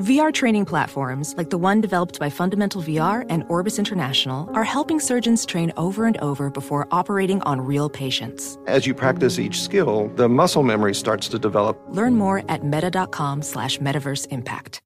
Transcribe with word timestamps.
VR 0.00 0.32
training 0.32 0.64
platforms, 0.64 1.34
like 1.36 1.50
the 1.50 1.58
one 1.58 1.82
developed 1.82 2.18
by 2.18 2.30
Fundamental 2.30 2.80
VR 2.80 3.26
and 3.28 3.44
Orbis 3.50 3.78
International, 3.78 4.48
are 4.54 4.64
helping 4.64 4.98
surgeons 4.98 5.44
train 5.44 5.74
over 5.76 6.06
and 6.06 6.16
over 6.22 6.48
before 6.48 6.88
operating 6.90 7.42
on 7.42 7.60
real 7.60 7.90
patients. 7.90 8.56
As 8.66 8.86
you 8.86 8.94
practice 8.94 9.38
each 9.38 9.60
skill, 9.60 10.10
the 10.16 10.26
muscle 10.26 10.62
memory 10.62 10.94
starts 10.94 11.28
to 11.28 11.38
develop. 11.38 11.78
Learn 11.90 12.14
more 12.16 12.42
at 12.48 12.64
meta.com 12.64 13.42
slash 13.42 13.78
metaverse 13.78 14.26
impact. 14.28 14.80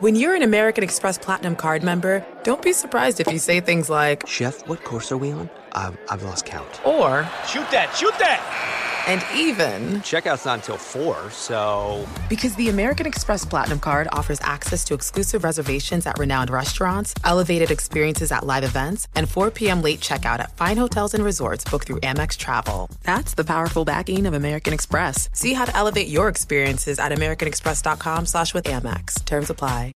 When 0.00 0.16
you're 0.16 0.34
an 0.34 0.42
American 0.42 0.82
Express 0.82 1.18
Platinum 1.18 1.54
card 1.54 1.84
member, 1.84 2.26
don't 2.42 2.62
be 2.62 2.72
surprised 2.72 3.20
if 3.20 3.28
you 3.28 3.38
say 3.38 3.60
things 3.60 3.88
like, 3.88 4.26
Chef, 4.26 4.66
what 4.66 4.82
course 4.82 5.12
are 5.12 5.16
we 5.18 5.30
on? 5.30 5.48
I've, 5.72 5.96
I've 6.10 6.24
lost 6.24 6.46
count. 6.46 6.84
Or, 6.84 7.22
Shoot 7.46 7.70
that, 7.70 7.94
shoot 7.96 8.16
that! 8.18 8.87
And 9.08 9.24
even, 9.34 10.02
Checkout's 10.02 10.44
not 10.44 10.58
until 10.58 10.76
4, 10.76 11.30
so. 11.30 12.06
Because 12.28 12.54
the 12.56 12.68
American 12.68 13.06
Express 13.06 13.42
Platinum 13.42 13.80
Card 13.80 14.06
offers 14.12 14.38
access 14.42 14.84
to 14.84 14.92
exclusive 14.92 15.44
reservations 15.44 16.04
at 16.04 16.18
renowned 16.18 16.50
restaurants, 16.50 17.14
elevated 17.24 17.70
experiences 17.70 18.30
at 18.30 18.44
live 18.44 18.64
events, 18.64 19.08
and 19.14 19.26
4 19.26 19.50
p.m. 19.50 19.80
late 19.80 20.00
checkout 20.00 20.40
at 20.40 20.54
fine 20.58 20.76
hotels 20.76 21.14
and 21.14 21.24
resorts 21.24 21.64
booked 21.64 21.86
through 21.86 22.00
Amex 22.00 22.36
Travel. 22.36 22.90
That's 23.02 23.32
the 23.32 23.44
powerful 23.44 23.86
backing 23.86 24.26
of 24.26 24.34
American 24.34 24.74
Express. 24.74 25.30
See 25.32 25.54
how 25.54 25.64
to 25.64 25.74
elevate 25.74 26.08
your 26.08 26.28
experiences 26.28 26.98
at 26.98 27.10
americanexpress.com 27.10 28.26
slash 28.26 28.52
with 28.52 28.64
Amex. 28.66 29.24
Terms 29.24 29.48
apply. 29.48 29.92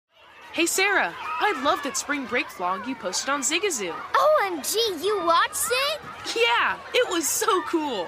Hey 0.51 0.67
Sarah, 0.67 1.13
I 1.17 1.61
loved 1.63 1.83
that 1.83 1.97
spring 1.97 2.25
break 2.25 2.47
vlog 2.47 2.85
you 2.87 2.95
posted 2.95 3.29
on 3.29 3.41
Zigazoo. 3.41 3.93
OMG, 3.93 4.75
you 5.03 5.23
watched 5.23 5.67
it? 5.87 6.01
Yeah, 6.35 6.77
it 6.93 7.09
was 7.09 7.27
so 7.27 7.61
cool. 7.63 8.07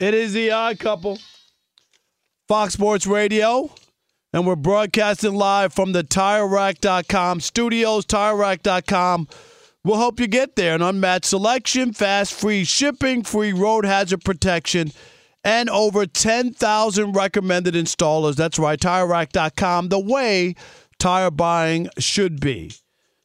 It 0.00 0.14
is 0.14 0.32
the 0.32 0.52
odd 0.52 0.78
couple. 0.78 1.18
Fox 2.46 2.74
Sports 2.74 3.06
Radio. 3.06 3.70
And 4.32 4.46
we're 4.46 4.56
broadcasting 4.56 5.34
live 5.34 5.72
from 5.72 5.92
the 5.92 6.04
TireRack.com 6.04 7.40
studios. 7.40 8.04
TireRack.com 8.06 9.26
will 9.84 9.96
help 9.96 10.20
you 10.20 10.26
get 10.26 10.54
there. 10.54 10.74
An 10.74 10.82
unmatched 10.82 11.24
selection, 11.24 11.92
fast, 11.92 12.34
free 12.34 12.64
shipping, 12.64 13.22
free 13.24 13.52
road 13.52 13.86
hazard 13.86 14.24
protection, 14.24 14.92
and 15.42 15.70
over 15.70 16.06
10,000 16.06 17.12
recommended 17.12 17.74
installers. 17.74 18.36
That's 18.36 18.58
right, 18.58 18.78
TireRack.com, 18.78 19.88
the 19.88 19.98
way 19.98 20.54
tire 20.98 21.30
buying 21.30 21.88
should 21.98 22.38
be. 22.38 22.72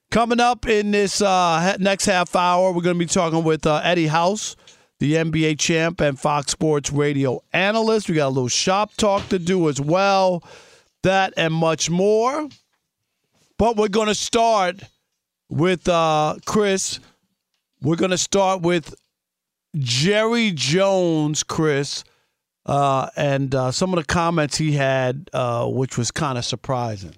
Coming 0.09 0.39
up 0.39 0.65
in 0.67 0.91
this 0.91 1.21
uh, 1.21 1.75
next 1.79 2.05
half 2.05 2.35
hour, 2.35 2.71
we're 2.71 2.81
going 2.81 2.95
to 2.95 3.05
be 3.05 3.07
talking 3.07 3.43
with 3.43 3.67
uh, 3.67 3.81
Eddie 3.83 4.07
House 4.07 4.55
the 5.03 5.15
NBA 5.15 5.59
champ 5.59 5.99
and 5.99 6.17
Fox 6.17 6.53
Sports 6.53 6.89
radio 6.89 7.43
analyst. 7.51 8.07
We 8.07 8.15
got 8.15 8.27
a 8.27 8.29
little 8.29 8.47
shop 8.47 8.93
talk 8.95 9.27
to 9.27 9.37
do 9.37 9.67
as 9.67 9.81
well. 9.81 10.45
That 11.01 11.33
and 11.35 11.53
much 11.53 11.89
more. 11.89 12.47
But 13.57 13.75
we're 13.75 13.89
going 13.89 14.07
to 14.07 14.15
start 14.15 14.81
with 15.49 15.89
uh, 15.89 16.37
Chris. 16.45 17.01
We're 17.81 17.97
going 17.97 18.11
to 18.11 18.17
start 18.17 18.61
with 18.61 18.95
Jerry 19.75 20.53
Jones, 20.53 21.43
Chris, 21.43 22.05
uh, 22.65 23.09
and 23.17 23.53
uh, 23.53 23.71
some 23.71 23.93
of 23.93 23.99
the 23.99 24.05
comments 24.05 24.55
he 24.55 24.71
had, 24.71 25.29
uh, 25.33 25.67
which 25.67 25.97
was 25.97 26.11
kind 26.11 26.37
of 26.37 26.45
surprising. 26.45 27.17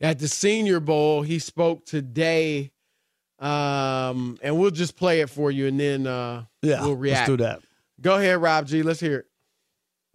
At 0.00 0.20
the 0.20 0.28
Senior 0.28 0.78
Bowl, 0.78 1.22
he 1.22 1.40
spoke 1.40 1.84
today 1.84 2.70
um, 3.38 4.38
and 4.42 4.58
we'll 4.58 4.70
just 4.70 4.96
play 4.96 5.20
it 5.20 5.30
for 5.30 5.50
you, 5.50 5.66
and 5.66 5.78
then 5.78 6.06
uh, 6.06 6.44
yeah, 6.62 6.82
we'll 6.82 6.96
react. 6.96 7.28
Let's 7.28 7.38
do 7.38 7.44
that. 7.44 7.60
Go 8.00 8.16
ahead, 8.16 8.40
Rob 8.40 8.66
G. 8.66 8.82
Let's 8.82 9.00
hear 9.00 9.18
it. 9.18 9.26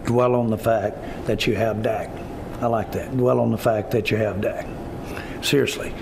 Dwell 0.05 0.35
on 0.35 0.49
the 0.49 0.57
fact 0.57 0.97
that 1.27 1.47
you 1.47 1.55
have 1.55 1.81
Dak. 1.83 2.09
I 2.61 2.67
like 2.67 2.91
that. 2.93 3.15
Dwell 3.15 3.39
on 3.39 3.51
the 3.51 3.57
fact 3.57 3.91
that 3.91 4.11
you 4.11 4.17
have 4.17 4.41
Dak. 4.41 4.67
Seriously, 5.41 5.93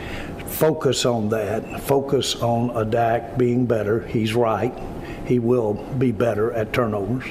focus 0.45 1.05
on 1.05 1.29
that. 1.29 1.81
Focus 1.81 2.35
on 2.41 2.75
a 2.75 2.85
Dak 2.85 3.37
being 3.37 3.65
better. 3.65 4.05
He's 4.07 4.33
right. 4.33 4.73
He 5.25 5.39
will 5.39 5.73
be 5.73 6.11
better 6.11 6.51
at 6.53 6.73
turnovers. 6.73 7.25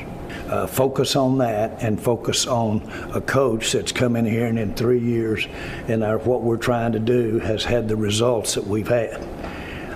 Uh, 0.48 0.66
focus 0.66 1.16
on 1.16 1.38
that 1.38 1.82
and 1.82 2.00
focus 2.00 2.46
on 2.46 2.80
a 3.14 3.20
coach 3.20 3.72
that's 3.72 3.92
come 3.92 4.16
in 4.16 4.24
here 4.24 4.46
and 4.46 4.58
in 4.58 4.74
three 4.74 4.98
years 4.98 5.46
and 5.88 6.02
our, 6.02 6.18
what 6.18 6.42
we're 6.42 6.56
trying 6.56 6.92
to 6.92 6.98
do 6.98 7.38
has 7.40 7.64
had 7.64 7.88
the 7.88 7.96
results 7.96 8.54
that 8.54 8.66
we've 8.66 8.88
had. 8.88 9.20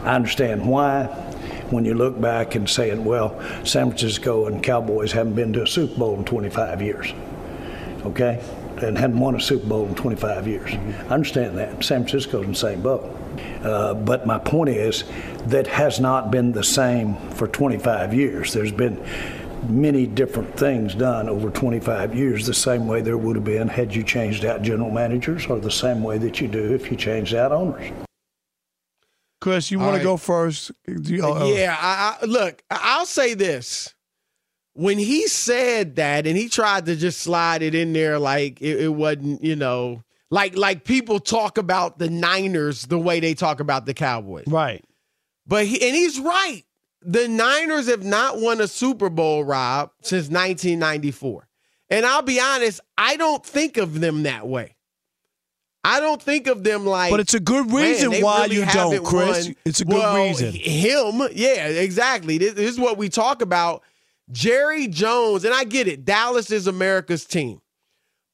I 0.04 0.14
understand 0.14 0.66
why. 0.66 1.06
When 1.70 1.84
you 1.84 1.94
look 1.94 2.20
back 2.20 2.54
and 2.54 2.68
saying, 2.68 3.04
well, 3.04 3.40
San 3.64 3.88
Francisco 3.88 4.46
and 4.46 4.62
Cowboys 4.62 5.12
haven't 5.12 5.34
been 5.34 5.52
to 5.54 5.62
a 5.62 5.66
Super 5.66 5.98
Bowl 5.98 6.14
in 6.16 6.24
25 6.24 6.82
years, 6.82 7.12
okay, 8.04 8.44
and 8.82 8.98
hadn't 8.98 9.18
won 9.18 9.34
a 9.34 9.40
Super 9.40 9.66
Bowl 9.66 9.86
in 9.86 9.94
25 9.94 10.46
years. 10.46 10.70
Mm-hmm. 10.70 11.10
I 11.10 11.14
understand 11.14 11.56
that. 11.58 11.82
San 11.82 12.02
Francisco's 12.02 12.44
in 12.44 12.52
the 12.52 12.56
same 12.56 12.82
boat. 12.82 13.16
Uh, 13.62 13.94
but 13.94 14.26
my 14.26 14.38
point 14.38 14.68
is 14.68 15.04
that 15.46 15.66
has 15.66 16.00
not 16.00 16.30
been 16.30 16.52
the 16.52 16.62
same 16.62 17.16
for 17.30 17.48
25 17.48 18.12
years. 18.12 18.52
There's 18.52 18.70
been 18.70 19.02
many 19.68 20.06
different 20.06 20.56
things 20.56 20.94
done 20.94 21.28
over 21.28 21.50
25 21.50 22.14
years, 22.14 22.46
the 22.46 22.54
same 22.54 22.86
way 22.86 23.00
there 23.00 23.16
would 23.16 23.36
have 23.36 23.44
been 23.44 23.68
had 23.68 23.94
you 23.94 24.02
changed 24.02 24.44
out 24.44 24.62
general 24.62 24.90
managers, 24.90 25.46
or 25.46 25.58
the 25.58 25.70
same 25.70 26.02
way 26.02 26.18
that 26.18 26.40
you 26.40 26.48
do 26.48 26.74
if 26.74 26.90
you 26.90 26.96
changed 26.96 27.34
out 27.34 27.52
owners. 27.52 27.90
Chris, 29.44 29.70
you 29.70 29.78
want 29.78 29.92
right. 29.92 29.98
to 29.98 30.04
go 30.04 30.16
first? 30.16 30.70
You, 30.88 31.22
uh, 31.22 31.44
yeah, 31.44 31.76
I, 31.78 32.16
I, 32.18 32.24
look, 32.24 32.62
I'll 32.70 33.04
say 33.04 33.34
this. 33.34 33.94
When 34.72 34.96
he 34.96 35.28
said 35.28 35.96
that 35.96 36.26
and 36.26 36.34
he 36.34 36.48
tried 36.48 36.86
to 36.86 36.96
just 36.96 37.20
slide 37.20 37.60
it 37.60 37.74
in 37.74 37.92
there 37.92 38.18
like 38.18 38.62
it, 38.62 38.80
it 38.80 38.88
wasn't, 38.88 39.44
you 39.44 39.54
know, 39.54 40.02
like 40.30 40.56
like 40.56 40.84
people 40.84 41.20
talk 41.20 41.58
about 41.58 41.98
the 41.98 42.08
Niners 42.08 42.86
the 42.86 42.98
way 42.98 43.20
they 43.20 43.34
talk 43.34 43.60
about 43.60 43.84
the 43.84 43.92
Cowboys. 43.92 44.46
Right. 44.46 44.82
But 45.46 45.66
he, 45.66 45.74
and 45.86 45.94
he's 45.94 46.18
right. 46.18 46.62
the 47.02 47.28
Niners 47.28 47.86
have 47.88 48.02
not 48.02 48.40
won 48.40 48.62
a 48.62 48.66
Super 48.66 49.10
Bowl, 49.10 49.44
Rob, 49.44 49.90
since 50.00 50.30
1994. 50.30 51.46
And 51.90 52.06
I'll 52.06 52.22
be 52.22 52.40
honest, 52.40 52.80
I 52.96 53.18
don't 53.18 53.44
think 53.44 53.76
of 53.76 54.00
them 54.00 54.22
that 54.22 54.48
way. 54.48 54.73
I 55.84 56.00
don't 56.00 56.20
think 56.20 56.46
of 56.46 56.64
them 56.64 56.86
like. 56.86 57.10
But 57.10 57.20
it's 57.20 57.34
a 57.34 57.40
good 57.40 57.70
reason 57.70 58.12
why 58.22 58.44
really 58.44 58.56
you 58.56 58.66
don't, 58.66 59.04
Chris. 59.04 59.48
won. 59.48 59.56
It's 59.66 59.80
a 59.80 59.84
good 59.84 59.94
well, 59.94 60.16
reason. 60.16 60.52
Him, 60.54 61.28
yeah, 61.34 61.66
exactly. 61.66 62.38
This, 62.38 62.54
this 62.54 62.70
is 62.70 62.80
what 62.80 62.96
we 62.96 63.10
talk 63.10 63.42
about. 63.42 63.82
Jerry 64.32 64.88
Jones, 64.88 65.44
and 65.44 65.52
I 65.52 65.64
get 65.64 65.86
it. 65.86 66.06
Dallas 66.06 66.50
is 66.50 66.66
America's 66.66 67.26
team. 67.26 67.60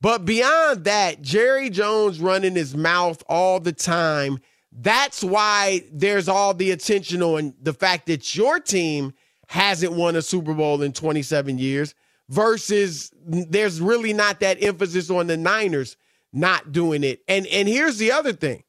But 0.01 0.25
beyond 0.25 0.85
that, 0.85 1.21
Jerry 1.21 1.69
Jones 1.69 2.21
running 2.21 2.55
his 2.55 2.77
mouth 2.77 3.23
all 3.29 3.59
the 3.59 3.73
time. 3.73 4.39
That's 4.73 5.25
why 5.25 5.83
there's 5.93 6.29
all 6.29 6.55
the 6.55 6.71
attention 6.71 7.23
on 7.23 7.55
the 7.61 7.75
fact 7.75 8.07
that 8.07 8.37
your 8.37 8.61
team 8.61 9.13
hasn't 9.49 9.93
won 9.93 10.15
a 10.15 10.23
Super 10.23 10.55
Bowl 10.55 10.81
in 10.81 10.93
27 10.93 11.59
years 11.59 11.97
versus 12.29 13.11
there's 13.27 13.81
really 13.81 14.13
not 14.13 14.39
that 14.41 14.63
emphasis 14.63 15.11
on 15.11 15.27
the 15.27 15.37
Niners 15.37 15.97
not 16.33 16.73
doing 16.73 17.05
it. 17.05 17.23
And 17.29 17.47
and 17.47 17.69
here's 17.69 17.99
the 17.99 18.13
other 18.13 18.33
thing. 18.33 18.63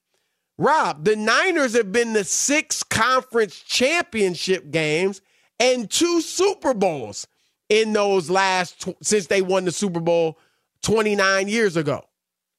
Rob, 0.58 1.06
the 1.06 1.16
Niners 1.16 1.76
have 1.76 1.92
been 1.92 2.14
the 2.14 2.24
six 2.24 2.84
conference 2.84 3.56
championship 3.60 4.70
games 4.70 5.22
and 5.60 5.90
two 5.90 6.22
Super 6.22 6.74
Bowls 6.74 7.28
in 7.70 7.94
those 7.94 8.30
last 8.30 8.82
tw- 8.82 8.98
since 9.02 9.28
they 9.28 9.42
won 9.42 9.66
the 9.66 9.72
Super 9.72 10.00
Bowl 10.00 10.38
29 10.84 11.48
years 11.48 11.78
ago 11.78 12.04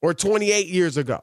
or 0.01 0.13
28 0.13 0.67
years 0.67 0.97
ago. 0.97 1.21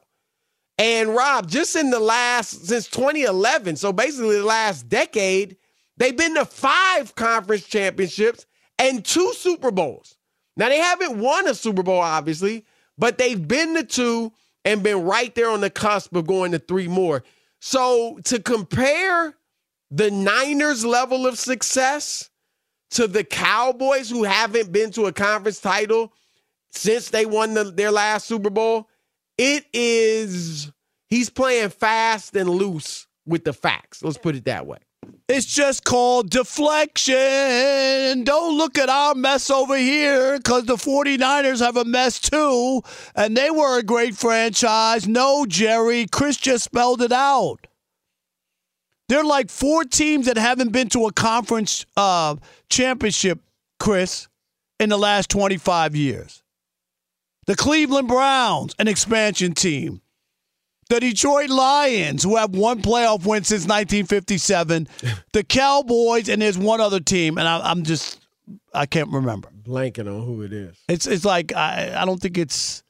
And 0.77 1.13
Rob, 1.13 1.47
just 1.47 1.75
in 1.75 1.91
the 1.91 1.99
last 1.99 2.65
since 2.65 2.87
2011, 2.87 3.75
so 3.75 3.93
basically 3.93 4.37
the 4.37 4.45
last 4.45 4.89
decade, 4.89 5.57
they've 5.97 6.17
been 6.17 6.33
to 6.35 6.45
five 6.45 7.13
conference 7.13 7.67
championships 7.67 8.47
and 8.79 9.05
two 9.05 9.33
Super 9.33 9.69
Bowls. 9.69 10.15
Now 10.57 10.69
they 10.69 10.79
haven't 10.79 11.19
won 11.19 11.47
a 11.47 11.53
Super 11.53 11.83
Bowl 11.83 11.99
obviously, 11.99 12.65
but 12.97 13.17
they've 13.17 13.47
been 13.47 13.75
to 13.75 13.83
two 13.83 14.33
and 14.65 14.83
been 14.83 15.03
right 15.03 15.33
there 15.35 15.49
on 15.49 15.61
the 15.61 15.69
cusp 15.69 16.15
of 16.15 16.27
going 16.27 16.51
to 16.51 16.59
three 16.59 16.87
more. 16.87 17.23
So 17.59 18.19
to 18.25 18.39
compare 18.39 19.35
the 19.89 20.11
Niners 20.11 20.85
level 20.85 21.27
of 21.27 21.37
success 21.37 22.29
to 22.91 23.07
the 23.07 23.23
Cowboys 23.23 24.09
who 24.09 24.23
haven't 24.23 24.71
been 24.71 24.91
to 24.91 25.05
a 25.05 25.13
conference 25.13 25.59
title 25.59 26.13
since 26.71 27.09
they 27.09 27.25
won 27.25 27.53
the, 27.53 27.65
their 27.65 27.91
last 27.91 28.27
Super 28.27 28.49
Bowl, 28.49 28.87
it 29.37 29.65
is 29.73 30.71
he's 31.07 31.29
playing 31.29 31.69
fast 31.69 32.35
and 32.35 32.49
loose 32.49 33.07
with 33.25 33.43
the 33.43 33.53
facts. 33.53 34.03
Let's 34.03 34.17
put 34.17 34.35
it 34.35 34.45
that 34.45 34.65
way. 34.65 34.79
It's 35.27 35.45
just 35.45 35.83
called 35.83 36.29
deflection. 36.29 37.15
Don't 38.23 38.57
look 38.57 38.77
at 38.77 38.89
our 38.89 39.15
mess 39.15 39.49
over 39.49 39.77
here 39.77 40.37
because 40.37 40.65
the 40.65 40.75
49ers 40.75 41.59
have 41.59 41.77
a 41.77 41.85
mess 41.85 42.19
too, 42.19 42.81
and 43.15 43.35
they 43.35 43.49
were 43.49 43.79
a 43.79 43.83
great 43.83 44.15
franchise. 44.15 45.07
No, 45.07 45.45
Jerry, 45.45 46.05
Chris 46.07 46.37
just 46.37 46.65
spelled 46.65 47.01
it 47.01 47.11
out. 47.11 47.67
There 49.07 49.19
are 49.19 49.25
like 49.25 49.49
four 49.49 49.83
teams 49.83 50.25
that 50.27 50.37
haven't 50.37 50.71
been 50.71 50.89
to 50.89 51.05
a 51.05 51.13
conference 51.13 51.85
uh, 51.97 52.35
championship, 52.69 53.39
Chris, 53.79 54.27
in 54.79 54.89
the 54.89 54.97
last 54.97 55.29
25 55.29 55.95
years. 55.95 56.43
The 57.47 57.55
Cleveland 57.55 58.07
Browns, 58.07 58.75
an 58.79 58.87
expansion 58.87 59.53
team. 59.53 60.00
The 60.91 60.99
Detroit 60.99 61.49
Lions, 61.49 62.21
who 62.21 62.35
have 62.35 62.49
one 62.53 62.81
playoff 62.81 63.25
win 63.25 63.45
since 63.45 63.61
1957. 63.61 64.89
the 65.31 65.41
Cowboys, 65.41 66.27
and 66.27 66.41
there's 66.41 66.57
one 66.57 66.81
other 66.81 66.99
team, 66.99 67.37
and 67.37 67.47
I, 67.47 67.61
I'm 67.61 67.83
just, 67.83 68.19
I 68.73 68.87
can't 68.87 69.09
remember. 69.09 69.47
Blanking 69.63 70.13
on 70.13 70.25
who 70.25 70.41
it 70.41 70.51
is. 70.51 70.75
It's 70.89 71.07
it's 71.07 71.23
like 71.23 71.53
I 71.55 71.93
I 71.95 72.03
don't 72.03 72.21
think 72.21 72.37
it's 72.37 72.83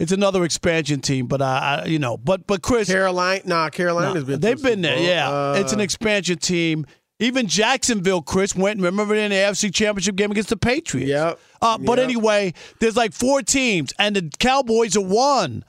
it's 0.00 0.10
another 0.10 0.42
expansion 0.42 1.00
team, 1.00 1.28
but 1.28 1.40
I, 1.40 1.82
I 1.82 1.84
you 1.84 2.00
know, 2.00 2.16
but 2.16 2.44
but 2.48 2.60
Chris 2.60 2.88
Carolina, 2.88 3.42
nah, 3.44 3.70
Carolina's 3.70 4.24
no, 4.24 4.30
been. 4.30 4.40
They've 4.40 4.60
been 4.60 4.80
there, 4.80 4.98
yeah. 4.98 5.30
Uh, 5.30 5.58
it's 5.60 5.72
an 5.72 5.78
expansion 5.78 6.38
team. 6.38 6.86
Even 7.20 7.46
Jacksonville, 7.46 8.20
Chris 8.20 8.56
went. 8.56 8.80
Remember 8.80 9.14
in 9.14 9.30
the 9.30 9.36
AFC 9.36 9.72
Championship 9.72 10.16
game 10.16 10.32
against 10.32 10.48
the 10.48 10.56
Patriots. 10.56 11.08
Yep. 11.08 11.38
Uh, 11.62 11.78
but 11.78 11.98
Yep. 11.98 12.04
anyway, 12.04 12.52
there's 12.80 12.96
like 12.96 13.12
four 13.12 13.42
teams, 13.42 13.92
and 13.96 14.16
the 14.16 14.28
Cowboys 14.40 14.96
are 14.96 15.04
one. 15.04 15.64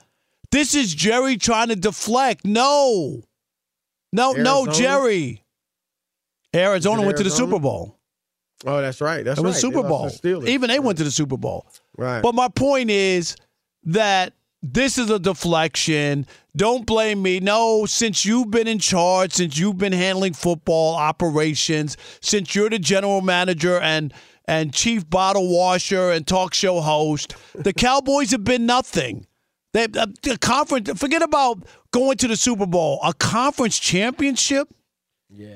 This 0.52 0.74
is 0.74 0.94
Jerry 0.94 1.36
trying 1.36 1.68
to 1.68 1.76
deflect. 1.76 2.44
No, 2.44 3.22
no, 4.12 4.32
no, 4.32 4.66
Jerry. 4.66 5.44
Arizona 6.54 7.02
went 7.02 7.16
to 7.18 7.22
the 7.24 7.30
Super 7.30 7.58
Bowl. 7.58 7.96
Oh, 8.66 8.80
that's 8.80 9.00
right. 9.00 9.24
That's 9.24 9.38
it 9.38 9.42
was 9.42 9.54
right. 9.54 9.60
Super 9.60 9.82
They 9.82 9.88
Bowl. 9.88 10.10
the 10.22 10.50
Even 10.50 10.68
they 10.68 10.78
went 10.78 10.98
to 10.98 11.04
the 11.04 11.10
Super 11.10 11.36
Bowl. 11.36 11.66
Right. 11.96 12.22
But 12.22 12.34
my 12.34 12.48
point 12.48 12.90
is 12.90 13.36
that 13.84 14.34
this 14.62 14.98
is 14.98 15.08
a 15.08 15.18
deflection. 15.18 16.26
Don't 16.56 16.84
blame 16.84 17.22
me. 17.22 17.40
No, 17.40 17.86
since 17.86 18.26
you've 18.26 18.50
been 18.50 18.68
in 18.68 18.78
charge, 18.78 19.32
since 19.32 19.56
you've 19.56 19.78
been 19.78 19.92
handling 19.92 20.34
football 20.34 20.94
operations, 20.96 21.96
since 22.20 22.54
you're 22.54 22.68
the 22.68 22.78
general 22.78 23.22
manager 23.22 23.80
and 23.80 24.12
and 24.46 24.74
chief 24.74 25.08
bottle 25.08 25.48
washer 25.48 26.10
and 26.10 26.26
talk 26.26 26.52
show 26.52 26.80
host, 26.80 27.36
the 27.54 27.72
Cowboys 27.76 28.32
have 28.32 28.44
been 28.44 28.66
nothing. 28.66 29.26
They 29.72 29.84
uh, 29.84 30.06
the 30.22 30.36
conference. 30.40 30.90
Forget 30.98 31.22
about 31.22 31.64
going 31.92 32.16
to 32.18 32.28
the 32.28 32.36
Super 32.36 32.66
Bowl. 32.66 32.98
A 33.04 33.12
conference 33.14 33.78
championship 33.78 34.68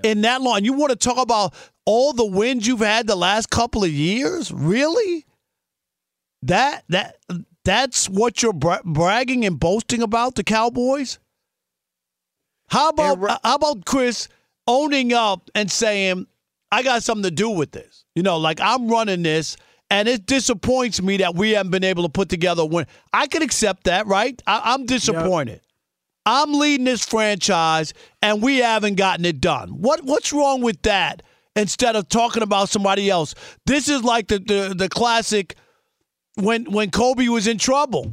in 0.04 0.20
that 0.22 0.40
long. 0.40 0.64
You 0.64 0.72
want 0.72 0.90
to 0.90 0.96
talk 0.96 1.18
about 1.18 1.54
all 1.84 2.12
the 2.12 2.24
wins 2.24 2.66
you've 2.66 2.80
had 2.80 3.06
the 3.06 3.16
last 3.16 3.50
couple 3.50 3.82
of 3.82 3.90
years? 3.90 4.52
Really? 4.52 5.26
That 6.42 6.84
that 6.90 7.16
that's 7.64 8.08
what 8.08 8.42
you're 8.42 8.52
bra- 8.52 8.82
bragging 8.84 9.44
and 9.44 9.58
boasting 9.58 10.02
about 10.02 10.34
the 10.36 10.44
Cowboys? 10.44 11.18
How 12.68 12.90
about 12.90 13.40
how 13.42 13.54
about 13.56 13.84
Chris 13.84 14.28
owning 14.66 15.12
up 15.12 15.50
and 15.54 15.70
saying 15.70 16.26
I 16.70 16.82
got 16.82 17.02
something 17.02 17.24
to 17.24 17.30
do 17.30 17.50
with 17.50 17.72
this? 17.72 18.04
You 18.14 18.22
know, 18.22 18.38
like 18.38 18.60
I'm 18.60 18.88
running 18.88 19.22
this 19.22 19.56
and 19.94 20.08
it 20.08 20.26
disappoints 20.26 21.00
me 21.00 21.18
that 21.18 21.36
we 21.36 21.52
haven't 21.52 21.70
been 21.70 21.84
able 21.84 22.02
to 22.02 22.08
put 22.08 22.28
together 22.28 22.62
a 22.62 22.66
win. 22.66 22.84
I 23.12 23.28
can 23.28 23.42
accept 23.42 23.84
that, 23.84 24.08
right? 24.08 24.42
I, 24.44 24.74
I'm 24.74 24.86
disappointed. 24.86 25.60
I'm 26.26 26.52
leading 26.52 26.84
this 26.84 27.04
franchise 27.04 27.94
and 28.20 28.42
we 28.42 28.58
haven't 28.58 28.96
gotten 28.96 29.24
it 29.24 29.40
done. 29.40 29.68
What 29.68 30.02
what's 30.02 30.32
wrong 30.32 30.62
with 30.62 30.82
that? 30.82 31.22
Instead 31.54 31.94
of 31.94 32.08
talking 32.08 32.42
about 32.42 32.68
somebody 32.68 33.08
else, 33.08 33.36
this 33.66 33.88
is 33.88 34.02
like 34.02 34.26
the 34.26 34.40
the, 34.40 34.74
the 34.76 34.88
classic 34.88 35.54
when 36.40 36.64
when 36.72 36.90
Kobe 36.90 37.28
was 37.28 37.46
in 37.46 37.58
trouble. 37.58 38.10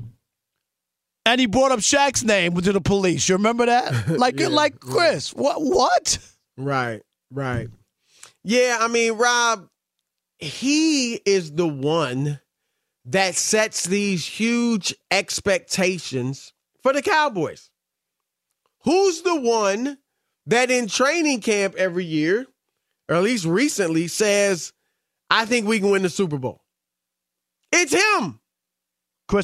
And 1.26 1.42
he 1.42 1.48
brought 1.48 1.72
up 1.72 1.80
Shaq's 1.80 2.24
name 2.24 2.54
to 2.62 2.74
the 2.74 2.82
police. 2.82 3.28
You 3.28 3.38
remember 3.38 3.66
that? 3.66 4.08
Like 4.20 4.40
Yeah, 4.40 4.50
like 4.50 4.80
Chris. 4.80 5.34
What 5.34 5.58
what? 5.62 6.20
Right, 6.58 7.02
right. 7.32 7.70
Yeah, 8.44 8.78
I 8.80 8.88
mean, 8.88 9.14
Rob, 9.14 9.68
he 10.42 11.16
is 11.16 11.54
the 11.54 11.68
one 11.68 12.40
that 13.06 13.36
sets 13.36 13.86
these 13.86 14.26
huge 14.26 14.94
expectations 15.10 16.54
for 16.82 16.94
the 16.94 17.02
Cowboys. 17.02 17.70
Who's 18.84 19.22
the 19.22 19.40
one 19.40 19.98
that 20.48 20.72
in 20.72 20.88
training 20.88 21.42
camp 21.42 21.76
every 21.76 22.06
year, 22.06 22.48
or 23.08 23.16
at 23.16 23.24
least 23.24 23.46
recently, 23.46 24.08
says, 24.08 24.74
I 25.30 25.46
think 25.46 25.68
we 25.68 25.80
can 25.80 25.92
win 25.92 26.02
the 26.02 26.10
Super 26.10 26.38
Bowl? 26.38 26.64
It's 27.72 27.94
him. 27.94 28.40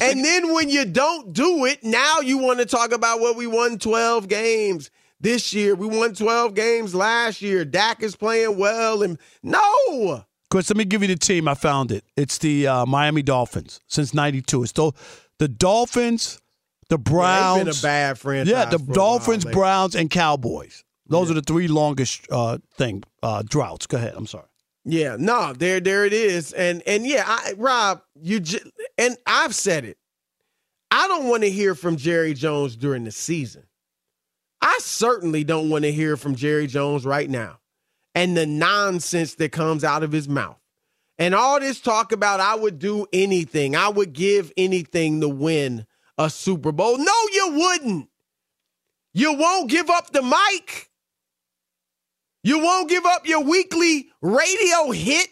And 0.02 0.24
then 0.24 0.52
when 0.52 0.68
you 0.68 0.84
don't 0.84 1.32
do 1.32 1.64
it, 1.64 1.82
now 1.82 2.20
you 2.20 2.38
want 2.38 2.58
to 2.58 2.66
talk 2.66 2.92
about 2.92 3.20
what 3.20 3.36
we 3.36 3.46
won 3.46 3.78
12 3.78 4.28
games 4.28 4.90
this 5.20 5.54
year. 5.54 5.74
We 5.74 5.86
won 5.86 6.14
12 6.14 6.54
games 6.54 6.94
last 6.94 7.40
year. 7.40 7.64
Dak 7.64 8.02
is 8.02 8.14
playing 8.14 8.58
well. 8.58 9.02
And 9.02 9.18
no. 9.42 10.26
Chris, 10.50 10.70
let 10.70 10.76
me 10.76 10.84
give 10.84 11.02
you 11.02 11.08
the 11.08 11.16
team. 11.16 11.46
I 11.48 11.54
found 11.54 11.92
it. 11.92 12.04
It's 12.16 12.38
the 12.38 12.66
uh, 12.66 12.86
Miami 12.86 13.22
Dolphins 13.22 13.80
since 13.86 14.14
'92. 14.14 14.62
It's 14.62 14.72
the, 14.72 14.92
the 15.38 15.48
Dolphins, 15.48 16.40
the 16.88 16.98
Browns. 16.98 17.58
they've 17.58 17.66
been 17.66 17.74
a 17.78 17.82
bad 17.82 18.18
franchise 18.18 18.50
Yeah, 18.52 18.64
the 18.64 18.78
Dolphins, 18.78 19.44
while. 19.44 19.54
Browns, 19.54 19.94
and 19.94 20.08
Cowboys. 20.10 20.84
Those 21.06 21.30
are 21.30 21.34
the 21.34 21.42
three 21.42 21.68
longest 21.68 22.26
uh, 22.30 22.58
thing 22.74 23.02
uh, 23.22 23.42
droughts. 23.46 23.86
Go 23.86 23.96
ahead. 23.96 24.14
I'm 24.16 24.26
sorry. 24.26 24.44
Yeah, 24.84 25.16
no, 25.18 25.52
there, 25.52 25.80
there 25.80 26.06
it 26.06 26.12
is, 26.14 26.52
and 26.52 26.82
and 26.86 27.06
yeah, 27.06 27.24
I, 27.26 27.52
Rob, 27.58 28.00
you 28.14 28.40
j- 28.40 28.60
and 28.96 29.16
I've 29.26 29.54
said 29.54 29.84
it. 29.84 29.98
I 30.90 31.06
don't 31.08 31.28
want 31.28 31.42
to 31.42 31.50
hear 31.50 31.74
from 31.74 31.96
Jerry 31.98 32.32
Jones 32.32 32.74
during 32.74 33.04
the 33.04 33.10
season. 33.10 33.64
I 34.62 34.78
certainly 34.80 35.44
don't 35.44 35.68
want 35.68 35.84
to 35.84 35.92
hear 35.92 36.16
from 36.16 36.34
Jerry 36.36 36.66
Jones 36.66 37.04
right 37.04 37.28
now, 37.28 37.58
and 38.14 38.36
the 38.36 38.46
nonsense 38.46 39.34
that 39.36 39.52
comes 39.52 39.84
out 39.84 40.02
of 40.02 40.12
his 40.12 40.28
mouth, 40.28 40.58
and 41.18 41.34
all 41.34 41.60
this 41.60 41.80
talk 41.80 42.12
about 42.12 42.40
I 42.40 42.54
would 42.54 42.78
do 42.78 43.06
anything, 43.12 43.76
I 43.76 43.88
would 43.88 44.12
give 44.12 44.52
anything 44.56 45.20
to 45.20 45.28
win 45.28 45.86
a 46.16 46.28
Super 46.28 46.72
Bowl. 46.72 46.98
No, 46.98 47.12
you 47.32 47.52
wouldn't. 47.54 48.08
You 49.14 49.34
won't 49.34 49.70
give 49.70 49.90
up 49.90 50.10
the 50.10 50.22
mic. 50.22 50.90
You 52.42 52.60
won't 52.60 52.88
give 52.88 53.04
up 53.04 53.26
your 53.26 53.42
weekly 53.42 54.08
radio 54.20 54.90
hit. 54.90 55.28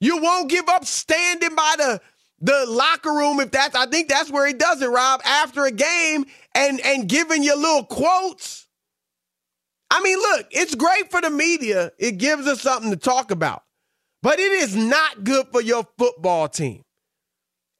You 0.00 0.20
won't 0.20 0.50
give 0.50 0.68
up 0.68 0.84
standing 0.84 1.54
by 1.54 1.74
the 1.78 2.00
the 2.40 2.66
locker 2.68 3.12
room 3.12 3.40
if 3.40 3.50
that's 3.50 3.74
I 3.74 3.86
think 3.86 4.08
that's 4.08 4.30
where 4.30 4.46
he 4.46 4.52
does 4.52 4.82
it, 4.82 4.88
Rob, 4.88 5.20
after 5.24 5.64
a 5.64 5.70
game 5.70 6.26
and 6.54 6.80
and 6.84 7.08
giving 7.08 7.42
your 7.42 7.56
little 7.56 7.84
quotes. 7.84 8.65
I 9.90 10.02
mean, 10.02 10.18
look, 10.18 10.46
it's 10.50 10.74
great 10.74 11.10
for 11.10 11.20
the 11.20 11.30
media. 11.30 11.92
It 11.98 12.18
gives 12.18 12.46
us 12.46 12.60
something 12.60 12.90
to 12.90 12.96
talk 12.96 13.30
about. 13.30 13.62
But 14.22 14.38
it 14.38 14.52
is 14.52 14.74
not 14.74 15.24
good 15.24 15.46
for 15.52 15.60
your 15.60 15.86
football 15.98 16.48
team. 16.48 16.82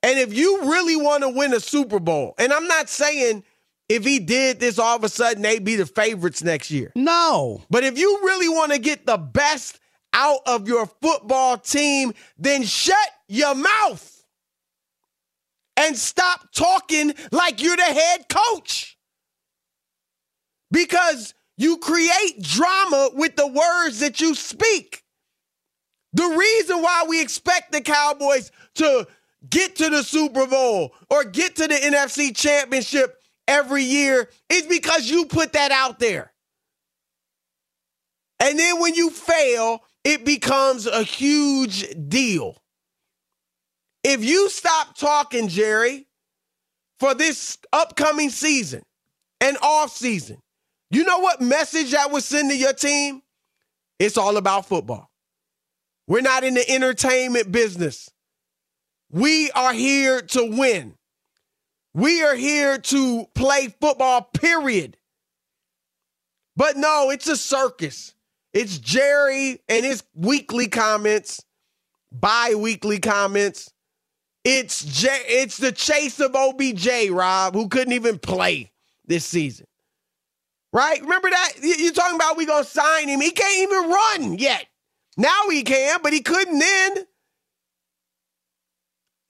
And 0.03 0.19
if 0.19 0.33
you 0.33 0.61
really 0.63 0.97
want 0.97 1.25
to 1.25 1.31
win 1.31 1.53
a 1.53 1.61
Super 1.61 1.99
Bowl, 1.99 2.35
and 2.39 2.53
I'm 2.53 2.69
not 2.69 2.89
saying 2.89 3.43
if 3.89 4.05
he 4.05 4.21
did 4.21 4.61
this, 4.61 4.79
all 4.79 4.97
of 4.97 5.03
a 5.03 5.09
sudden 5.09 5.43
they'd 5.43 5.65
be 5.65 5.77
the 5.77 5.87
favorites 5.87 6.45
next 6.45 6.71
year. 6.71 6.93
No. 6.95 7.63
But 7.71 7.83
if 7.83 7.99
you 7.99 8.21
really 8.23 8.49
want 8.49 8.73
to 8.73 8.79
get 8.79 9.07
the 9.07 9.17
best 9.17 9.81
out 10.13 10.41
of 10.47 10.69
your 10.69 10.87
football 11.03 11.59
team, 11.59 12.13
then 12.39 12.63
shut 12.63 12.97
your 13.29 13.55
mouth 13.55 14.25
and 15.77 15.97
stop 15.97 16.53
talking 16.53 17.15
like 17.33 17.63
you're 17.63 17.77
the 17.77 17.83
head 17.83 18.27
coach. 18.29 18.97
Because 20.71 21.35
you 21.57 21.79
create 21.79 22.43
drama 22.43 23.11
with 23.15 23.37
the 23.37 23.47
words 23.47 24.01
that 24.01 24.21
you 24.21 24.35
speak. 24.35 25.03
The 26.13 26.27
reason 26.27 26.83
why 26.83 27.05
we 27.09 27.21
expect 27.21 27.73
the 27.73 27.81
Cowboys 27.81 28.51
to 28.77 29.07
get 29.49 29.77
to 29.77 29.91
the 29.91 30.03
Super 30.03 30.47
Bowl 30.47 30.95
or 31.11 31.25
get 31.25 31.57
to 31.57 31.69
the 31.69 31.75
NFC 31.75 32.35
Championship 32.35 33.23
every 33.47 33.83
year 33.83 34.29
is 34.49 34.63
because 34.63 35.11
you 35.11 35.27
put 35.27 35.53
that 35.53 35.73
out 35.73 35.99
there. 35.99 36.33
And 38.41 38.59
then 38.59 38.81
when 38.81 38.95
you 38.95 39.11
fail, 39.11 39.83
it 40.05 40.25
becomes 40.25 40.87
a 40.87 41.03
huge 41.03 41.87
deal. 42.09 42.63
If 44.05 44.25
you 44.25 44.49
stop 44.51 44.97
talking, 44.97 45.49
Jerry, 45.49 46.07
for 47.01 47.15
this 47.15 47.59
upcoming 47.73 48.31
season 48.31 48.83
and 49.41 49.57
off 49.63 49.91
season, 49.91 50.39
you 50.91 51.05
know 51.05 51.19
what 51.19 51.41
message 51.41 51.93
that 51.93 52.11
would 52.11 52.23
send 52.23 52.51
to 52.51 52.57
your 52.57 52.73
team? 52.73 53.23
It's 53.99 54.17
all 54.17 54.37
about 54.37 54.67
football. 54.67 55.11
We're 56.07 56.21
not 56.21 56.45
in 56.45 56.55
the 56.55 56.69
entertainment 56.71 57.51
business. 57.51 58.11
We 59.11 59.51
are 59.53 59.73
here 59.73 60.21
to 60.21 60.45
win. 60.45 60.95
We 61.95 62.23
are 62.23 62.35
here 62.35 62.79
to 62.79 63.27
play 63.35 63.75
football, 63.81 64.23
period. 64.23 64.97
But 66.57 66.77
no, 66.77 67.11
it's 67.11 67.29
a 67.29 67.37
circus. 67.37 68.15
It's 68.53 68.79
Jerry 68.79 69.61
and 69.69 69.85
his 69.85 70.03
weekly 70.15 70.69
comments, 70.69 71.45
bi 72.13 72.55
weekly 72.55 72.99
comments. 72.99 73.71
It's 74.45 74.85
J- 74.85 75.25
it's 75.27 75.57
the 75.59 75.73
chase 75.73 76.21
of 76.21 76.35
OBJ, 76.35 77.11
Rob, 77.11 77.55
who 77.55 77.69
couldn't 77.69 77.93
even 77.93 78.19
play 78.19 78.73
this 79.07 79.25
season. 79.25 79.67
Right? 80.77 81.01
Remember 81.01 81.31
that? 81.31 81.53
You're 81.63 81.91
talking 81.91 82.17
about 82.17 82.37
we 82.37 82.45
gonna 82.45 82.63
sign 82.63 83.09
him. 83.09 83.19
He 83.23 83.31
can't 83.31 83.63
even 83.63 83.91
run 83.91 84.39
yet. 84.39 84.67
Now 85.17 85.49
he 85.49 85.63
can, 85.63 86.01
but 86.03 86.13
he 86.13 86.21
couldn't 86.21 86.59
then. 86.59 87.07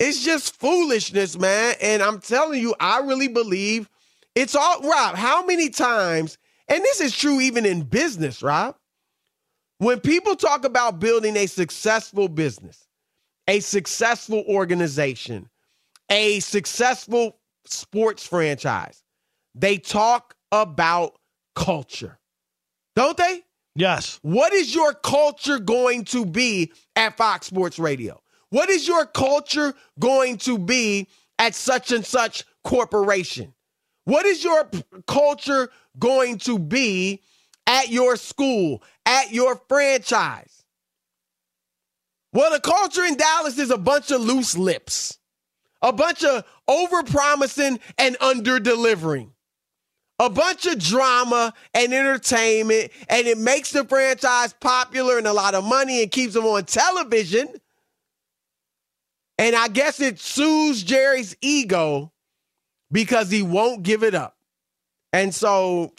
It's 0.01 0.25
just 0.25 0.57
foolishness, 0.57 1.39
man. 1.39 1.77
And 1.81 2.03
I'm 2.03 2.19
telling 2.19 2.61
you, 2.61 2.75
I 2.81 2.99
really 2.99 3.29
believe 3.29 3.89
it's 4.35 4.57
all 4.57 4.81
Rob. 4.81 5.15
How 5.15 5.47
many 5.47 5.69
times, 5.69 6.37
and 6.67 6.83
this 6.83 7.01
is 7.01 7.17
true 7.17 7.41
even 7.41 7.65
in 7.65 7.83
business, 7.83 8.43
Rob, 8.43 8.75
when 9.79 10.01
people 10.01 10.35
talk 10.35 10.65
about 10.65 10.99
building 10.99 11.37
a 11.37 11.47
successful 11.47 12.27
business, 12.27 12.89
a 13.47 13.61
successful 13.61 14.43
organization, 14.49 15.49
a 16.11 16.41
successful 16.41 17.39
sports 17.67 18.27
franchise, 18.27 19.05
they 19.55 19.79
talk 19.79 20.35
about 20.51 21.21
culture, 21.57 22.21
don't 22.95 23.17
they? 23.17 23.43
Yes. 23.75 24.21
What 24.23 24.53
is 24.53 24.73
your 24.75 24.95
culture 24.95 25.59
going 25.59 26.05
to 26.07 26.25
be 26.25 26.73
at 26.95 27.17
Fox 27.17 27.49
Sports 27.49 27.79
Radio? 27.81 28.23
What 28.51 28.71
is 28.71 28.87
your 28.87 29.05
culture 29.07 29.75
going 29.99 30.39
to 30.39 30.59
be 30.59 31.09
at 31.39 31.55
such 31.55 31.91
and 31.91 32.07
such 32.07 32.45
corporation? 32.63 33.53
What 34.05 34.25
is 34.25 34.45
your 34.45 34.67
p- 34.67 34.85
culture 35.07 35.69
going 35.99 36.39
to 36.39 36.59
be 36.59 37.23
at 37.67 37.89
your 37.89 38.17
school, 38.17 38.83
at 39.05 39.33
your 39.33 39.61
franchise? 39.69 40.65
Well, 42.33 42.53
the 42.53 42.61
culture 42.61 43.05
in 43.05 43.17
Dallas 43.17 43.59
is 43.59 43.71
a 43.71 43.79
bunch 43.79 44.11
of 44.11 44.21
loose 44.21 44.57
lips, 44.57 45.19
a 45.83 45.93
bunch 45.93 46.23
of 46.23 46.45
over-promising 46.69 47.81
and 47.99 48.17
under-delivering, 48.21 49.33
a 50.19 50.31
bunch 50.31 50.67
of 50.67 50.79
drama 50.79 51.53
and 51.75 51.93
entertainment, 51.93 52.91
and 53.09 53.27
it 53.27 53.39
makes 53.39 53.73
the 53.73 53.85
franchise 53.85 54.55
popular 54.55 55.19
and 55.19 55.27
a 55.27 55.33
lot 55.33 55.55
of 55.55 55.65
money 55.65 56.03
and 56.03 56.11
keeps 56.11 56.35
them 56.35 56.45
on 56.45 56.65
television. 56.65 57.49
And 59.39 59.55
I 59.55 59.69
guess 59.69 60.01
it 60.01 60.19
soothes 60.19 60.83
Jerry's 60.83 61.37
ego 61.43 62.13
because 62.91 63.31
he 63.31 63.43
won't 63.43 63.83
give 63.83 64.03
it 64.03 64.15
up. 64.15 64.37
And 65.13 65.35
so 65.35 65.93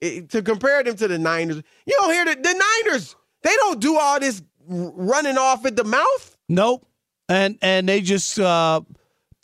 it, 0.00 0.30
to 0.30 0.42
compare 0.42 0.82
them 0.82 0.96
to 0.96 1.08
the 1.08 1.18
Niners, 1.18 1.62
you 1.86 1.96
don't 1.98 2.12
hear 2.12 2.24
the, 2.26 2.34
the 2.34 2.64
Niners, 2.84 3.16
they 3.42 3.54
don't 3.56 3.80
do 3.80 3.96
all 3.98 4.20
this 4.20 4.42
running 4.66 5.38
off 5.38 5.64
at 5.64 5.76
the 5.76 5.84
mouth. 5.84 6.36
Nope. 6.48 6.86
And 7.28 7.58
and 7.62 7.88
they 7.88 8.02
just 8.02 8.38
uh 8.38 8.82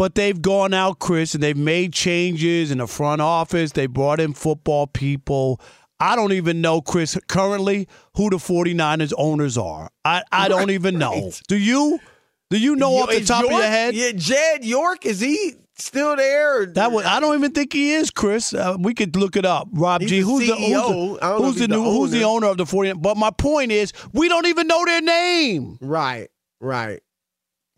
but 0.01 0.15
they've 0.15 0.41
gone 0.41 0.73
out, 0.73 0.99
Chris, 0.99 1.35
and 1.35 1.43
they've 1.43 1.55
made 1.55 1.93
changes 1.93 2.71
in 2.71 2.79
the 2.79 2.87
front 2.87 3.21
office. 3.21 3.73
They 3.73 3.85
brought 3.85 4.19
in 4.19 4.33
football 4.33 4.87
people. 4.87 5.61
I 6.01 6.17
don't 6.17 6.33
even 6.33 6.63
know, 6.63 6.81
Chris, 6.81 7.19
currently 7.29 7.87
who 8.17 8.31
the 8.31 8.39
49ers 8.39 9.13
owners 9.19 9.59
are. 9.59 9.91
I, 10.03 10.23
I 10.33 10.49
don't 10.49 10.61
Right, 10.61 10.71
even 10.71 10.99
know. 10.99 11.13
right. 11.25 11.43
Do 11.49 11.59
you? 11.59 12.01
Do 12.49 12.59
you 12.59 12.77
know 12.77 12.95
off 12.97 13.11
the 13.11 13.23
top 13.23 13.45
of 13.45 13.51
your 13.51 13.61
head? 13.61 13.95
Yeah, 13.95 14.13
Jed 14.15 14.65
York, 14.65 15.05
is 15.05 15.21
he 15.21 15.53
still 15.77 16.17
there? 16.17 16.63
Or- 16.63 16.67
That 16.67 16.93
would, 16.93 17.05
I 17.05 17.21
don't 17.21 17.37
even 17.37 17.53
think 17.53 17.75
he 17.75 17.93
is, 17.93 18.11
Chris. 18.11 18.55
Uh, 18.55 18.79
we 18.81 18.95
could 18.95 19.15
look 19.17 19.37
it 19.37 19.45
up. 19.45 19.69
Rob 19.71 20.01
G. 20.01 20.21
Who's 20.21 20.47
the, 20.49 20.55
who's 20.57 20.71
the, 20.71 21.19
who's 21.37 21.55
the 21.57 21.67
the 21.67 21.69
new 21.77 21.83
who's 21.85 22.11
the 22.11 22.25
owner. 22.25 22.47
owner 22.47 22.53
of 22.53 22.57
the 22.57 22.65
49ers? 22.65 23.03
But 23.03 23.19
my 23.19 23.31
point 23.33 23.71
is, 23.71 23.93
we 24.15 24.31
don't 24.31 24.47
even 24.47 24.67
know 24.67 24.83
their 24.87 25.03
name. 25.03 25.77
Right, 25.83 26.29
right. 26.59 27.03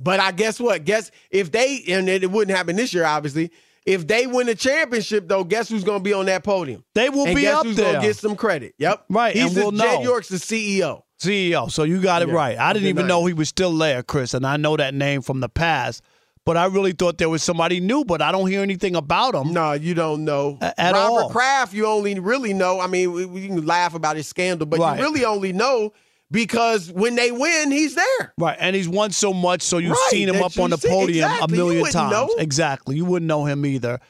But 0.03 0.21
I 0.21 0.33
guess 0.33 0.59
what? 0.61 0.85
Guess 0.85 1.11
if 1.31 1.53
they 1.53 1.83
and 1.89 2.09
it 2.09 2.31
wouldn't 2.31 2.57
happen 2.57 2.77
this 2.77 2.93
year, 2.95 3.05
obviously. 3.05 3.51
If 3.85 4.07
they 4.07 4.29
win 4.29 4.47
the 4.47 4.55
championship, 4.55 5.27
though, 5.27 5.43
guess 5.43 5.69
who's 5.69 5.83
going 5.83 5.99
to 5.99 6.03
be 6.05 6.13
on 6.13 6.27
that 6.27 6.45
podium? 6.45 6.85
They 6.95 7.09
will 7.11 7.27
and 7.27 7.35
be 7.35 7.43
guess 7.43 7.57
up 7.57 7.67
who's 7.67 7.75
there. 7.77 7.95
to 7.95 8.01
get 8.01 8.17
some 8.17 8.37
credit? 8.37 8.75
Yep, 8.79 9.07
Right, 9.09 9.35
He's 9.35 9.47
and 9.47 9.57
the, 9.57 9.61
we'll 9.61 9.71
Jed 9.73 9.79
know. 9.79 10.03
York's 10.03 10.29
the 10.29 10.37
CEO. 10.37 11.03
CEO. 11.19 11.69
So 11.69 11.83
you 11.83 12.01
got 12.01 12.23
it 12.23 12.29
Yeah, 12.29 12.35
right. 12.35 12.59
I 12.59 12.73
didn't 12.75 12.85
the 12.85 12.91
even 12.91 13.07
know 13.09 13.27
he 13.27 13.33
was 13.33 13.49
still 13.49 13.77
there, 13.77 14.05
Chris, 14.05 14.35
and 14.35 14.47
I 14.47 14.57
know 14.57 14.77
that 14.77 14.95
name 14.95 15.21
from 15.21 15.41
the 15.41 15.49
past. 15.49 16.03
But 16.45 16.57
I 16.57 16.67
really 16.67 16.93
thought 16.93 17.19
there 17.19 17.29
was 17.29 17.43
somebody 17.43 17.81
new, 17.81 18.05
but 18.05 18.23
I 18.23 18.31
don't 18.33 18.49
hear 18.49 18.63
anything 18.63 18.95
about 18.97 19.35
him. 19.35 19.53
No, 19.53 19.73
you 19.73 19.95
don't 19.95 20.25
know. 20.25 20.59
A- 20.61 20.81
at 20.81 20.93
Robert 20.95 21.23
all. 21.23 21.31
Kraft, 21.31 21.75
you 21.75 21.87
only 21.87 22.19
really 22.21 22.53
know. 22.53 22.79
I 22.81 22.87
mean, 22.87 23.11
we, 23.13 23.25
we 23.27 23.47
can 23.49 23.67
laugh 23.67 23.95
about 23.95 24.15
his 24.17 24.29
scandal, 24.29 24.67
but 24.67 24.79
Right. 24.79 24.97
you 24.99 25.05
really 25.05 25.25
only 25.25 25.53
know 25.53 25.93
because 26.33 26.91
when 26.91 27.15
they 27.15 27.31
win, 27.31 27.71
he's 27.71 27.95
there. 27.95 28.35
Right, 28.39 28.57
and 28.59 28.75
he's 28.75 28.89
won 28.89 29.11
so 29.13 29.33
much, 29.33 29.63
so 29.63 29.79
you've 29.79 29.93
Right, 29.93 30.09
seen 30.11 30.29
him 30.29 30.43
up 30.43 30.59
on 30.59 30.71
the 30.71 30.79
podium 30.79 31.31
exactly. 31.31 31.55
a 31.55 31.57
million 31.57 31.85
times. 31.87 32.11
know. 32.11 32.35
Exactly, 32.39 32.97
you 32.97 33.05
wouldn't 33.05 33.29
know 33.29 33.45
him 33.45 33.65
either. 33.67 34.01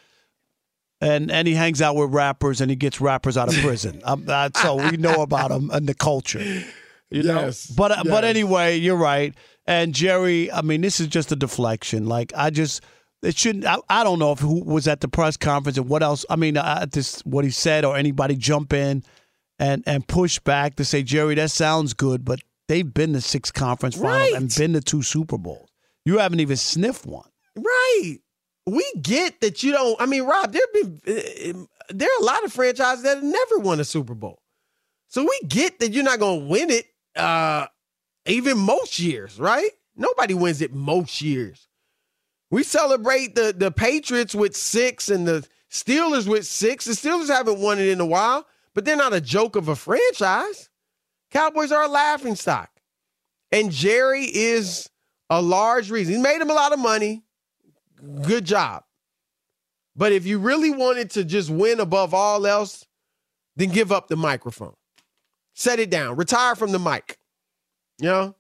And 1.01 1.33
and 1.33 1.49
he 1.49 1.55
hangs 1.55 1.83
out 1.83 1.97
with 1.97 2.13
rappers, 2.13 2.61
and 2.61 2.71
he 2.71 2.77
gets 2.77 3.01
rappers 3.01 3.37
out 3.37 3.49
of 3.49 3.61
prison. 3.61 4.01
um, 4.05 4.25
uh, 4.29 4.51
so 4.57 4.77
we 4.77 4.97
know 4.97 5.23
about 5.23 5.51
him 5.51 5.69
and 5.71 5.89
the 5.89 5.95
culture. 5.95 6.41
You 7.11 7.25
know? 7.25 7.41
Yes, 7.47 7.67
But 7.67 7.91
uh, 7.91 8.05
but 8.05 8.25
anyway, 8.25 8.77
you're 8.77 8.97
right. 8.97 9.35
And 9.67 9.95
Jerry, 9.95 10.51
I 10.51 10.63
mean, 10.63 10.81
this 10.81 11.01
is 11.01 11.09
just 11.09 11.31
a 11.33 11.37
deflection. 11.37 12.07
Like 12.07 12.33
I 12.37 12.51
just. 12.51 12.83
It 13.23 13.39
shouldn't. 13.39 13.67
I, 13.67 13.77
I 13.89 14.03
don't 14.03 14.19
know 14.19 14.33
if 14.33 14.41
who 14.41 14.65
was 14.65 14.89
at 14.89 15.01
the 15.01 15.07
press 15.07 15.37
conference 15.37 15.79
and 15.79 15.89
what 15.89 16.03
else. 16.03 16.27
I 16.29 16.35
mean, 16.35 16.57
uh, 16.57 16.87
this 16.91 17.21
what 17.21 17.45
he 17.45 17.53
said 17.53 17.85
or 17.85 17.97
anybody 17.97 18.35
jump 18.35 18.73
in 18.73 19.05
and 19.59 19.83
and 19.87 20.07
push 20.07 20.39
back 20.39 20.77
to 20.77 20.85
say, 20.85 21.03
Jerry, 21.03 21.35
that 21.37 21.51
sounds 21.51 21.95
good, 21.95 22.25
but 22.25 22.41
they've 22.69 22.93
been 22.93 23.13
to 23.13 23.21
six 23.21 23.51
conference 23.51 23.95
finals 23.97 24.33
Right. 24.33 24.35
and 24.35 24.55
been 24.57 24.73
to 24.75 24.81
two 24.81 25.03
Super 25.03 25.39
Bowls. 25.39 25.69
You 26.05 26.19
haven't 26.19 26.41
even 26.41 26.57
sniffed 26.57 27.07
one. 27.07 27.29
Right. 27.57 28.19
We 28.67 28.85
get 29.01 29.41
that 29.41 29.63
you 29.63 29.73
don't. 29.73 30.01
I 30.01 30.07
mean, 30.07 30.23
Rob, 30.25 30.53
there 30.53 30.63
been 30.73 31.01
uh, 31.07 31.67
there 31.91 32.09
are 32.09 32.23
a 32.23 32.25
lot 32.25 32.45
of 32.45 32.53
franchises 32.53 33.03
that 33.05 33.17
have 33.17 33.25
never 33.25 33.59
won 33.59 33.81
a 33.81 33.85
Super 33.85 34.15
Bowl, 34.15 34.41
so 35.09 35.23
we 35.23 35.41
get 35.49 35.81
that 35.81 35.93
you're 35.93 36.05
not 36.05 36.19
going 36.21 36.41
to 36.41 36.47
win 36.47 36.71
it. 36.71 36.87
Uh, 37.17 37.67
even 38.25 38.57
most 38.57 38.99
years, 39.01 39.39
right? 39.39 39.71
Nobody 39.97 40.33
wins 40.35 40.63
it 40.63 40.73
most 40.73 41.21
years. 41.21 41.67
We 42.51 42.63
celebrate 42.63 43.35
the 43.35 43.53
the 43.57 43.71
Patriots 43.73 44.35
with 44.35 44.57
six 44.57 45.09
and 45.09 45.27
the 45.27 45.47
Steelers 45.71 46.29
with 46.29 46.47
six. 46.47 46.85
The 46.85 46.93
Steelers 46.93 47.29
haven't 47.29 47.59
won 47.59 47.79
it 47.81 47.89
in 47.89 48.01
a 48.01 48.07
while, 48.07 48.47
but 48.75 48.85
they're 48.85 48.97
not 48.97 49.13
a 49.13 49.21
joke 49.21 49.57
of 49.57 49.69
a 49.69 49.77
franchise. 49.77 50.69
Cowboys 51.31 51.73
are 51.73 51.85
a 51.85 51.89
laughing 51.89 52.35
stock. 52.35 52.71
And 53.51 53.71
Jerry 53.71 54.25
is 54.25 54.89
a 55.31 55.41
large 55.43 55.91
reason. 55.91 56.15
He 56.15 56.21
made 56.21 56.41
him 56.41 56.51
a 56.51 56.55
lot 56.55 56.73
of 56.73 56.79
money. 56.79 57.23
Good 58.23 58.45
job. 58.45 58.85
But 59.95 60.13
if 60.13 60.27
you 60.27 60.39
really 60.39 60.71
wanted 60.71 61.11
to 61.13 61.25
just 61.25 61.51
win 61.51 61.81
above 61.81 62.15
all 62.15 62.47
else, 62.47 62.87
then 63.57 63.71
give 63.71 63.93
up 63.93 64.09
the 64.09 64.17
microphone. 64.17 64.75
Set 65.55 65.79
it 65.79 65.91
down. 65.91 66.17
Retire 66.17 66.55
from 66.55 66.73
the 66.73 66.79
mic. 66.79 67.19
You 67.99 68.09
know? 68.09 68.37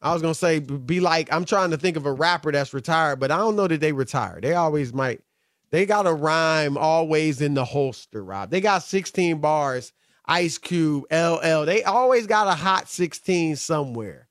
I 0.00 0.12
was 0.12 0.22
gonna 0.22 0.34
say 0.34 0.60
be 0.60 1.00
like, 1.00 1.32
I'm 1.32 1.44
trying 1.44 1.70
to 1.70 1.76
think 1.76 1.96
of 1.96 2.06
a 2.06 2.12
rapper 2.12 2.52
that's 2.52 2.72
retired, 2.72 3.18
but 3.18 3.30
I 3.30 3.36
don't 3.38 3.56
know 3.56 3.66
that 3.66 3.80
they 3.80 3.92
retire. 3.92 4.38
They 4.40 4.54
always 4.54 4.92
might, 4.92 5.22
they 5.70 5.86
got 5.86 6.06
a 6.06 6.12
rhyme 6.12 6.76
always 6.76 7.40
in 7.40 7.54
the 7.54 7.64
holster, 7.64 8.22
Rob. 8.22 8.50
They 8.50 8.60
got 8.60 8.82
16 8.82 9.40
bars, 9.40 9.92
Ice 10.26 10.58
Cube, 10.58 11.04
LL. 11.10 11.64
They 11.64 11.82
always 11.84 12.26
got 12.26 12.48
a 12.48 12.54
hot 12.54 12.88
16 12.88 13.56
somewhere. 13.56 14.28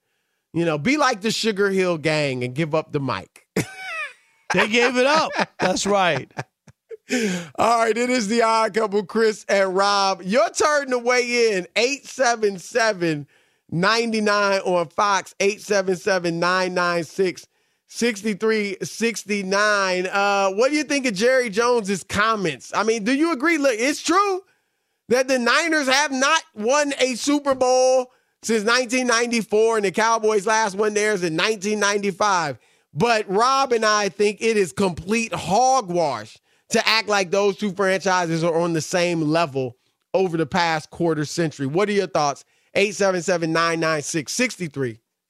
You 0.54 0.66
know, 0.66 0.78
be 0.78 0.98
like 0.98 1.22
the 1.22 1.32
Sugar 1.32 1.70
Hill 1.70 1.98
gang 1.98 2.44
and 2.44 2.56
give 2.56 2.74
up 2.74 2.92
the 2.92 3.00
mic. 3.00 3.48
they 4.54 4.68
gave 4.68 4.98
it 4.98 5.06
up. 5.06 5.32
That's 5.60 5.86
right. 5.86 6.32
All 7.56 7.84
right, 7.84 7.98
it 7.98 8.10
is 8.10 8.28
the 8.28 8.42
odd 8.42 8.74
couple, 8.74 9.06
Chris 9.06 9.46
and 9.48 9.76
Rob. 9.76 10.22
Your 10.24 10.50
turn 10.50 10.90
to 10.90 10.98
weigh 10.98 11.56
in. 11.56 11.68
877 11.76 13.28
99 13.70 14.62
on 14.62 14.88
Fox, 14.90 15.36
877 15.40 16.40
996 16.40 17.48
6369. 17.88 20.08
Uh, 20.08 20.52
what 20.52 20.70
do 20.70 20.78
you 20.78 20.84
think 20.84 21.06
of 21.06 21.14
Jerry 21.14 21.50
Jones's 21.50 22.04
comments? 22.04 22.72
I 22.76 22.84
mean, 22.84 23.04
do 23.04 23.14
you 23.14 23.32
agree? 23.32 23.58
Look, 23.58 23.76
it's 23.78 24.02
true 24.02 24.42
that 25.10 25.28
the 25.28 25.40
Niners 25.40 25.88
have 25.88 26.12
not 26.12 26.44
won 26.54 26.94
a 27.00 27.16
Super 27.16 27.56
Bowl 27.56 28.12
since 28.44 28.64
1994, 28.66 29.78
and 29.78 29.86
the 29.86 29.92
Cowboys' 29.92 30.46
last 30.46 30.76
one 30.76 30.94
there 30.94 31.14
is 31.14 31.24
in 31.24 31.36
1995. 31.36 32.60
But 32.94 33.30
Rob 33.30 33.72
and 33.72 33.86
I 33.86 34.10
think 34.10 34.42
it 34.42 34.58
is 34.58 34.74
complete 34.74 35.34
hogwash 35.34 36.38
to 36.70 36.88
act 36.88 37.08
like 37.08 37.32
those 37.32 37.58
two 37.58 37.72
franchises 37.72 38.44
are 38.44 38.60
on 38.60 38.74
the 38.74 38.82
same 38.82 39.22
level 39.22 39.78
over 40.14 40.36
the 40.36 40.46
past 40.46 40.90
quarter 40.90 41.26
century. 41.26 41.68
What 41.68 41.90
are 41.90 41.94
your 41.94 42.08
thoughts? 42.08 42.44
877 42.74 43.52
996 43.52 44.34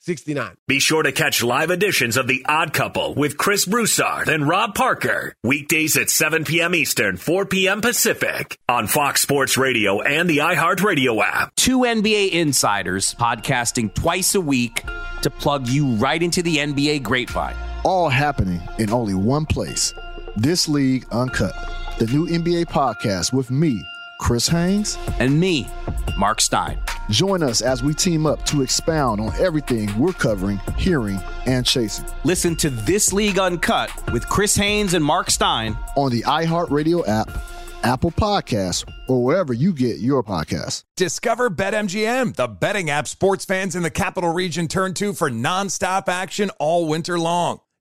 6369. 0.07 0.55
Be 0.69 0.79
sure 0.79 1.03
to 1.03 1.11
catch 1.11 1.43
live 1.43 1.69
editions 1.69 2.15
of 2.15 2.27
The 2.27 2.45
Odd 2.47 2.71
Couple 2.71 3.13
with 3.13 3.37
Chris 3.37 3.65
Broussard 3.65 4.29
and 4.29 4.47
Rob 4.47 4.73
Parker. 4.73 5.35
Weekdays 5.43 5.97
at 5.97 6.09
7 6.09 6.45
p.m. 6.45 6.73
Eastern, 6.73 7.17
4 7.17 7.45
p.m. 7.45 7.81
Pacific 7.81 8.57
on 8.69 8.87
Fox 8.87 9.19
Sports 9.19 9.57
Radio 9.57 9.99
and 9.99 10.29
the 10.29 10.37
iHeartRadio 10.37 11.21
app. 11.21 11.53
Two 11.57 11.79
NBA 11.79 12.31
insiders 12.31 13.15
podcasting 13.15 13.93
twice 13.93 14.33
a 14.33 14.39
week 14.39 14.81
to 15.23 15.29
plug 15.29 15.67
you 15.67 15.87
right 15.95 16.23
into 16.23 16.41
the 16.41 16.55
NBA 16.55 17.03
grapevine. 17.03 17.57
All 17.83 18.07
happening 18.07 18.61
in 18.79 18.93
only 18.93 19.13
one 19.13 19.45
place. 19.45 19.93
This 20.37 20.69
League 20.69 21.05
Uncut, 21.11 21.53
the 21.99 22.07
new 22.07 22.27
NBA 22.27 22.67
podcast 22.67 23.33
with 23.33 23.51
me, 23.51 23.83
Chris 24.19 24.47
Haynes, 24.47 24.97
and 25.19 25.39
me, 25.39 25.67
Mark 26.17 26.41
Stein. 26.41 26.79
Join 27.09 27.43
us 27.43 27.61
as 27.61 27.83
we 27.83 27.93
team 27.93 28.25
up 28.25 28.45
to 28.47 28.61
expound 28.61 29.21
on 29.21 29.33
everything 29.39 29.95
we're 29.97 30.13
covering, 30.13 30.59
hearing, 30.77 31.21
and 31.45 31.65
chasing. 31.65 32.05
Listen 32.23 32.55
to 32.57 32.69
This 32.69 33.13
League 33.13 33.39
Uncut 33.39 33.91
with 34.11 34.27
Chris 34.27 34.55
Haynes 34.55 34.93
and 34.93 35.05
Mark 35.05 35.29
Stein 35.29 35.77
on 35.95 36.11
the 36.11 36.23
iHeartRadio 36.23 37.07
app, 37.07 37.29
Apple 37.83 38.11
Podcasts, 38.11 38.89
or 39.07 39.23
wherever 39.23 39.53
you 39.53 39.71
get 39.71 39.99
your 39.99 40.23
podcasts. 40.23 40.83
Discover 40.97 41.51
BetMGM, 41.51 42.35
the 42.35 42.47
betting 42.47 42.89
app 42.89 43.07
sports 43.07 43.45
fans 43.45 43.75
in 43.75 43.83
the 43.83 43.91
capital 43.91 44.33
region 44.33 44.67
turn 44.67 44.93
to 44.95 45.13
for 45.13 45.29
nonstop 45.29 46.07
action 46.09 46.49
all 46.59 46.87
winter 46.87 47.19
long. 47.19 47.59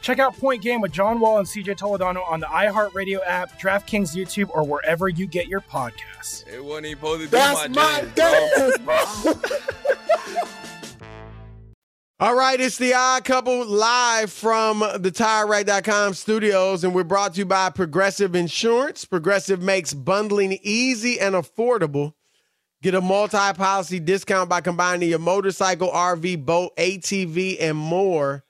Check 0.00 0.18
out 0.18 0.36
Point 0.38 0.62
Game 0.62 0.80
with 0.80 0.92
John 0.92 1.20
Wall 1.20 1.38
and 1.38 1.46
CJ 1.46 1.78
Toledano 1.78 2.28
on 2.30 2.40
the 2.40 2.46
iHeartRadio 2.46 3.20
app, 3.26 3.60
DraftKings 3.60 4.16
YouTube, 4.16 4.50
or 4.50 4.64
wherever 4.64 5.08
you 5.08 5.26
get 5.26 5.46
your 5.46 5.60
podcasts. 5.60 6.46
It 6.48 6.64
wasn't 6.64 6.86
even 6.86 6.98
supposed 6.98 7.20
to 7.22 7.26
be 7.26 7.30
That's 7.30 7.68
my, 7.68 8.02
my 8.02 8.08
jam, 8.16 8.72
game, 9.24 9.36
All 12.20 12.34
right, 12.34 12.60
it's 12.60 12.76
the 12.76 12.92
odd 12.92 13.24
couple 13.24 13.64
live 13.64 14.30
from 14.30 14.80
the 14.80 15.10
TireRack.com 15.10 16.12
studios, 16.12 16.84
and 16.84 16.94
we're 16.94 17.02
brought 17.02 17.32
to 17.34 17.38
you 17.38 17.46
by 17.46 17.70
Progressive 17.70 18.34
Insurance. 18.34 19.06
Progressive 19.06 19.62
makes 19.62 19.94
bundling 19.94 20.58
easy 20.62 21.18
and 21.18 21.34
affordable. 21.34 22.12
Get 22.82 22.94
a 22.94 23.00
multi 23.00 23.52
policy 23.54 24.00
discount 24.00 24.50
by 24.50 24.60
combining 24.60 25.08
your 25.08 25.18
motorcycle, 25.18 25.90
RV, 25.90 26.44
boat, 26.44 26.76
ATV, 26.76 27.56
and 27.58 27.78
more. 27.78 28.44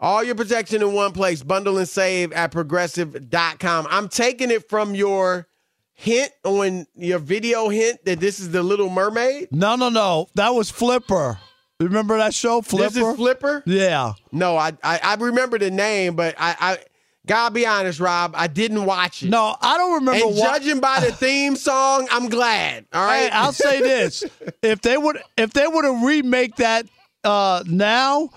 All 0.00 0.22
your 0.22 0.34
protection 0.36 0.82
in 0.82 0.92
one 0.92 1.12
place. 1.12 1.42
Bundle 1.42 1.78
and 1.78 1.88
save 1.88 2.32
at 2.32 2.52
progressive.com. 2.52 3.86
I'm 3.90 4.08
taking 4.08 4.50
it 4.50 4.68
from 4.68 4.94
your 4.94 5.48
hint 5.94 6.30
on 6.44 6.86
your 6.94 7.18
video 7.18 7.68
hint 7.68 8.04
that 8.04 8.20
this 8.20 8.38
is 8.38 8.50
the 8.50 8.62
Little 8.62 8.90
Mermaid. 8.90 9.48
No, 9.50 9.74
no, 9.76 9.88
no. 9.88 10.28
That 10.34 10.50
was 10.50 10.70
Flipper. 10.70 11.38
Remember 11.80 12.16
that 12.18 12.34
show, 12.34 12.60
Flipper? 12.60 12.90
This 12.94 12.96
is 12.96 13.16
Flipper? 13.16 13.62
Yeah. 13.66 14.12
No, 14.32 14.56
I, 14.56 14.72
I 14.82 15.00
I 15.02 15.14
remember 15.14 15.58
the 15.58 15.70
name, 15.70 16.16
but 16.16 16.34
I 16.38 16.56
I 16.60 16.78
gotta 17.26 17.52
be 17.54 17.66
honest, 17.66 18.00
Rob, 18.00 18.34
I 18.36 18.48
didn't 18.48 18.84
watch 18.84 19.22
it. 19.22 19.30
No, 19.30 19.54
I 19.60 19.76
don't 19.78 19.94
remember. 19.94 20.26
And 20.26 20.36
wa- 20.36 20.42
judging 20.44 20.80
by 20.80 21.00
the 21.00 21.12
theme 21.12 21.54
song, 21.56 22.08
I'm 22.10 22.28
glad. 22.28 22.86
All 22.92 23.04
right, 23.04 23.24
Hey, 23.24 23.30
I'll 23.30 23.52
say 23.52 23.80
this: 23.80 24.24
if 24.62 24.80
they 24.80 24.96
would, 24.98 25.20
if 25.36 25.52
they 25.52 25.68
were 25.68 25.82
to 25.82 26.04
remake 26.04 26.56
that 26.56 26.86
uh, 27.22 27.62
now, 27.66 28.30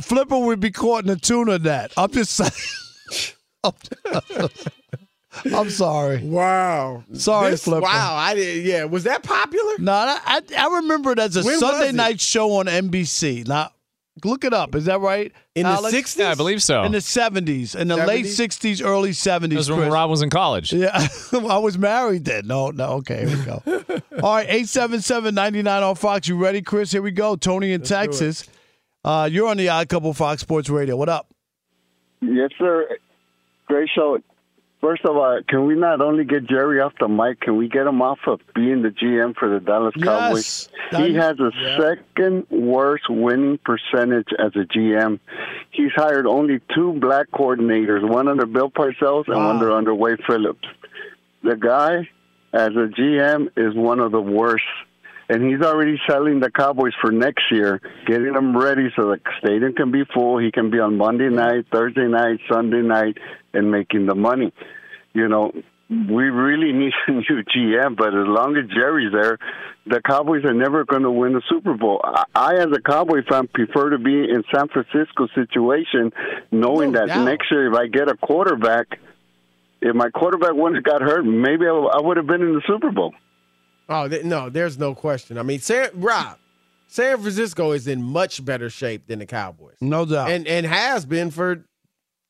Flipper 0.00 0.38
would 0.38 0.60
be 0.60 0.70
caught 0.70 1.00
in 1.04 1.06
the 1.08 1.16
tuna 1.16 1.58
net. 1.58 1.92
I'm 1.96 2.10
just 2.10 2.32
saying. 2.34 2.50
I'm, 3.64 3.72
I'm 5.54 5.70
sorry. 5.70 6.22
Wow. 6.22 7.04
Sorry, 7.14 7.50
This- 7.52 7.64
Flipper. 7.64 7.82
Wow, 7.82 8.16
I 8.16 8.34
did. 8.34 8.64
Yeah, 8.64 8.84
was 8.84 9.04
that 9.04 9.22
popular? 9.22 9.74
No, 9.78 9.92
I, 9.92 10.18
I, 10.24 10.40
I 10.56 10.76
remember 10.76 11.12
it 11.12 11.18
as 11.18 11.36
a 11.36 11.42
When 11.42 11.58
Sunday 11.58 11.92
night 11.92 12.20
show 12.20 12.52
on 12.52 12.66
NBC. 12.66 13.46
Now, 13.46 13.70
look 14.24 14.44
it 14.44 14.52
up. 14.52 14.74
Is 14.74 14.84
that 14.86 15.00
right? 15.00 15.32
In 15.54 15.64
the 15.64 15.70
60s? 15.70 16.18
Yeah, 16.18 16.30
I 16.30 16.34
believe 16.34 16.62
so. 16.62 16.82
In 16.84 16.92
the 16.92 16.98
70s, 16.98 17.74
in 17.74 17.88
the 17.88 17.96
late 17.96 18.26
60s, 18.26 18.84
early 18.84 19.10
70s. 19.10 19.48
That 19.48 19.56
was 19.56 19.70
when 19.70 19.80
Chris. 19.80 19.92
Rob 19.92 20.10
was 20.10 20.22
in 20.22 20.28
college. 20.30 20.72
Yeah, 20.72 21.06
I 21.32 21.58
was 21.58 21.78
married 21.78 22.24
then. 22.26 22.46
No, 22.46 22.70
no, 22.70 22.92
okay, 22.94 23.26
here 23.26 23.38
we 23.38 23.44
go. 23.44 23.62
All 24.22 24.34
right, 24.34 24.48
877-99 24.48 25.82
on 25.82 25.94
Fox. 25.94 26.28
You 26.28 26.36
ready, 26.36 26.60
Chris? 26.60 26.92
Here 26.92 27.00
we 27.02 27.10
go. 27.10 27.36
Tony 27.36 27.72
in 27.72 27.80
Texas. 27.82 28.46
Uh, 29.06 29.28
you're 29.30 29.48
on 29.48 29.56
the 29.56 29.68
Odd 29.68 29.88
Couple 29.88 30.12
Fox 30.12 30.42
Sports 30.42 30.68
Radio. 30.68 30.96
What 30.96 31.08
up? 31.08 31.28
Yes, 32.20 32.50
sir. 32.58 32.88
Great 33.68 33.88
show. 33.94 34.18
First 34.80 35.04
of 35.04 35.16
all, 35.16 35.40
can 35.48 35.64
we 35.64 35.76
not 35.76 36.00
only 36.00 36.24
get 36.24 36.46
Jerry 36.48 36.80
off 36.80 36.92
the 36.98 37.06
mic, 37.08 37.40
can 37.40 37.56
we 37.56 37.68
get 37.68 37.86
him 37.86 38.02
off 38.02 38.18
of 38.26 38.40
being 38.54 38.82
the 38.82 38.90
GM 38.90 39.34
for 39.36 39.48
the 39.48 39.60
Dallas 39.60 39.94
Cowboys? 40.02 40.68
He 40.90 41.14
has 41.14 41.38
a 41.38 41.50
second 41.78 42.46
worst 42.50 43.04
winning 43.08 43.58
percentage 43.64 44.28
as 44.38 44.52
a 44.56 44.64
GM. 44.64 45.20
He's 45.70 45.92
hired 45.94 46.26
only 46.26 46.60
two 46.74 46.94
black 46.94 47.30
coordinators, 47.30 48.06
one 48.08 48.28
under 48.28 48.44
Bill 48.44 48.70
Parcells 48.70 49.28
and 49.28 49.36
one 49.36 49.62
under 49.62 49.94
Wade 49.94 50.20
Phillips. 50.26 50.68
The 51.42 51.56
guy, 51.56 52.08
as 52.52 52.70
a 52.70 52.88
GM, 52.88 53.48
is 53.56 53.74
one 53.74 54.00
of 54.00 54.10
the 54.12 54.20
worst. 54.20 54.64
And 55.28 55.42
he's 55.42 55.60
already 55.60 56.00
selling 56.08 56.38
the 56.40 56.50
Cowboys 56.50 56.92
for 57.00 57.10
next 57.10 57.44
year, 57.50 57.80
getting 58.06 58.32
them 58.32 58.56
ready 58.56 58.90
so 58.94 59.02
the 59.10 59.20
stadium 59.40 59.72
can 59.74 59.90
be 59.90 60.04
full. 60.14 60.38
He 60.38 60.52
can 60.52 60.70
be 60.70 60.78
on 60.78 60.96
Monday 60.96 61.28
night, 61.28 61.66
Thursday 61.72 62.06
night, 62.06 62.38
Sunday 62.50 62.82
night, 62.82 63.18
and 63.52 63.70
making 63.70 64.06
the 64.06 64.14
money. 64.14 64.52
You 65.14 65.28
know, 65.28 65.52
we 65.88 66.24
really 66.24 66.72
need 66.78 66.92
a 67.08 67.12
new 67.12 67.42
GM, 67.42 67.96
but 67.96 68.08
as 68.08 68.26
long 68.26 68.56
as 68.56 68.68
Jerry's 68.68 69.12
there, 69.12 69.38
the 69.86 70.00
Cowboys 70.00 70.44
are 70.44 70.54
never 70.54 70.84
going 70.84 71.02
to 71.02 71.10
win 71.10 71.32
the 71.32 71.42
Super 71.48 71.74
Bowl. 71.74 72.00
I, 72.02 72.24
I, 72.34 72.54
as 72.54 72.68
a 72.72 72.80
Cowboy 72.80 73.22
fan, 73.28 73.48
prefer 73.48 73.90
to 73.90 73.98
be 73.98 74.24
in 74.30 74.42
San 74.54 74.68
Francisco 74.68 75.28
situation, 75.34 76.12
knowing 76.50 76.92
No 76.92 77.00
that 77.00 77.08
doubt. 77.08 77.24
next 77.24 77.50
year 77.50 77.68
if 77.68 77.74
I 77.74 77.86
get 77.86 78.08
a 78.08 78.16
quarterback, 78.16 78.98
if 79.80 79.94
my 79.94 80.10
quarterback 80.10 80.54
once 80.54 80.78
got 80.82 81.02
hurt, 81.02 81.24
maybe 81.24 81.66
I, 81.66 81.72
I 81.72 82.00
would 82.00 82.16
have 82.16 82.26
been 82.26 82.42
in 82.42 82.54
the 82.54 82.62
Super 82.66 82.90
Bowl. 82.90 83.14
Oh 83.88 84.08
th- 84.08 84.24
no, 84.24 84.48
there's 84.50 84.78
no 84.78 84.94
question. 84.94 85.38
I 85.38 85.42
mean, 85.42 85.60
San, 85.60 85.88
Rob, 85.94 86.38
San 86.88 87.18
Francisco 87.18 87.72
is 87.72 87.86
in 87.86 88.02
much 88.02 88.44
better 88.44 88.68
shape 88.70 89.06
than 89.06 89.18
the 89.20 89.26
Cowboys, 89.26 89.76
No 89.80 90.04
doubt. 90.04 90.30
and 90.30 90.46
and 90.48 90.66
has 90.66 91.04
been 91.06 91.30
for 91.30 91.64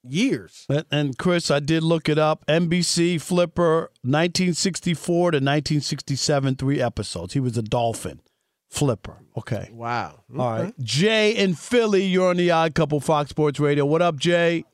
years. 0.02 0.66
And, 0.68 0.84
and 0.90 1.18
Chris, 1.18 1.50
I 1.50 1.58
did 1.60 1.82
look 1.82 2.08
it 2.08 2.18
up. 2.18 2.44
NBC 2.46 3.20
Flipper, 3.20 3.90
1964 4.02 5.30
to 5.32 5.36
1967, 5.36 6.56
three 6.56 6.80
episodes. 6.80 7.32
He 7.34 7.40
was 7.40 7.56
a 7.56 7.62
dolphin. 7.62 8.20
Flipper. 8.68 9.16
Okay. 9.38 9.70
Wow. 9.72 10.20
All 10.38 10.50
right. 10.50 10.78
Jay 10.80 11.30
in 11.32 11.54
Philly, 11.54 12.04
you're 12.04 12.30
on 12.30 12.36
the 12.36 12.50
Odd 12.50 12.74
Couple 12.74 13.00
Fox 13.00 13.30
Sports 13.30 13.58
Radio. 13.60 13.86
What 13.86 14.02
up, 14.02 14.16
Jay? 14.16 14.64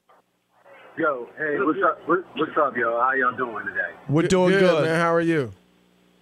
Yo, 0.98 1.28
hey, 1.38 1.56
what's 1.60 1.78
up? 1.84 1.98
What's 2.08 2.52
up, 2.60 2.76
yo? 2.76 2.98
How 3.00 3.12
y'all 3.12 3.36
doing 3.36 3.64
today? 3.66 3.94
We're 4.08 4.28
doing 4.28 4.58
good. 4.58 4.84
man. 4.84 4.98
How 5.00 5.14
are 5.14 5.20
you? 5.20 5.52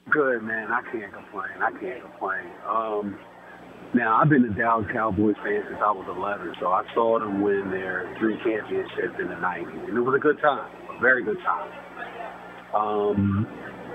Good, 0.09 0.43
man. 0.43 0.73
I 0.73 0.83
can't 0.91 1.13
complain. 1.13 1.61
I 1.61 1.71
can't 1.79 2.03
complain. 2.03 2.47
Um, 2.67 3.19
now 3.95 4.17
I've 4.17 4.29
been 4.29 4.45
a 4.45 4.55
Dallas 4.55 4.87
Cowboys 4.93 5.37
fan 5.45 5.63
since 5.69 5.81
I 5.83 5.91
was 5.91 6.07
11, 6.09 6.55
so 6.61 6.69
I 6.69 6.85
saw 6.95 7.19
them 7.19 7.43
win 7.43 7.71
their 7.71 8.15
three 8.19 8.37
championships 8.43 9.19
in 9.21 9.29
the 9.29 9.35
90s, 9.35 9.89
and 9.89 9.97
it 9.97 10.01
was 10.01 10.15
a 10.15 10.19
good 10.19 10.41
time, 10.41 10.71
a 10.97 11.01
very 11.01 11.25
good 11.25 11.39
time. 11.45 11.71
Um, 12.75 13.47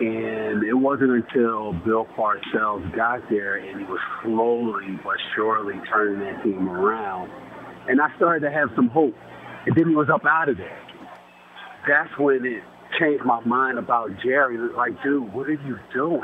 and 0.01 0.63
it 0.63 0.73
wasn't 0.73 1.11
until 1.11 1.71
Bill 1.85 2.05
Parcells 2.17 2.93
got 2.93 3.21
there 3.29 3.55
and 3.55 3.79
he 3.79 3.85
was 3.85 4.01
slowly 4.21 4.99
but 5.01 5.15
surely 5.33 5.75
turning 5.89 6.19
that 6.19 6.43
team 6.43 6.67
around, 6.67 7.31
and 7.87 8.01
I 8.01 8.13
started 8.17 8.45
to 8.45 8.51
have 8.51 8.69
some 8.75 8.89
hope. 8.89 9.15
And 9.65 9.75
then 9.75 9.87
he 9.87 9.95
was 9.95 10.09
up 10.13 10.25
out 10.25 10.49
of 10.49 10.57
there. 10.57 10.77
That's 11.87 12.11
when 12.19 12.45
it 12.45 12.63
changed 12.99 13.25
my 13.25 13.39
mind 13.41 13.77
about 13.77 14.09
Jerry. 14.21 14.57
Like, 14.57 15.01
dude, 15.03 15.33
what 15.33 15.47
are 15.47 15.53
you 15.53 15.79
doing? 15.93 16.23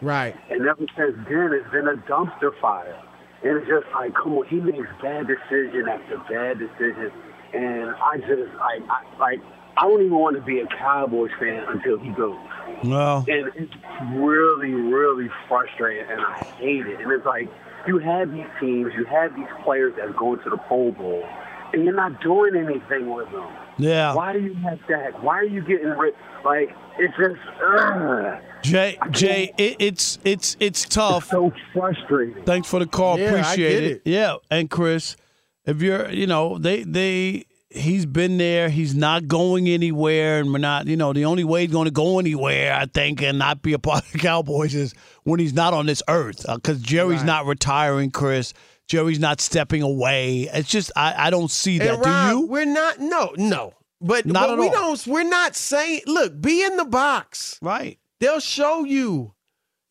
Right. 0.00 0.34
And 0.50 0.66
ever 0.66 0.86
since 0.96 1.16
then, 1.28 1.52
it's 1.52 1.70
been 1.70 1.88
a 1.88 1.96
dumpster 2.08 2.58
fire. 2.60 2.98
And 3.42 3.58
it's 3.58 3.68
just 3.68 3.86
like, 3.94 4.14
come 4.14 4.34
on, 4.34 4.46
he 4.46 4.56
makes 4.56 4.88
bad 5.00 5.26
decision 5.26 5.88
after 5.88 6.18
bad 6.28 6.58
decision. 6.58 7.10
And 7.54 7.90
I 7.90 8.18
just, 8.18 8.52
I, 8.60 8.78
I 8.88 9.18
like, 9.18 9.40
I 9.76 9.82
don't 9.82 10.00
even 10.02 10.18
want 10.18 10.36
to 10.36 10.42
be 10.42 10.60
a 10.60 10.66
Cowboys 10.66 11.30
fan 11.38 11.64
until 11.68 11.98
he 11.98 12.10
goes. 12.10 12.36
Well, 12.84 13.24
And 13.28 13.50
it's 13.56 13.72
really, 14.12 14.72
really 14.72 15.30
frustrating, 15.48 16.06
and 16.10 16.20
I 16.20 16.44
hate 16.58 16.86
it. 16.86 17.00
And 17.00 17.10
it's 17.12 17.24
like, 17.24 17.48
you 17.86 17.98
have 17.98 18.30
these 18.30 18.46
teams, 18.60 18.92
you 18.96 19.04
have 19.06 19.34
these 19.34 19.48
players 19.64 19.94
that 19.96 20.14
go 20.16 20.34
into 20.34 20.50
the 20.50 20.58
Pro 20.58 20.92
Bowl, 20.92 21.24
and 21.72 21.84
you're 21.84 21.94
not 21.94 22.20
doing 22.20 22.56
anything 22.56 23.10
with 23.10 23.30
them. 23.30 23.48
Yeah. 23.82 24.14
Why 24.14 24.32
do 24.32 24.40
you 24.40 24.54
have 24.54 24.78
that? 24.88 25.22
Why 25.22 25.38
are 25.38 25.44
you 25.44 25.60
getting 25.62 25.88
rid? 25.88 26.14
Like, 26.44 26.70
it's 26.98 27.14
just, 27.16 27.40
ugh. 27.62 28.40
Jay, 28.62 28.98
Jay, 29.10 29.52
it, 29.56 29.76
it's 29.78 30.18
it's 30.24 30.56
it's 30.60 30.84
tough. 30.84 31.28
so 31.28 31.52
frustrating. 31.72 32.42
Thanks 32.44 32.68
for 32.68 32.78
the 32.78 32.86
call. 32.86 33.18
Yeah, 33.18 33.26
I 33.26 33.28
Appreciate 33.40 33.70
get 33.72 33.82
it. 33.82 33.90
it. 33.92 34.02
Yeah, 34.04 34.36
and 34.50 34.68
Chris, 34.70 35.16
if 35.64 35.80
you're, 35.80 36.10
you 36.10 36.26
know, 36.26 36.58
they 36.58 36.82
they 36.82 37.44
he's 37.70 38.04
been 38.04 38.36
there. 38.36 38.68
He's 38.68 38.94
not 38.94 39.28
going 39.28 39.66
anywhere, 39.68 40.40
and 40.40 40.52
we're 40.52 40.58
not. 40.58 40.86
You 40.88 40.96
know, 40.96 41.12
the 41.14 41.24
only 41.24 41.44
way 41.44 41.62
he's 41.62 41.72
going 41.72 41.86
to 41.86 41.90
go 41.90 42.18
anywhere, 42.18 42.74
I 42.74 42.84
think, 42.86 43.22
and 43.22 43.38
not 43.38 43.62
be 43.62 43.72
a 43.72 43.78
part 43.78 44.04
of 44.04 44.12
the 44.12 44.18
Cowboys 44.28 44.74
is 44.74 44.92
when 45.24 45.40
he's 45.40 45.54
not 45.54 45.72
on 45.72 45.86
this 45.86 46.02
earth. 46.08 46.46
Uh, 46.48 46.56
because 46.56 46.80
Jerry's 46.82 47.18
Right. 47.20 47.26
not 47.26 47.46
retiring, 47.46 48.10
Chris. 48.10 48.52
Jerry's 48.90 49.20
not 49.20 49.40
stepping 49.40 49.82
away. 49.82 50.48
It's 50.52 50.68
just 50.68 50.90
I, 50.96 51.26
I 51.26 51.30
don't 51.30 51.48
see 51.48 51.78
that. 51.78 52.04
Rob, 52.04 52.32
Do 52.32 52.38
you? 52.40 52.46
We're 52.48 52.64
not. 52.64 52.98
No, 52.98 53.32
no. 53.36 53.74
But, 54.00 54.26
Not 54.26 54.48
but 54.48 54.58
we 54.58 54.66
all. 54.66 54.72
don't. 54.72 55.06
We're 55.06 55.22
not 55.22 55.54
saying. 55.54 56.00
Look, 56.06 56.40
be 56.40 56.64
in 56.64 56.76
the 56.76 56.84
box. 56.84 57.56
Right. 57.62 58.00
They'll 58.18 58.40
show 58.40 58.82
you. 58.82 59.34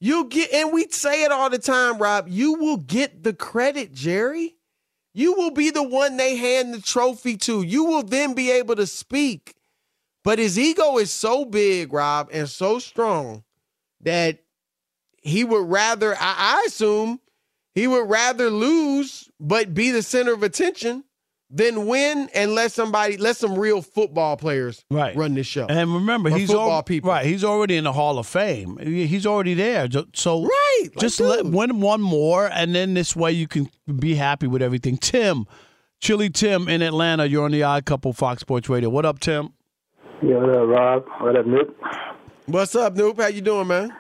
You 0.01 0.25
get, 0.25 0.51
and 0.51 0.73
we 0.73 0.85
say 0.89 1.23
it 1.23 1.31
all 1.31 1.49
the 1.49 1.59
time, 1.59 1.97
Rob. 1.97 2.27
You 2.27 2.55
will 2.55 2.75
get 2.75 3.23
the 3.23 3.31
credit, 3.31 3.93
Jerry. 3.93 4.57
You 5.13 5.31
will 5.33 5.51
be 5.51 5.69
the 5.69 5.83
one 5.83 6.17
they 6.17 6.35
hand 6.35 6.73
the 6.73 6.81
trophy 6.81 7.37
to. 7.37 7.61
You 7.61 7.85
will 7.85 8.03
then 8.03 8.33
be 8.33 8.51
able 8.51 8.75
to 8.75 8.85
speak. 8.85 9.55
But 10.25 10.39
his 10.39 10.59
ego 10.59 10.97
is 10.97 11.09
so 11.09 11.45
big, 11.45 11.93
Rob, 11.93 12.29
and 12.33 12.49
so 12.49 12.79
strong 12.79 13.45
that 14.01 14.39
he 15.21 15.45
would 15.45 15.69
rather, 15.69 16.15
I, 16.15 16.59
I 16.59 16.63
assume, 16.67 17.21
he 17.79 17.87
would 17.87 18.09
rather 18.09 18.49
lose 18.49 19.29
but 19.39 19.73
be 19.73 19.91
the 19.91 20.01
center 20.03 20.33
of 20.33 20.43
attention 20.43 21.03
than 21.51 21.87
win 21.87 22.29
and 22.35 22.53
let 22.53 22.71
somebody, 22.71 23.17
let 23.17 23.35
some 23.35 23.57
real 23.57 23.81
football 23.81 24.37
players 24.37 24.83
Right. 24.91 25.15
run 25.15 25.33
this 25.33 25.47
show. 25.47 25.65
And 25.67 25.93
remember, 25.93 26.29
Or 26.29 26.37
he's 26.37 26.49
football 26.49 26.71
al- 26.73 26.83
people. 26.83 27.09
right. 27.09 27.25
He's 27.25 27.43
already 27.43 27.75
in 27.75 27.85
the 27.85 27.93
Hall 27.93 28.19
of 28.19 28.27
Fame. 28.27 28.77
He's 28.83 29.25
already 29.25 29.55
there. 29.55 29.87
So 30.13 30.43
right, 30.43 30.89
just 30.99 31.19
let 31.19 31.45
win 31.45 31.79
one 31.81 32.01
more, 32.01 32.47
and 32.53 32.75
then 32.75 32.93
this 32.93 33.15
way 33.15 33.31
you 33.31 33.47
can 33.47 33.69
be 33.97 34.13
happy 34.15 34.45
with 34.45 34.61
everything. 34.61 34.97
Tim, 34.97 35.45
Chili 36.01 36.29
Tim 36.29 36.67
in 36.67 36.81
Atlanta. 36.83 37.25
You're 37.25 37.45
on 37.45 37.51
the 37.51 37.63
Odd 37.63 37.85
Couple 37.85 38.13
Fox 38.13 38.41
Sports 38.41 38.69
Radio. 38.69 38.89
What 38.89 39.05
up, 39.05 39.19
Tim? 39.19 39.49
Yeah, 40.21 40.35
what 40.37 40.49
up, 40.55 40.67
Rob? 40.67 41.05
What 41.21 41.35
up, 41.35 41.45
Noop? 41.45 41.73
What's 42.45 42.75
up, 42.75 42.93
Noop? 42.95 43.19
How 43.19 43.27
you 43.27 43.41
doing, 43.41 43.67
man? 43.67 43.91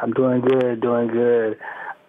I'm 0.00 0.12
doing 0.12 0.42
good, 0.42 0.80
doing 0.80 1.08
good. 1.08 1.56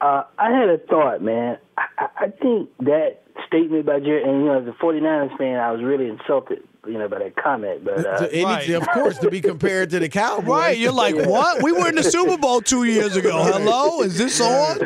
Uh, 0.06 0.24
I 0.38 0.52
had 0.52 0.70
a 0.70 0.78
thought, 0.78 1.22
man. 1.22 1.58
I, 1.78 1.84
I 1.98 2.08
I 2.26 2.30
think 2.30 2.70
that 2.80 3.22
statement 3.48 3.86
by 3.86 4.00
Jerry, 4.00 4.24
and 4.24 4.40
you 4.42 4.46
know, 4.46 4.62
as 4.62 4.68
a 4.68 4.72
49ers 4.84 5.38
fan, 5.38 5.58
I 5.60 5.72
was 5.72 5.82
really 5.82 6.08
insulted, 6.08 6.60
you 6.86 6.98
know, 7.00 7.08
by 7.08 7.20
that 7.20 7.36
comment. 7.36 7.84
But 7.84 8.06
uh, 8.06 8.18
To 8.28 8.34
any- 8.36 8.74
Of 8.74 8.88
course, 8.90 9.18
to 9.20 9.30
be 9.32 9.42
compared 9.42 9.90
to 9.92 10.00
the 10.00 10.10
Cowboys. 10.10 10.48
Right. 10.48 10.78
You're 10.78 10.92
like, 10.92 11.16
what? 11.16 11.64
We 11.64 11.72
were 11.72 11.90
in 11.90 11.96
the 11.96 12.04
Super 12.04 12.38
Bowl 12.38 12.62
two 12.62 12.84
years 12.84 13.16
ago. 13.16 13.44
Hello? 13.52 14.02
Is 14.02 14.18
this 14.18 14.40
on? 14.40 14.80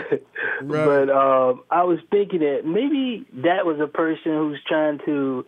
But 0.64 1.10
um, 1.10 1.64
I 1.72 1.84
was 1.84 2.00
thinking 2.12 2.40
that 2.40 2.62
maybe 2.66 3.26
that 3.44 3.66
was 3.66 3.80
a 3.82 3.88
person 3.88 4.32
who's 4.34 4.60
trying 4.68 5.00
to, 5.06 5.46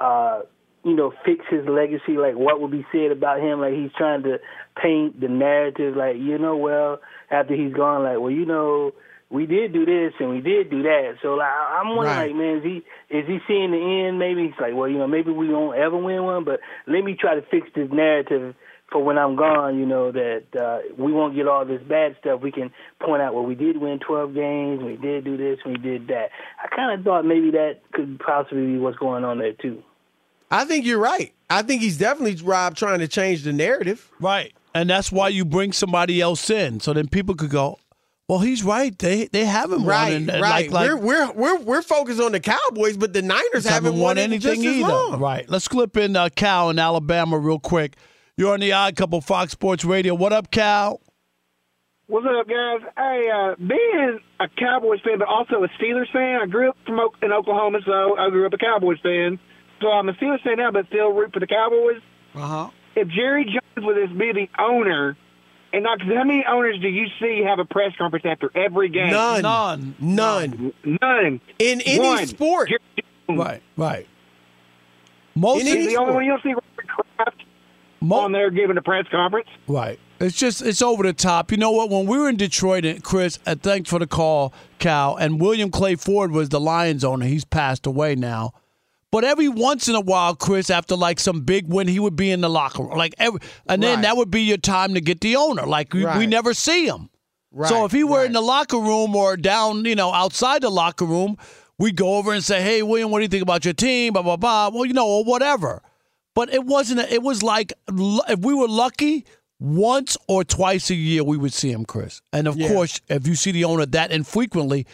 uh, 0.00 0.40
you 0.84 0.94
know, 0.94 1.12
fix 1.24 1.44
his 1.50 1.66
legacy. 1.66 2.16
Like 2.16 2.34
what 2.36 2.60
would 2.60 2.70
be 2.70 2.86
said 2.92 3.10
about 3.10 3.40
him? 3.40 3.60
Like 3.60 3.74
he's 3.74 3.92
trying 3.96 4.22
to 4.24 4.38
paint 4.80 5.20
the 5.20 5.28
narrative. 5.28 5.96
Like 5.96 6.16
you 6.16 6.38
know, 6.38 6.56
well, 6.56 7.00
after 7.30 7.54
he's 7.54 7.72
gone, 7.72 8.02
like 8.02 8.18
well, 8.18 8.30
you 8.30 8.44
know, 8.46 8.92
we 9.30 9.46
did 9.46 9.72
do 9.72 9.86
this 9.86 10.12
and 10.18 10.28
we 10.30 10.40
did 10.40 10.70
do 10.70 10.82
that. 10.82 11.14
So 11.22 11.34
like 11.34 11.48
I- 11.48 11.78
I'm 11.80 11.96
wondering, 11.96 12.16
Right. 12.16 12.26
like, 12.28 12.36
man, 12.36 12.56
is 12.58 12.64
he 12.64 13.16
is 13.16 13.26
he 13.26 13.38
seeing 13.46 13.70
the 13.70 14.06
end? 14.06 14.18
Maybe 14.18 14.44
he's 14.46 14.60
like, 14.60 14.74
well, 14.74 14.88
you 14.88 14.98
know, 14.98 15.06
maybe 15.06 15.30
we 15.30 15.48
won't 15.48 15.78
ever 15.78 15.96
win 15.96 16.22
one, 16.24 16.44
but 16.44 16.60
let 16.86 17.04
me 17.04 17.14
try 17.14 17.34
to 17.36 17.42
fix 17.42 17.68
this 17.74 17.90
narrative 17.92 18.54
for 18.90 19.04
when 19.04 19.16
I'm 19.18 19.36
gone, 19.36 19.78
you 19.78 19.86
know, 19.86 20.10
that 20.10 20.42
uh, 20.60 20.78
we 20.98 21.12
won't 21.12 21.36
get 21.36 21.46
all 21.46 21.64
this 21.64 21.80
bad 21.82 22.16
stuff. 22.20 22.40
We 22.42 22.50
can 22.50 22.72
point 23.00 23.22
out, 23.22 23.34
well, 23.34 23.44
we 23.44 23.54
did 23.54 23.76
win 23.76 24.00
12 24.00 24.34
games, 24.34 24.82
we 24.82 24.96
did 24.96 25.22
do 25.22 25.36
this, 25.36 25.60
we 25.64 25.74
did 25.74 26.08
that. 26.08 26.30
I 26.60 26.66
kind 26.74 26.98
of 26.98 27.04
thought 27.04 27.24
maybe 27.24 27.52
that 27.52 27.82
could 27.92 28.18
possibly 28.18 28.66
be 28.66 28.78
what's 28.78 28.96
going 28.98 29.22
on 29.22 29.38
there, 29.38 29.52
too. 29.52 29.80
I 30.50 30.64
think 30.64 30.84
you're 30.86 30.98
right. 30.98 31.32
I 31.48 31.62
think 31.62 31.82
he's 31.82 31.98
definitely 31.98 32.34
Rob 32.44 32.74
trying 32.74 32.98
to 32.98 33.06
change 33.06 33.44
the 33.44 33.52
narrative. 33.52 34.10
Right. 34.18 34.52
And 34.74 34.90
that's 34.90 35.12
why 35.12 35.28
you 35.28 35.44
bring 35.44 35.70
somebody 35.70 36.20
else 36.20 36.50
in, 36.50 36.80
so 36.80 36.92
then 36.92 37.06
people 37.06 37.36
could 37.36 37.50
go, 37.50 37.78
well, 38.30 38.38
he's 38.38 38.62
right. 38.62 38.96
They 38.96 39.26
they 39.26 39.44
haven't 39.44 39.84
Right, 39.84 40.12
won. 40.12 40.30
And, 40.30 40.40
right. 40.40 40.70
Like, 40.70 40.70
like, 40.70 40.88
we're 40.88 40.96
we're 40.96 41.32
we're 41.32 41.58
we're 41.58 41.82
focused 41.82 42.20
on 42.20 42.30
the 42.30 42.38
Cowboys, 42.40 42.96
but 42.96 43.12
the 43.12 43.22
Niners 43.22 43.66
haven't, 43.66 43.98
won 43.98 44.18
it 44.18 44.22
anything 44.22 44.62
just 44.62 44.66
as 44.66 44.76
either. 44.76 44.88
long. 44.88 45.18
Right. 45.18 45.48
Let's 45.50 45.66
clip 45.66 45.96
in 45.96 46.14
uh, 46.14 46.28
Cal 46.36 46.70
in 46.70 46.78
Alabama 46.78 47.36
real 47.38 47.58
quick. 47.58 47.96
You're 48.36 48.52
on 48.54 48.60
the 48.60 48.72
Odd 48.72 48.94
Couple 48.94 49.20
Fox 49.20 49.50
Sports 49.52 49.84
Radio. 49.84 50.14
What 50.14 50.32
up, 50.32 50.50
Cal? 50.52 51.00
What's 52.06 52.26
up, 52.26 52.48
guys? 52.48 52.80
Hey, 52.96 53.28
uh, 53.34 53.54
being 53.56 54.18
a 54.40 54.48
Cowboys 54.58 55.00
fan, 55.04 55.18
but 55.18 55.28
also 55.28 55.62
a 55.62 55.68
Steelers 55.80 56.10
fan, 56.12 56.40
I 56.42 56.46
grew 56.46 56.70
up 56.70 56.76
from 56.86 56.98
Oak- 56.98 57.16
in 57.22 57.32
Oklahoma, 57.32 57.78
so 57.86 58.16
I 58.16 58.30
grew 58.30 58.46
up 58.46 58.52
a 58.52 58.58
Cowboys 58.58 58.98
fan. 59.02 59.38
So 59.80 59.88
I'm 59.88 60.08
a 60.08 60.12
Steelers 60.14 60.42
fan 60.42 60.56
now, 60.58 60.70
but 60.72 60.86
still 60.88 61.10
root 61.12 61.32
for 61.32 61.40
the 61.40 61.46
Cowboys. 61.46 62.00
Uh 62.34 62.46
huh. 62.46 62.70
If 62.96 63.08
Jerry 63.08 63.44
Jones 63.44 63.86
was 63.86 63.96
this 63.96 64.18
be 64.18 64.32
the 64.32 64.48
owner, 64.62 65.16
and 65.72 65.82
not, 65.84 65.98
'cause 66.00 66.08
how 66.14 66.24
many 66.24 66.44
owners 66.46 66.78
do 66.80 66.88
you 66.88 67.06
see 67.20 67.42
have 67.46 67.58
a 67.58 67.64
press 67.64 67.92
conference 67.96 68.24
after 68.26 68.50
every 68.54 68.88
game? 68.88 69.10
None. 69.10 69.42
None. 69.42 69.94
None. 70.00 70.72
None. 71.00 71.40
In 71.58 71.80
any 71.82 71.98
One. 72.04 72.26
sport. 72.26 72.70
Right. 73.28 73.62
Right. 73.76 74.06
Most 75.36 75.62
He's 75.62 75.86
the 75.88 75.96
only 75.96 76.14
one 76.14 76.24
you 76.24 76.30
don't 76.32 76.42
see 76.42 76.48
Robert 76.54 76.86
Kraft 77.16 77.44
on 78.10 78.32
there 78.32 78.50
giving 78.50 78.76
a 78.76 78.82
press 78.82 79.06
conference. 79.10 79.48
Right. 79.68 79.98
It's 80.18 80.36
just 80.36 80.60
it's 80.60 80.82
over 80.82 81.02
the 81.02 81.12
top. 81.12 81.50
You 81.50 81.56
know 81.56 81.70
what? 81.70 81.88
When 81.88 82.06
we 82.06 82.18
were 82.18 82.28
in 82.28 82.36
Detroit, 82.36 82.84
and 82.84 83.02
Chris, 83.02 83.38
uh, 83.46 83.54
thanks 83.54 83.88
for 83.88 83.98
the 83.98 84.06
call, 84.06 84.52
Cal. 84.78 85.16
And 85.16 85.40
William 85.40 85.70
Clay 85.70 85.94
Ford 85.94 86.30
was 86.32 86.50
the 86.50 86.60
Lions 86.60 87.04
owner. 87.04 87.24
He's 87.26 87.44
passed 87.44 87.86
away 87.86 88.16
now. 88.16 88.52
But 89.12 89.24
every 89.24 89.48
once 89.48 89.88
in 89.88 89.94
a 89.96 90.00
while, 90.00 90.36
Chris, 90.36 90.70
after 90.70 90.94
like 90.94 91.18
some 91.18 91.40
big 91.40 91.66
win, 91.66 91.88
he 91.88 91.98
would 91.98 92.14
be 92.14 92.30
in 92.30 92.40
the 92.42 92.48
locker 92.48 92.82
room. 92.84 92.96
Like 92.96 93.14
every, 93.18 93.40
and 93.68 93.82
then 93.82 93.96
Right. 93.96 94.02
that 94.02 94.16
would 94.16 94.30
be 94.30 94.42
your 94.42 94.56
time 94.58 94.94
to 94.94 95.00
get 95.00 95.20
the 95.20 95.34
owner. 95.36 95.66
Like 95.66 95.92
we, 95.92 96.04
we 96.06 96.26
never 96.26 96.54
see 96.54 96.86
him. 96.86 97.10
Right, 97.52 97.68
so 97.68 97.84
if 97.84 97.90
he 97.90 98.04
were 98.04 98.24
in 98.24 98.32
the 98.32 98.40
locker 98.40 98.78
room 98.78 99.16
or 99.16 99.36
down, 99.36 99.84
you 99.84 99.96
know, 99.96 100.12
outside 100.12 100.62
the 100.62 100.70
locker 100.70 101.04
room, 101.04 101.36
we'd 101.78 101.96
go 101.96 102.14
over 102.18 102.32
and 102.32 102.44
say, 102.44 102.62
"Hey, 102.62 102.82
William, 102.84 103.10
what 103.10 103.18
do 103.18 103.22
you 103.22 103.28
think 103.28 103.42
about 103.42 103.64
your 103.64 103.74
team?" 103.74 104.12
Blah 104.12 104.22
blah 104.22 104.36
blah. 104.36 104.68
Well, 104.72 104.84
you 104.84 104.92
know, 104.92 105.08
or 105.08 105.24
whatever. 105.24 105.82
But 106.36 106.54
it 106.54 106.64
wasn't. 106.64 107.00
A, 107.00 107.12
it 107.12 107.22
was 107.24 107.42
like 107.42 107.72
if 107.88 108.38
we 108.38 108.54
were 108.54 108.68
lucky, 108.68 109.24
once 109.58 110.16
or 110.28 110.44
twice 110.44 110.90
a 110.90 110.94
year 110.94 111.24
we 111.24 111.36
would 111.36 111.52
see 111.52 111.72
him, 111.72 111.84
Chris. 111.84 112.22
And 112.32 112.46
of 112.46 112.56
Yeah. 112.56 112.68
course, 112.68 113.00
if 113.08 113.26
you 113.26 113.34
see 113.34 113.50
the 113.50 113.64
owner 113.64 113.84
that 113.86 114.12
infrequently, 114.12 114.86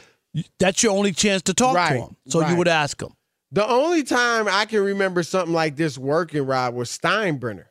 that's 0.58 0.82
your 0.82 0.92
only 0.96 1.12
chance 1.12 1.42
to 1.42 1.52
talk 1.52 1.74
to 1.74 1.94
him. 1.94 2.16
So 2.28 2.40
you 2.48 2.56
would 2.56 2.68
ask 2.68 3.02
him. 3.02 3.10
The 3.56 3.66
only 3.66 4.02
time 4.02 4.48
I 4.48 4.66
can 4.66 4.80
remember 4.80 5.22
something 5.22 5.54
like 5.54 5.76
this 5.76 5.96
working, 5.96 6.44
Rob, 6.44 6.74
was 6.74 6.90
Steinbrenner. 6.90 7.64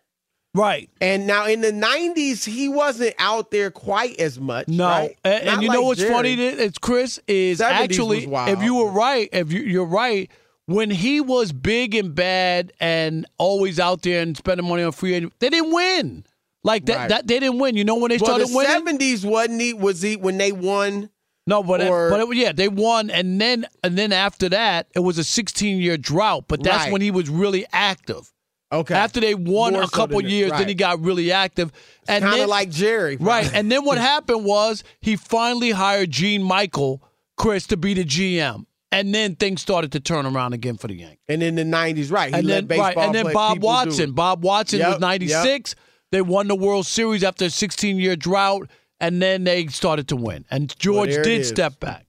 Right. 0.55 0.89
And 0.99 1.27
now 1.27 1.45
in 1.45 1.61
the 1.61 1.71
'90s, 1.71 2.43
he 2.43 2.67
wasn't 2.67 3.13
out 3.19 3.51
there 3.51 3.69
quite 3.69 4.19
as 4.19 4.39
much. 4.39 4.67
No, 4.67 4.87
right? 4.87 5.15
and, 5.23 5.47
and 5.47 5.61
you 5.61 5.69
know 5.69 5.83
what's 5.83 5.99
Jerry. 5.99 6.11
funny? 6.11 6.33
It's 6.33 6.79
Chris 6.79 7.19
is 7.27 7.59
70s 7.59 7.69
actually 7.69 8.23
if 8.25 8.63
you 8.63 8.73
were 8.73 8.89
right, 8.89 9.29
if 9.31 9.53
you, 9.53 9.59
you're 9.59 9.85
right, 9.85 10.31
when 10.65 10.89
he 10.89 11.21
was 11.21 11.51
big 11.51 11.93
and 11.93 12.15
bad 12.15 12.73
and 12.79 13.27
always 13.37 13.79
out 13.79 14.01
there 14.01 14.23
and 14.23 14.35
spending 14.35 14.67
money 14.67 14.81
on 14.81 14.91
free 14.91 15.13
agent, 15.13 15.33
they 15.37 15.51
didn't 15.51 15.71
win. 15.71 16.25
Like 16.63 16.87
that, 16.87 16.97
Right. 16.97 17.09
that 17.09 17.27
they 17.27 17.39
didn't 17.39 17.59
win. 17.59 17.77
You 17.77 17.83
know 17.83 17.97
when 17.97 18.09
they 18.09 18.17
well, 18.17 18.39
started 18.39 18.49
the 18.49 18.57
winning? 18.57 18.97
'70s 18.97 19.23
wasn't 19.23 19.61
he? 19.61 19.73
Was 19.75 20.01
he 20.01 20.15
when 20.15 20.39
they 20.39 20.51
won? 20.51 21.11
No, 21.47 21.61
but 21.63 21.81
or- 21.81 22.07
it, 22.07 22.09
but 22.11 22.19
it, 22.21 22.35
yeah, 22.37 22.51
they 22.51 22.67
won, 22.67 23.09
and 23.09 23.39
then 23.39 23.65
and 23.83 23.97
then 23.97 24.11
after 24.11 24.49
that, 24.49 24.87
it 24.95 24.99
was 24.99 25.17
a 25.17 25.23
16 25.23 25.77
year 25.79 25.97
drought. 25.97 26.45
But 26.47 26.63
that's 26.63 26.85
Right. 26.85 26.91
when 26.91 27.01
he 27.01 27.11
was 27.11 27.29
really 27.29 27.65
active. 27.71 28.31
Okay. 28.71 28.95
After 28.95 29.19
they 29.19 29.35
won 29.35 29.73
More 29.73 29.83
a 29.83 29.87
couple 29.87 30.19
years, 30.21 30.51
right. 30.51 30.57
then 30.57 30.67
he 30.67 30.73
got 30.73 30.99
really 30.99 31.31
active. 31.31 31.71
And 32.07 32.23
Kind 32.23 32.41
of 32.41 32.49
like 32.49 32.71
Jerry, 32.71 33.15
Right. 33.17 33.49
And 33.53 33.71
then 33.71 33.85
what 33.85 33.97
happened 34.13 34.43
was 34.43 34.83
he 35.01 35.15
finally 35.15 35.69
hired 35.71 36.09
Gene 36.11 36.41
Michael, 36.43 37.01
Chris, 37.37 37.67
to 37.67 37.77
be 37.77 37.93
the 37.93 38.03
GM. 38.03 38.65
And 38.91 39.13
then 39.13 39.35
things 39.35 39.61
started 39.61 39.91
to 39.91 39.99
turn 39.99 40.25
around 40.25 40.53
again 40.53 40.77
for 40.77 40.87
the 40.87 40.95
Yankees. 40.95 41.19
And 41.29 41.43
in 41.43 41.55
the 41.55 41.63
'90s, 41.63 42.11
right? 42.11 42.33
He 42.33 42.39
and 42.39 42.49
then 42.49 42.65
baseball 42.65 42.87
right, 42.87 42.97
and 42.97 43.13
then 43.13 43.31
Bob 43.33 43.61
Watson. 43.61 44.13
Bob 44.13 44.43
Watson 44.43 44.79
Yep, 44.79 44.87
was 44.87 44.93
yep. 44.95 45.01
96. 45.01 45.75
They 46.11 46.21
won 46.21 46.47
the 46.47 46.55
World 46.55 46.85
Series 46.85 47.23
after 47.23 47.45
a 47.45 47.49
16 47.49 47.97
year 47.97 48.15
drought, 48.15 48.67
and 48.99 49.21
then 49.21 49.43
they 49.43 49.67
started 49.67 50.07
to 50.09 50.15
win. 50.15 50.45
And 50.49 50.77
George 50.79 51.09
there 51.09 51.21
it 51.21 51.23
did 51.25 51.45
step 51.45 51.79
back. 51.79 52.05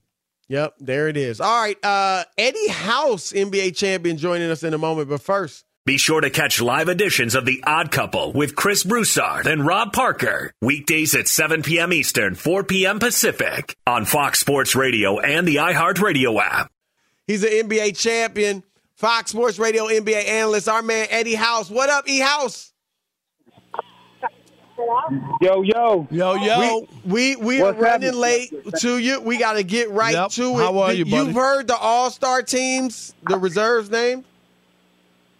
Yep, 0.49 0.75
there 0.79 1.09
it 1.09 1.17
is. 1.17 1.41
All 1.41 1.61
right, 1.61 1.77
uh, 1.83 2.23
Eddie 2.37 2.69
House, 2.69 3.33
NBA 3.33 3.75
champion, 3.75 4.17
joining 4.17 4.49
us 4.49 4.63
in 4.63 4.73
a 4.73 4.77
moment. 4.77 5.09
But 5.09 5.21
first, 5.21 5.65
Be 5.85 5.97
sure 5.97 6.21
to 6.21 6.29
catch 6.29 6.61
live 6.61 6.87
editions 6.87 7.35
of 7.35 7.45
The 7.45 7.61
Odd 7.67 7.91
Couple 7.91 8.31
with 8.31 8.55
Chris 8.55 8.83
Broussard 8.85 9.45
and 9.47 9.65
Rob 9.65 9.91
Parker. 9.91 10.53
Weekdays 10.61 11.15
at 11.15 11.27
7 11.27 11.63
p.m. 11.63 11.91
Eastern, 11.91 12.35
4 12.35 12.63
p.m. 12.63 12.99
Pacific 12.99 13.75
on 13.85 14.05
Fox 14.05 14.39
Sports 14.39 14.73
Radio 14.75 15.19
and 15.19 15.45
the 15.47 15.55
iHeartRadio 15.57 16.39
app. 16.41 16.71
he's 17.25 17.43
an 17.43 17.67
NBA 17.69 17.97
champion, 17.97 18.63
Fox 18.95 19.31
Sports 19.31 19.59
Radio 19.59 19.87
NBA 19.87 20.27
analyst, 20.27 20.69
our 20.69 20.81
man 20.81 21.07
Eddie 21.09 21.35
House. 21.35 21.69
What 21.69 21.89
up, 21.89 22.07
E 22.07 22.19
House? 22.19 22.71
Yo, 25.41 25.61
yo. 25.63 26.07
Yo, 26.11 26.35
yo. 26.35 26.87
We 27.05 27.35
we, 27.35 27.35
we 27.35 27.61
are 27.61 27.73
running 27.73 28.13
happening? 28.13 28.13
late 28.19 28.53
to 28.77 28.97
you. 28.97 29.19
We 29.21 29.37
got 29.37 29.53
to 29.53 29.63
get 29.63 29.89
right 29.89 30.13
Yep. 30.13 30.31
to 30.31 30.43
it. 30.43 30.55
How 30.57 30.77
are 30.79 30.93
you, 30.93 31.05
buddy? 31.05 31.15
You've 31.27 31.35
heard 31.35 31.67
the 31.67 31.77
All 31.77 32.11
Star 32.11 32.41
teams, 32.43 33.13
the 33.27 33.37
reserves 33.37 33.89
name. 33.89 34.23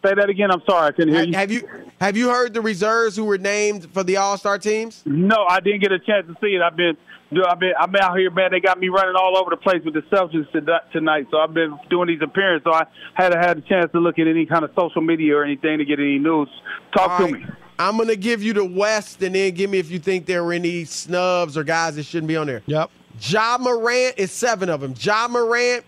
Say 0.06 0.14
that 0.16 0.30
again. 0.30 0.52
I'm 0.52 0.62
sorry, 0.68 0.88
I 0.88 0.92
couldn't 0.92 1.14
hear 1.14 1.24
you. 1.24 1.34
have 1.34 1.52
you 1.52 1.68
have 2.00 2.16
you 2.18 2.30
heard 2.30 2.54
the 2.54 2.62
reserves 2.62 3.16
who 3.16 3.26
were 3.26 3.38
named 3.38 3.92
for 3.94 4.04
the 4.04 4.18
All 4.18 4.38
Star 4.38 4.58
teams? 4.58 5.04
No, 5.06 5.46
I 5.48 5.60
didn't 5.60 5.82
get 5.82 5.92
a 5.92 6.00
chance 6.00 6.26
to 6.28 6.34
see 6.42 6.56
it. 6.56 6.62
I've 6.62 6.76
been, 6.78 6.96
dude, 7.34 7.46
I've 7.46 7.60
been, 7.60 7.74
I'm 7.80 7.94
out 7.96 8.18
here, 8.18 8.32
man. 8.32 8.52
They 8.52 8.60
got 8.60 8.80
me 8.80 8.90
running 8.90 9.16
all 9.16 9.38
over 9.38 9.50
the 9.52 9.58
place 9.58 9.82
with 9.84 9.94
the 9.96 10.02
Celtics 10.12 10.52
tonight. 10.92 11.28
So 11.32 11.38
I've 11.38 11.54
been 11.54 11.78
doing 11.90 12.08
these 12.08 12.22
appearances. 12.24 12.64
So 12.66 12.74
I 12.74 12.86
hadn't 13.16 13.40
had 13.44 13.58
a 13.58 13.62
chance 13.62 13.92
to 13.92 14.00
look 14.00 14.18
at 14.20 14.28
any 14.28 14.46
kind 14.46 14.64
of 14.64 14.72
social 14.78 15.02
media 15.02 15.36
or 15.36 15.44
anything 15.44 15.78
to 15.80 15.86
get 15.86 16.00
any 16.00 16.18
news. 16.20 16.50
Talk 16.96 17.12
All 17.12 17.18
to 17.28 17.34
right. 17.34 17.34
me. 17.34 17.46
I'm 17.80 17.98
gonna 17.98 18.16
give 18.16 18.42
you 18.42 18.54
the 18.54 18.66
West, 18.66 19.22
and 19.22 19.36
then 19.36 19.54
give 19.54 19.70
me 19.70 19.78
if 19.78 19.92
you 19.92 20.00
think 20.00 20.26
there 20.26 20.44
were 20.44 20.54
any 20.54 20.84
snubs 20.86 21.58
or 21.58 21.64
guys 21.64 21.96
that 21.96 22.04
shouldn't 22.04 22.28
be 22.28 22.36
on 22.36 22.48
there. 22.48 22.64
Yep. 22.66 22.90
Ja 23.22 23.58
Morant 23.60 24.16
is 24.18 24.32
seven 24.32 24.70
of 24.70 24.82
them. 24.82 24.94
Ja 25.00 25.28
Morant, 25.28 25.84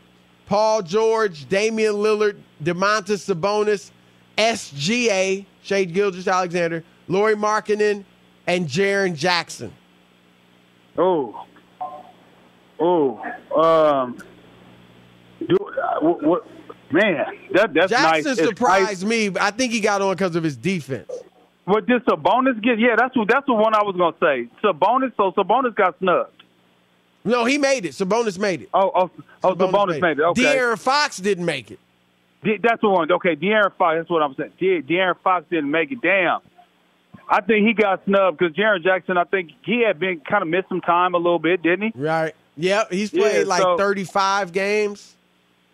Paul 0.46 0.82
George, 0.82 1.48
Damian 1.50 1.96
Lillard, 1.96 2.38
Domantas 2.64 3.28
Sabonis, 3.34 3.92
SGA, 4.38 5.46
Shade 5.64 5.94
Gilders 5.94 6.28
Alexander, 6.28 6.84
Lauri 7.08 7.36
Markkanen, 7.36 8.04
and 8.48 8.68
Jaren 8.68 9.16
Jackson. 9.16 9.72
Oh, 10.98 11.46
oh, 12.80 13.20
um, 13.56 14.18
do 15.48 15.56
uh, 15.56 16.00
what, 16.02 16.24
what? 16.24 16.48
Man, 16.92 17.24
that 17.54 17.72
that's 17.74 17.92
nice. 17.92 18.24
Jackson 18.24 18.32
It's 18.32 18.42
surprised 18.42 19.04
nice. 19.04 19.04
me. 19.04 19.30
but 19.30 19.44
I 19.44 19.52
think 19.52 19.72
he 19.72 19.80
got 19.80 20.02
on 20.02 20.16
because 20.16 20.36
of 20.36 20.44
his 20.44 20.58
defense. 20.58 21.12
What 21.70 21.86
did 21.86 22.04
Sabonis 22.06 22.60
get? 22.64 22.80
Yeah, 22.80 22.96
that's 22.98 23.16
what 23.16 23.28
that's 23.28 23.46
the 23.46 23.54
one 23.54 23.76
I 23.76 23.84
was 23.84 23.96
gonna 23.96 24.16
say. 24.20 24.50
Sabonis. 24.64 25.12
So 25.18 25.32
Sabonis 25.34 25.76
got 25.76 26.00
snubbed. 26.00 26.32
No, 27.24 27.46
he 27.46 27.60
made 27.60 27.86
it. 27.86 27.92
Sabonis 27.92 28.40
made 28.40 28.64
it. 28.64 28.70
Oh, 28.74 28.92
oh, 28.96 29.12
oh 29.44 29.56
Sabonis, 29.56 30.02
made 30.02 30.18
it. 30.18 30.24
Okay. 30.24 30.42
De'Aaron 30.42 30.80
Fox 30.80 31.18
didn't 31.18 31.46
make 31.46 31.70
it. 31.70 31.80
De- 32.44 32.58
that's 32.58 32.82
the 32.82 32.90
one. 32.90 33.12
Okay, 33.12 33.36
De'Aaron 33.36 33.72
Fox. 33.78 33.98
That's 33.98 34.10
what 34.10 34.24
I'm 34.24 34.34
saying. 34.34 34.54
De- 34.60 34.82
De'Aaron 34.82 35.18
Fox 35.24 35.46
didn't 35.52 35.70
make 35.70 35.92
it. 35.92 36.02
Damn. 36.02 36.40
I 37.30 37.42
think 37.42 37.68
he 37.68 37.74
got 37.74 38.04
snubbed 38.06 38.40
because 38.40 38.56
Jaren 38.56 38.82
Jackson. 38.84 39.18
I 39.18 39.26
think 39.26 39.52
he 39.64 39.84
had 39.86 40.00
been 40.00 40.22
kind 40.22 40.42
of 40.42 40.48
missed 40.48 40.70
some 40.70 40.82
time 40.82 41.14
a 41.14 41.18
little 41.18 41.38
bit, 41.38 41.62
didn't 41.62 41.92
he? 41.94 42.02
Right. 42.02 42.34
Yep. 42.58 42.92
He's 42.92 43.12
played 43.12 43.42
Yeah, 43.42 43.44
like 43.48 43.62
so- 43.62 43.78
35 43.78 44.52
games. 44.54 45.16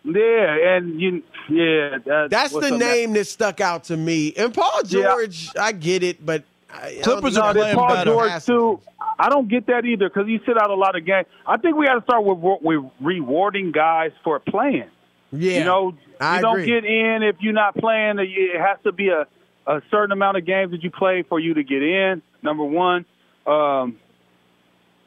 Yeah, 0.06 0.76
and 0.76 1.00
you. 1.00 1.22
Yeah, 1.48 1.98
that, 2.06 2.28
That's 2.30 2.52
the 2.52 2.74
up, 2.74 2.80
name 2.80 3.12
that 3.14 3.26
stuck 3.26 3.60
out 3.60 3.84
to 3.84 3.96
me. 3.96 4.32
And 4.36 4.54
Paul 4.54 4.80
Yeah. 4.86 5.02
George, 5.02 5.48
I 5.58 5.72
get 5.72 6.02
it, 6.02 6.24
but 6.24 6.44
I, 6.72 6.98
I 6.98 7.00
Clippers 7.02 7.34
think 7.34 7.44
are 7.44 7.54
No, 7.54 7.60
that's 7.60 7.74
playing 7.74 7.76
Paul 7.76 7.88
better. 7.88 8.10
George 8.10 8.44
too. 8.44 8.80
I 9.18 9.28
don't 9.28 9.48
get 9.48 9.66
that 9.66 9.84
either 9.84 10.08
because 10.08 10.26
he 10.26 10.38
sit 10.46 10.56
out 10.60 10.70
a 10.70 10.74
lot 10.74 10.96
of 10.96 11.04
games. 11.06 11.26
I 11.46 11.56
think 11.56 11.76
we 11.76 11.86
got 11.86 11.94
to 11.94 12.02
start 12.02 12.24
with, 12.24 12.38
with 12.62 12.90
rewarding 13.00 13.72
guys 13.72 14.12
for 14.22 14.38
playing. 14.40 14.90
Yeah, 15.32 15.58
you 15.58 15.64
know, 15.64 15.94
I 16.20 16.36
you 16.36 16.42
don't 16.42 16.60
agree. 16.60 16.66
get 16.66 16.84
in 16.84 17.22
if 17.22 17.36
you're 17.40 17.52
not 17.52 17.74
playing. 17.76 18.18
It 18.18 18.60
has 18.60 18.78
to 18.84 18.92
be 18.92 19.08
a, 19.08 19.26
a 19.66 19.82
certain 19.90 20.12
amount 20.12 20.36
of 20.36 20.44
games 20.46 20.70
that 20.72 20.82
you 20.84 20.90
play 20.90 21.24
for 21.28 21.40
you 21.40 21.54
to 21.54 21.64
get 21.64 21.82
in. 21.82 22.22
Number 22.42 22.64
one, 22.64 23.04
um, 23.46 23.96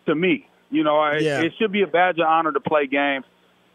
to 0.07 0.15
me, 0.15 0.47
you 0.71 0.83
know, 0.83 0.97
I- 0.99 1.17
Yeah. 1.17 1.41
it 1.41 1.53
should 1.59 1.71
be 1.71 1.83
a 1.83 1.87
badge 1.87 2.19
of 2.19 2.25
honor 2.27 2.51
to 2.51 2.59
play 2.59 2.87
games. 2.87 3.25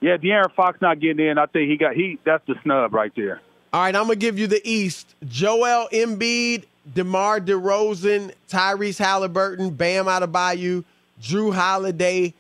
Yeah, 0.00 0.16
De'Aaron 0.16 0.52
Fox 0.52 0.80
not 0.80 1.00
getting 1.00 1.26
in. 1.26 1.38
I 1.38 1.46
think 1.46 1.70
he 1.70 1.76
got 1.76 1.94
he. 1.94 2.18
That's 2.24 2.44
the 2.46 2.54
snub 2.62 2.92
right 2.92 3.12
there. 3.16 3.40
All 3.72 3.80
right, 3.82 3.94
I'm 3.94 4.02
gonna 4.04 4.16
give 4.16 4.38
you 4.38 4.46
the 4.46 4.60
East. 4.68 5.14
Joel 5.26 5.88
Embiid, 5.92 6.64
DeMar 6.94 7.40
DeRozan, 7.40 8.32
Tyrese 8.48 8.98
Halliburton, 8.98 9.70
Bam 9.70 10.04
Adebayo, 10.06 10.84
Jrue 11.20 11.54
Holiday, 11.54 12.34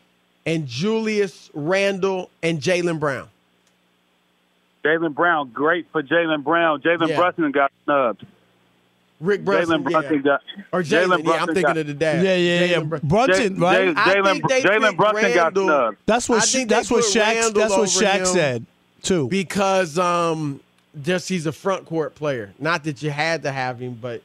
and 0.46 0.66
Julius 0.66 1.50
Randle 1.54 2.30
and 2.42 2.60
Jaylen 2.60 3.00
Brown. 3.00 3.28
Jaylen 4.84 5.14
Brown, 5.14 5.50
great 5.50 5.86
for 5.90 6.02
Jaylen 6.02 6.44
Brown. 6.44 6.82
Jalen 6.82 7.08
Yeah. 7.08 7.16
Brunson 7.16 7.50
got 7.52 7.72
snubbed. 7.84 8.26
Rick 9.24 9.44
Brunson, 9.44 9.82
Jalen 9.82 9.90
Brunson 9.90 10.14
yeah. 10.16 10.20
got 10.20 10.40
or 10.72 10.82
Jalen. 10.82 11.18
Jalen 11.18 11.24
Yeah, 11.24 11.32
I'm 11.32 11.46
thinking 11.46 11.62
got- 11.62 11.76
of 11.78 11.86
the 11.86 11.94
dad. 11.94 12.24
Yeah, 12.24 12.36
yeah, 12.36 12.64
yeah. 12.64 12.76
Jalen 12.78 13.02
Brunson, 13.02 13.58
right? 13.60 13.94
J- 13.94 14.00
I 14.00 14.14
Jalen 14.14 14.48
think 14.48 14.64
Jalen 14.64 14.80
picked 14.82 14.96
Brunson 14.96 15.34
got 15.34 15.44
Randle- 15.44 15.64
snubbed. 15.64 15.96
That's 16.06 16.28
what 16.28 16.44
think 16.44 16.68
that's 16.68 16.90
what 16.90 17.04
Shaq 17.04 17.54
that's 17.54 17.76
what 17.76 17.88
Shaq 17.88 18.26
said 18.26 18.66
too. 19.02 19.28
because 19.28 19.98
um, 19.98 20.60
just 21.02 21.28
he's 21.28 21.46
a 21.46 21.52
front 21.52 21.86
court 21.86 22.14
player. 22.14 22.52
Not 22.58 22.84
that 22.84 23.02
you 23.02 23.10
had 23.10 23.42
to 23.42 23.50
have 23.52 23.78
him, 23.80 23.98
but 24.00 24.22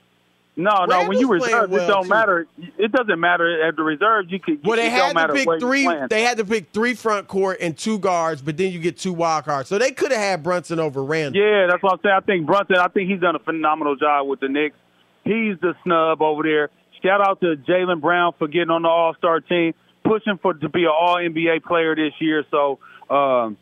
No, 0.55 0.85
no. 0.85 1.07
When 1.07 1.17
you 1.17 1.29
reserve, 1.29 1.69
well, 1.71 1.83
it 1.83 1.88
don't 1.88 2.03
too. 2.03 2.09
matter. 2.09 2.45
It 2.77 2.91
doesn't 2.91 3.19
matter 3.19 3.65
at 3.67 3.75
the 3.77 3.83
reserves. 3.83 4.29
You 4.31 4.39
could. 4.39 4.59
well, 4.65 4.75
they 4.75 4.88
it 4.88 4.91
had 4.91 5.13
don't 5.15 5.27
to 5.29 5.33
pick 5.33 5.59
three. 5.62 5.88
They 6.09 6.21
had 6.23 6.38
to 6.38 6.45
pick 6.45 6.69
three 6.73 6.93
front 6.95 7.27
court 7.29 7.59
and 7.62 7.77
two 7.77 7.97
guards, 7.97 8.41
but 8.41 8.57
then 8.57 8.71
you 8.73 8.79
get 8.79 8.97
two 8.97 9.13
wild 9.13 9.45
cards. 9.45 9.69
So 9.69 9.77
they 9.77 9.91
could 9.91 10.12
have 10.12 10.19
had 10.19 10.43
Brunson 10.43 10.79
over 10.79 11.01
Randle. 11.03 11.41
Yeah, 11.41 11.67
that's 11.69 11.81
what 11.81 11.93
I'm 11.93 11.99
saying. 12.03 12.15
I 12.15 12.19
think 12.19 12.45
Brunson. 12.45 12.75
I 12.75 12.89
think 12.89 13.09
he's 13.09 13.21
done 13.21 13.35
a 13.35 13.39
phenomenal 13.39 13.95
job 13.95 14.27
with 14.27 14.41
the 14.41 14.49
Knicks. 14.49 14.75
He's 15.29 15.59
the 15.59 15.75
snub 15.83 16.21
over 16.21 16.41
there. 16.43 16.69
Shout 17.03 17.21
out 17.21 17.39
to 17.41 17.55
Jaylen 17.55 18.01
Brown 18.01 18.33
for 18.39 18.47
getting 18.47 18.71
on 18.71 18.81
the 18.81 18.89
All 18.89 19.13
Star 19.15 19.39
team, 19.39 19.73
pushing 20.03 20.37
for 20.41 20.53
to 20.55 20.69
be 20.69 20.83
an 20.83 20.87
All 20.89 21.17
NBA 21.17 21.63
player 21.63 21.95
this 21.95 22.13
year. 22.19 22.43
So, 22.49 22.79
um, 23.09 23.57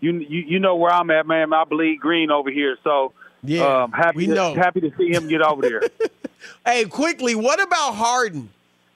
you, 0.00 0.12
you 0.18 0.44
you 0.48 0.58
know 0.58 0.76
where 0.76 0.92
I'm 0.92 1.10
at, 1.10 1.26
man. 1.26 1.52
I 1.52 1.64
bleed 1.64 2.00
green 2.00 2.30
over 2.30 2.50
here. 2.50 2.76
So, 2.82 3.12
Yeah, 3.42 3.82
um, 3.82 3.92
happy 3.92 4.16
we 4.16 4.26
to, 4.26 4.34
know. 4.34 4.54
happy 4.54 4.80
to 4.80 4.90
see 4.96 5.10
him 5.12 5.28
get 5.28 5.42
over 5.42 5.62
there. 5.62 5.82
Hey, 6.66 6.86
quickly, 6.86 7.36
what 7.36 7.62
about 7.62 7.94
Harden? 7.94 8.48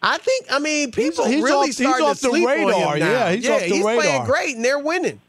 I 0.02 0.18
think. 0.18 0.46
I 0.50 0.58
mean, 0.58 0.90
people 0.90 1.26
he's 1.26 1.42
really 1.44 1.56
off- 1.58 1.66
he's 1.66 1.76
starting 1.76 2.06
off 2.06 2.16
to 2.18 2.22
the 2.22 2.28
sleep 2.30 2.48
on 2.48 2.66
radar. 2.66 2.94
him 2.94 2.98
now. 3.00 3.10
Yeah, 3.12 3.32
he's 3.32 3.48
off 3.48 3.60
the 3.60 3.66
he's 3.66 3.82
playing 3.84 4.24
great, 4.24 4.56
and 4.56 4.64
they're 4.64 4.80
winning. 4.80 5.20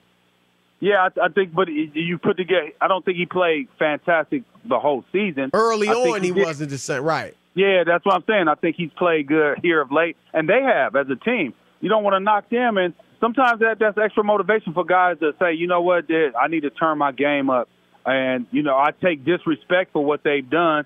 Yeah, 0.80 1.08
I, 1.08 1.26
I 1.26 1.30
think, 1.30 1.54
but 1.54 1.70
you 1.70 2.18
put 2.20 2.38
together. 2.38 2.70
I 2.80 2.88
don't 2.88 3.04
think 3.04 3.18
he 3.18 3.26
played 3.26 3.68
fantastic 3.80 4.44
the 4.64 4.80
whole 4.80 5.04
season. 5.12 5.50
Early 5.54 5.88
on, 5.88 6.22
he, 6.22 6.32
did- 6.32 6.44
wasn't 6.46 6.70
the 6.70 6.78
same. 6.78 7.04
Right. 7.04 7.36
Yeah, 7.56 7.84
that's 7.88 8.06
what 8.06 8.14
I'm 8.14 8.24
saying. 8.28 8.48
I 8.48 8.54
think 8.54 8.76
he's 8.76 8.92
played 8.96 9.28
good 9.28 9.58
here 9.64 9.82
of 9.82 9.92
late, 9.92 10.16
and 10.34 10.48
they 10.48 10.62
have 10.62 10.96
as 10.96 11.08
a 11.10 11.16
team. 11.16 11.56
You 11.82 11.90
don't 11.90 12.04
want 12.04 12.14
to 12.14 12.20
knock 12.20 12.50
them, 12.52 12.78
and 12.78 12.94
sometimes 13.20 13.62
that 13.62 13.78
that's 13.80 13.98
extra 13.98 14.24
motivation 14.24 14.74
for 14.74 14.86
guys 14.86 15.18
to 15.22 15.32
say, 15.40 15.54
you 15.54 15.66
know 15.66 15.82
what, 15.82 16.08
dude, 16.08 16.36
I 16.36 16.48
need 16.50 16.62
to 16.62 16.70
turn 16.70 17.00
my 17.00 17.12
game 17.12 17.50
up, 17.50 17.68
and 18.06 18.46
you 18.52 18.62
know 18.62 18.76
I 18.76 18.92
take 19.02 19.26
disrespect 19.26 19.94
for 19.94 20.06
what 20.06 20.24
they've 20.24 20.48
done, 20.48 20.86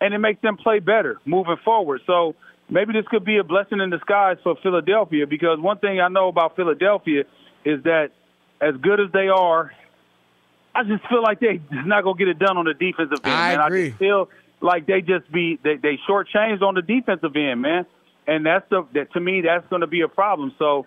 and 0.00 0.14
it 0.14 0.18
makes 0.18 0.40
them 0.42 0.56
play 0.56 0.78
better 0.78 1.18
moving 1.24 1.56
forward. 1.64 2.02
So 2.06 2.36
maybe 2.70 2.92
this 2.92 3.06
could 3.08 3.24
be 3.24 3.38
a 3.38 3.44
blessing 3.44 3.80
in 3.80 3.90
disguise 3.90 4.36
for 4.44 4.54
Philadelphia, 4.62 5.26
because 5.26 5.58
one 5.58 5.78
thing 5.78 6.00
I 6.00 6.06
know 6.06 6.28
about 6.28 6.54
Philadelphia 6.54 7.24
is 7.64 7.82
that 7.82 8.10
as 8.62 8.76
good 8.76 9.00
as 9.00 9.10
they 9.12 9.28
are, 9.28 9.72
I 10.74 10.84
just 10.84 11.06
feel 11.08 11.22
like 11.22 11.40
they 11.40 11.60
just 11.72 11.86
not 11.86 12.04
gonna 12.04 12.16
get 12.16 12.28
it 12.28 12.38
done 12.38 12.56
on 12.56 12.64
the 12.64 12.74
defensive 12.74 13.18
end. 13.24 13.34
I 13.34 13.56
man. 13.56 13.66
agree. 13.66 13.86
I 13.86 13.88
just 13.88 13.98
feel 13.98 14.28
like 14.60 14.86
they 14.86 15.02
just 15.02 15.30
be 15.30 15.58
they 15.62 15.76
they 15.76 15.98
shortchanged 16.08 16.62
on 16.62 16.74
the 16.74 16.82
defensive 16.82 17.36
end, 17.36 17.60
man. 17.60 17.84
And 18.26 18.46
that's 18.46 18.68
the 18.70 18.86
that 18.94 19.12
to 19.12 19.20
me 19.20 19.42
that's 19.42 19.66
going 19.68 19.80
to 19.80 19.88
be 19.88 20.02
a 20.02 20.08
problem. 20.08 20.54
So, 20.58 20.86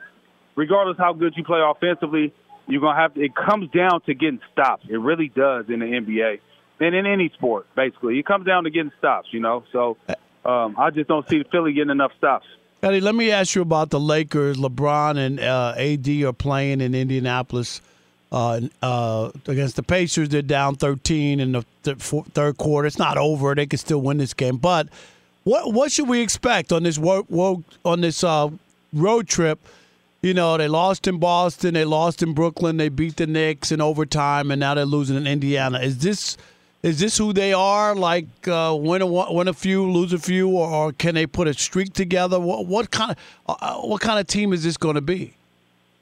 regardless 0.56 0.98
how 0.98 1.14
good 1.14 1.34
you 1.36 1.44
play 1.44 1.60
offensively, 1.62 2.34
you're 2.68 2.82
gonna 2.82 3.00
have 3.00 3.14
to. 3.16 3.22
It 3.22 3.36
comes 3.36 3.70
down 3.72 4.02
to 4.02 4.14
getting 4.14 4.40
stops. 4.54 4.86
It 4.90 4.98
really 4.98 5.28
does 5.28 5.66
in 5.70 5.80
the 5.80 5.86
NBA 5.86 6.40
and 6.80 6.96
in 6.96 7.06
any 7.06 7.30
sport. 7.36 7.68
Basically, 7.76 8.18
it 8.18 8.26
comes 8.26 8.46
down 8.46 8.64
to 8.64 8.70
getting 8.70 8.94
stops. 8.98 9.28
You 9.32 9.42
know, 9.42 9.66
so 9.74 9.98
um, 10.46 10.76
I 10.80 10.90
just 10.92 11.10
don't 11.10 11.28
see 11.30 11.44
Philly 11.52 11.74
getting 11.74 11.92
enough 11.92 12.14
stops. 12.18 12.48
Eddie, 12.86 13.02
let 13.02 13.15
me 13.15 13.32
ask 13.32 13.56
you 13.56 13.63
about 13.63 13.89
the 13.89 14.00
Lakers. 14.00 14.58
LeBron 14.58 15.17
and 15.17 15.39
uh, 15.39 15.74
AD 15.76 16.08
are 16.24 16.34
playing 16.34 16.82
in 16.82 16.93
Indianapolis 16.93 17.82
uh, 18.32 18.62
uh, 18.84 19.32
against 19.48 19.76
the 19.76 19.82
Pacers. 19.82 20.30
They're 20.30 20.43
down 20.43 20.76
13 20.76 21.39
in 21.39 21.54
the 21.54 21.65
th- 21.82 21.98
third 21.98 22.60
quarter. 22.60 22.86
It's 22.86 23.00
not 23.00 23.17
over. 23.17 23.56
They 23.56 23.65
can 23.65 23.80
still 23.80 24.02
win 24.02 24.19
this 24.19 24.36
game. 24.36 24.58
But 24.58 24.88
what 25.45 25.74
what 25.74 25.91
should 25.91 26.08
we 26.08 26.21
expect 26.21 26.71
on 26.71 26.84
this 26.84 27.00
wo- 27.00 27.26
wo- 27.28 27.63
on 27.84 28.02
this 28.02 28.24
uh, 28.24 28.52
road 28.93 29.28
trip? 29.28 29.58
You 30.21 30.36
know, 30.36 30.56
they 30.56 30.67
lost 30.67 31.08
in 31.08 31.17
Boston, 31.17 31.74
they 31.74 31.86
lost 31.86 32.21
in 32.21 32.34
Brooklyn, 32.36 32.78
they 32.78 32.89
beat 32.89 33.15
the 33.15 33.26
Knicks 33.26 33.71
in 33.71 33.82
overtime, 33.82 34.52
and 34.52 34.60
now 34.60 34.76
they're 34.76 34.86
losing 34.86 35.17
in 35.17 35.26
Indiana. 35.26 35.80
Is 35.80 35.98
this 36.04 36.38
is 36.86 37.00
this 37.00 37.17
who 37.17 37.34
they 37.34 37.52
are? 37.52 37.95
Like 37.95 38.48
uh, 38.48 38.78
win 38.80 39.02
a 39.02 39.08
win 39.08 39.48
a 39.48 39.54
few, 39.54 39.91
lose 39.91 40.13
a 40.13 40.19
few, 40.19 40.50
or, 40.50 40.69
or 40.69 40.91
can 40.93 41.15
they 41.15 41.26
put 41.26 41.48
a 41.48 41.54
streak 41.54 41.93
together? 41.93 42.39
What, 42.39 42.67
what 42.67 42.91
kind 42.91 43.12
of 43.12 43.17
uh, 43.60 43.78
what 43.78 44.02
kind 44.02 44.19
of 44.19 44.28
team 44.28 44.54
is 44.54 44.63
this 44.63 44.78
going 44.78 44.93
to 44.93 45.02
be? 45.02 45.34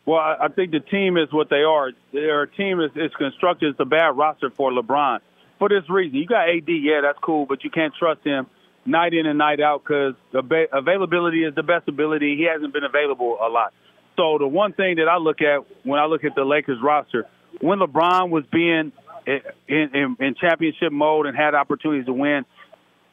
Well, 0.06 0.20
I 0.20 0.36
I 0.42 0.48
think 0.50 0.72
the 0.72 0.82
team 0.82 1.16
is 1.18 1.32
what 1.32 1.50
they 1.50 1.64
are. 1.64 1.92
Their 2.12 2.46
team 2.48 2.82
is, 2.82 2.92
is 2.96 3.14
constructed. 3.18 3.70
It's 3.70 3.80
a 3.80 3.86
bad 3.86 4.18
roster 4.18 4.50
for 4.50 4.72
LeBron 4.72 5.20
for 5.58 5.70
this 5.70 5.90
reason. 5.90 6.18
You 6.18 6.26
got 6.26 6.50
AD, 6.50 6.68
yeah, 6.68 7.00
that's 7.02 7.20
cool, 7.20 7.46
but 7.46 7.64
you 7.64 7.70
can't 7.70 7.94
trust 7.98 8.22
him 8.26 8.48
night 8.86 9.14
in 9.14 9.26
and 9.26 9.38
night 9.38 9.62
out 9.62 9.84
because 9.84 10.16
availability 10.34 11.46
is 11.46 11.56
the 11.56 11.64
best 11.64 11.88
ability. 11.88 12.36
He 12.36 12.44
hasn't 12.44 12.74
been 12.74 12.84
available 12.84 13.38
a 13.42 13.48
lot. 13.48 13.74
So 14.18 14.38
the 14.38 14.48
one 14.48 14.74
thing 14.74 14.98
that 14.98 15.08
I 15.08 15.16
look 15.16 15.42
at 15.42 15.60
when 15.84 16.02
I 16.02 16.06
look 16.08 16.26
at 16.26 16.36
the 16.36 16.44
Lakers 16.44 16.80
roster, 16.84 17.26
when 17.62 17.80
LeBron 17.80 18.30
was 18.30 18.44
being 18.52 18.92
in, 19.26 19.90
in, 19.94 20.18
in 20.20 20.36
championship 20.36 20.92
mode 20.92 21.26
and 21.26 21.36
had 21.36 21.56
opportunities 21.56 22.06
to 22.06 22.14
win, 22.14 22.46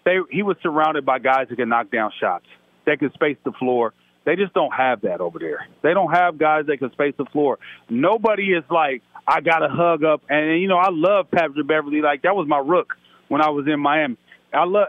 they, 0.04 0.16
he 0.30 0.42
was 0.42 0.56
surrounded 0.62 1.04
by 1.04 1.18
guys 1.18 1.46
that 1.48 1.56
could 1.56 1.68
knock 1.68 1.90
down 1.90 2.10
shots, 2.18 2.46
that 2.86 2.98
could 2.98 3.12
space 3.12 3.36
the 3.44 3.52
floor, 3.52 3.92
They 4.24 4.36
just 4.36 4.52
don't 4.52 4.72
have 4.72 5.02
that 5.02 5.20
over 5.20 5.38
there. 5.38 5.66
They 5.82 5.94
don't 5.94 6.12
have 6.12 6.38
guys 6.38 6.66
that 6.66 6.78
can 6.78 6.92
space 6.92 7.14
the 7.16 7.24
floor. 7.26 7.58
Nobody 7.88 8.52
is 8.52 8.64
like, 8.70 9.02
I 9.26 9.40
got 9.40 9.60
to 9.60 9.68
hug 9.68 10.04
up. 10.04 10.22
And, 10.28 10.60
you 10.60 10.68
know, 10.68 10.76
I 10.76 10.88
love 10.90 11.30
Patrick 11.30 11.66
Beverley. 11.66 12.00
Like, 12.02 12.22
that 12.22 12.34
was 12.34 12.46
my 12.48 12.58
rook 12.58 12.94
when 13.28 13.40
I 13.40 13.50
was 13.50 13.66
in 13.66 13.80
Miami. 13.80 14.16
I 14.52 14.64
love 14.64 14.88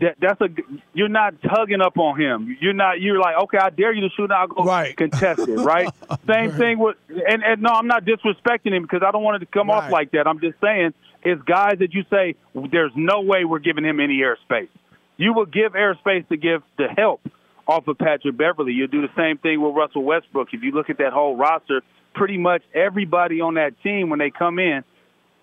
that. 0.00 0.16
That's 0.20 0.40
a 0.40 0.48
you're 0.92 1.08
not 1.08 1.34
hugging 1.42 1.80
up 1.80 1.98
on 1.98 2.20
him. 2.20 2.56
You're 2.60 2.72
not. 2.72 3.00
You're 3.00 3.18
like, 3.18 3.36
okay, 3.44 3.58
I 3.58 3.70
dare 3.70 3.92
you 3.92 4.02
to 4.02 4.10
shoot. 4.16 4.30
I'll 4.30 4.46
go 4.46 4.64
right. 4.64 4.96
contest 4.96 5.40
it. 5.40 5.56
Right. 5.66 5.88
Same 6.26 6.50
right. 6.50 6.54
thing 6.54 6.78
with. 6.78 6.96
And, 7.08 7.42
and 7.42 7.62
no, 7.62 7.70
I'm 7.70 7.86
not 7.86 8.04
disrespecting 8.04 8.74
him 8.74 8.82
because 8.82 9.02
I 9.06 9.10
don't 9.10 9.22
want 9.22 9.42
it 9.42 9.46
to 9.46 9.52
come 9.52 9.68
right. 9.68 9.84
off 9.84 9.90
like 9.90 10.12
that. 10.12 10.26
I'm 10.26 10.40
just 10.40 10.60
saying 10.60 10.94
it's 11.22 11.42
guys 11.42 11.78
that 11.80 11.92
you 11.92 12.04
say 12.10 12.36
there's 12.70 12.92
no 12.94 13.22
way 13.22 13.44
we're 13.44 13.58
giving 13.58 13.84
him 13.84 14.00
any 14.00 14.20
airspace. 14.20 14.68
You 15.16 15.32
will 15.32 15.46
give 15.46 15.72
airspace 15.72 16.28
to 16.28 16.36
give 16.36 16.62
the 16.78 16.88
help 16.88 17.20
off 17.66 17.88
of 17.88 17.98
Patrick 17.98 18.36
Beverley. 18.36 18.72
You'll 18.72 18.86
do 18.88 19.02
the 19.02 19.12
same 19.16 19.38
thing 19.38 19.60
with 19.60 19.74
Russell 19.74 20.04
Westbrook. 20.04 20.48
If 20.52 20.62
you 20.62 20.72
look 20.72 20.90
at 20.90 20.98
that 20.98 21.12
whole 21.12 21.36
roster, 21.36 21.82
pretty 22.14 22.38
much 22.38 22.62
everybody 22.74 23.40
on 23.40 23.54
that 23.54 23.80
team 23.82 24.10
when 24.10 24.18
they 24.18 24.30
come 24.30 24.58
in, 24.58 24.84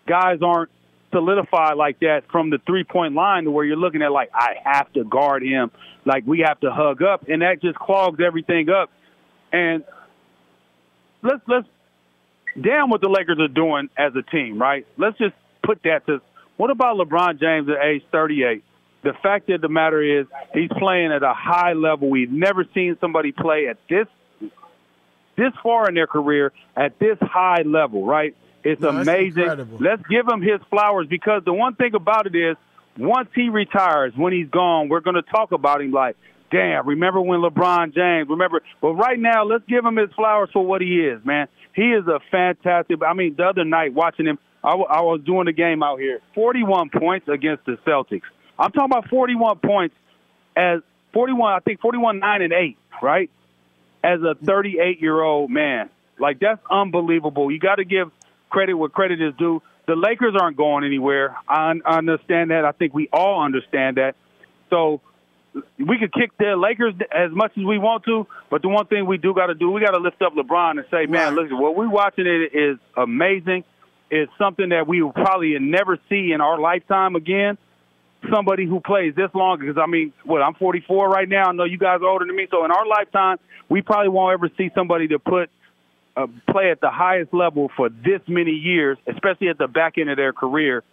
guys 0.07 0.39
aren't 0.41 0.69
solidified 1.13 1.77
like 1.77 1.99
that 2.01 2.23
from 2.31 2.49
the 2.49 2.57
three 2.65 2.83
point 2.83 3.13
line 3.13 3.45
to 3.45 3.51
where 3.51 3.63
you're 3.63 3.77
looking 3.77 4.01
at 4.01 4.11
like 4.11 4.31
I 4.33 4.55
have 4.65 4.91
to 4.93 5.05
guard 5.05 5.43
him, 5.43 5.71
like 6.05 6.25
we 6.27 6.43
have 6.45 6.59
to 6.61 6.71
hug 6.71 7.01
up, 7.01 7.29
and 7.29 7.41
that 7.41 7.61
just 7.61 7.77
clogs 7.77 8.19
everything 8.25 8.69
up. 8.69 8.89
And 9.53 9.85
let's 11.21 11.41
let's 11.47 11.67
damn 12.59 12.89
what 12.89 13.01
the 13.01 13.09
Lakers 13.09 13.39
are 13.39 13.47
doing 13.47 13.89
as 13.97 14.13
a 14.15 14.23
team, 14.23 14.59
right? 14.59 14.85
Let's 14.97 15.17
just 15.17 15.35
put 15.63 15.81
that 15.83 16.05
to 16.07 16.21
what 16.57 16.69
about 16.69 16.97
LeBron 16.97 17.39
James 17.39 17.67
at 17.69 17.83
age 17.83 18.03
38? 18.11 18.63
The 19.03 19.13
fact 19.21 19.49
of 19.49 19.61
the 19.61 19.69
matter 19.69 20.01
is 20.01 20.27
he's 20.53 20.69
playing 20.77 21.11
at 21.11 21.23
a 21.23 21.33
high 21.33 21.73
level. 21.73 22.09
We've 22.09 22.31
never 22.31 22.65
seen 22.73 22.97
somebody 23.01 23.31
play 23.31 23.67
at 23.67 23.77
this 23.89 24.07
this 25.35 25.51
far 25.63 25.89
in 25.89 25.95
their 25.95 26.07
career 26.07 26.53
at 26.75 26.99
this 26.99 27.17
high 27.19 27.63
level, 27.65 28.05
right? 28.05 28.35
It's 28.63 28.81
no, 28.81 28.89
amazing. 28.89 29.77
Let's 29.79 30.01
give 30.07 30.27
him 30.27 30.41
his 30.41 30.61
flowers 30.69 31.07
because 31.07 31.43
the 31.45 31.53
one 31.53 31.75
thing 31.75 31.95
about 31.95 32.27
it 32.27 32.35
is 32.35 32.55
once 32.97 33.29
he 33.35 33.49
retires, 33.49 34.13
when 34.15 34.33
he's 34.33 34.49
gone, 34.49 34.89
we're 34.89 35.01
going 35.01 35.15
to 35.15 35.21
talk 35.21 35.51
about 35.51 35.81
him 35.81 35.91
like, 35.91 36.15
damn, 36.51 36.87
remember 36.87 37.19
when 37.19 37.41
LeBron 37.41 37.93
James, 37.93 38.29
remember. 38.29 38.61
But 38.81 38.93
right 38.93 39.19
now, 39.19 39.43
let's 39.43 39.65
give 39.67 39.83
him 39.83 39.97
his 39.97 40.11
flowers 40.11 40.49
for 40.53 40.65
what 40.65 40.81
he 40.81 41.01
is, 41.01 41.23
man. 41.25 41.47
He 41.75 41.81
is 41.81 42.07
a 42.07 42.19
fantastic. 42.31 42.99
I 43.05 43.13
mean, 43.13 43.35
the 43.35 43.45
other 43.45 43.65
night 43.65 43.93
watching 43.93 44.27
him, 44.27 44.37
I, 44.63 44.69
w- 44.71 44.87
I 44.87 45.01
was 45.01 45.21
doing 45.25 45.45
the 45.45 45.51
game 45.51 45.81
out 45.81 45.99
here. 45.99 46.21
41 46.35 46.91
points 46.91 47.27
against 47.27 47.65
the 47.65 47.77
Celtics. 47.85 48.21
I'm 48.57 48.71
talking 48.71 48.91
about 48.91 49.09
41 49.09 49.57
points 49.59 49.95
as 50.55 50.81
41, 51.13 51.53
I 51.53 51.59
think 51.59 51.81
41, 51.81 52.19
9, 52.19 52.41
and 52.43 52.53
8, 52.53 52.77
right? 53.01 53.29
As 54.03 54.21
a 54.21 54.35
38 54.35 55.01
year 55.01 55.19
old 55.19 55.49
man. 55.49 55.89
Like, 56.19 56.39
that's 56.39 56.61
unbelievable. 56.69 57.51
You 57.51 57.59
got 57.59 57.75
to 57.75 57.85
give 57.85 58.11
credit 58.53 58.75
where 58.75 58.87
credit 58.87 59.21
is 59.21 59.33
due. 59.37 59.61
The 59.87 59.95
Lakers 59.95 60.35
aren't 60.39 60.55
going 60.55 60.85
anywhere. 60.85 61.35
I, 61.49 61.73
I 61.85 61.97
understand 61.97 62.51
that. 62.51 62.63
I 62.63 62.71
think 62.71 62.93
we 62.93 63.09
all 63.11 63.43
understand 63.43 63.97
that. 63.97 64.15
So 64.69 65.01
we 65.77 65.97
could 65.99 66.13
kick 66.13 66.31
the 66.37 66.55
Lakers 66.55 66.93
as 67.11 67.31
much 67.31 67.51
as 67.57 67.63
we 67.63 67.77
want 67.77 68.05
to, 68.05 68.27
but 68.49 68.61
the 68.61 68.69
one 68.69 68.85
thing 68.85 69.05
we 69.05 69.17
do 69.17 69.33
got 69.33 69.47
to 69.47 69.55
do, 69.55 69.71
we 69.71 69.81
got 69.81 69.91
to 69.91 69.99
lift 69.99 70.21
up 70.21 70.33
LeBron 70.33 70.77
and 70.77 70.85
say, 70.89 71.05
man, 71.05 71.35
right. 71.35 71.49
look, 71.49 71.59
what 71.59 71.75
we're 71.75 71.89
watching 71.89 72.25
it 72.25 72.55
is 72.55 72.77
amazing. 72.95 73.63
It's 74.09 74.31
something 74.37 74.69
that 74.69 74.87
we 74.87 75.01
will 75.01 75.11
probably 75.11 75.57
never 75.59 75.97
see 76.07 76.31
in 76.31 76.41
our 76.41 76.59
lifetime 76.59 77.15
again. 77.15 77.57
Somebody 78.31 78.65
who 78.65 78.79
plays 78.79 79.15
this 79.15 79.29
long, 79.33 79.59
because 79.59 79.77
I 79.77 79.85
mean, 79.87 80.13
what 80.23 80.41
I'm 80.41 80.53
44 80.53 81.09
right 81.09 81.27
now. 81.27 81.49
I 81.49 81.51
know 81.51 81.65
you 81.65 81.77
guys 81.77 81.99
are 82.01 82.07
older 82.07 82.25
than 82.25 82.35
me, 82.35 82.47
so 82.49 82.63
in 82.63 82.71
our 82.71 82.85
lifetime, 82.87 83.37
we 83.67 83.81
probably 83.81 84.09
won't 84.09 84.33
ever 84.33 84.49
see 84.57 84.69
somebody 84.73 85.09
to 85.09 85.19
put 85.19 85.49
uh, 86.15 86.27
play 86.49 86.71
at 86.71 86.81
the 86.81 86.89
highest 86.89 87.33
level 87.33 87.71
for 87.75 87.89
this 87.89 88.21
many 88.27 88.51
years, 88.51 88.97
especially 89.07 89.49
at 89.49 89.57
the 89.57 89.67
back 89.67 89.97
end 89.97 90.09
of 90.09 90.17
their 90.17 90.33
career. 90.33 90.83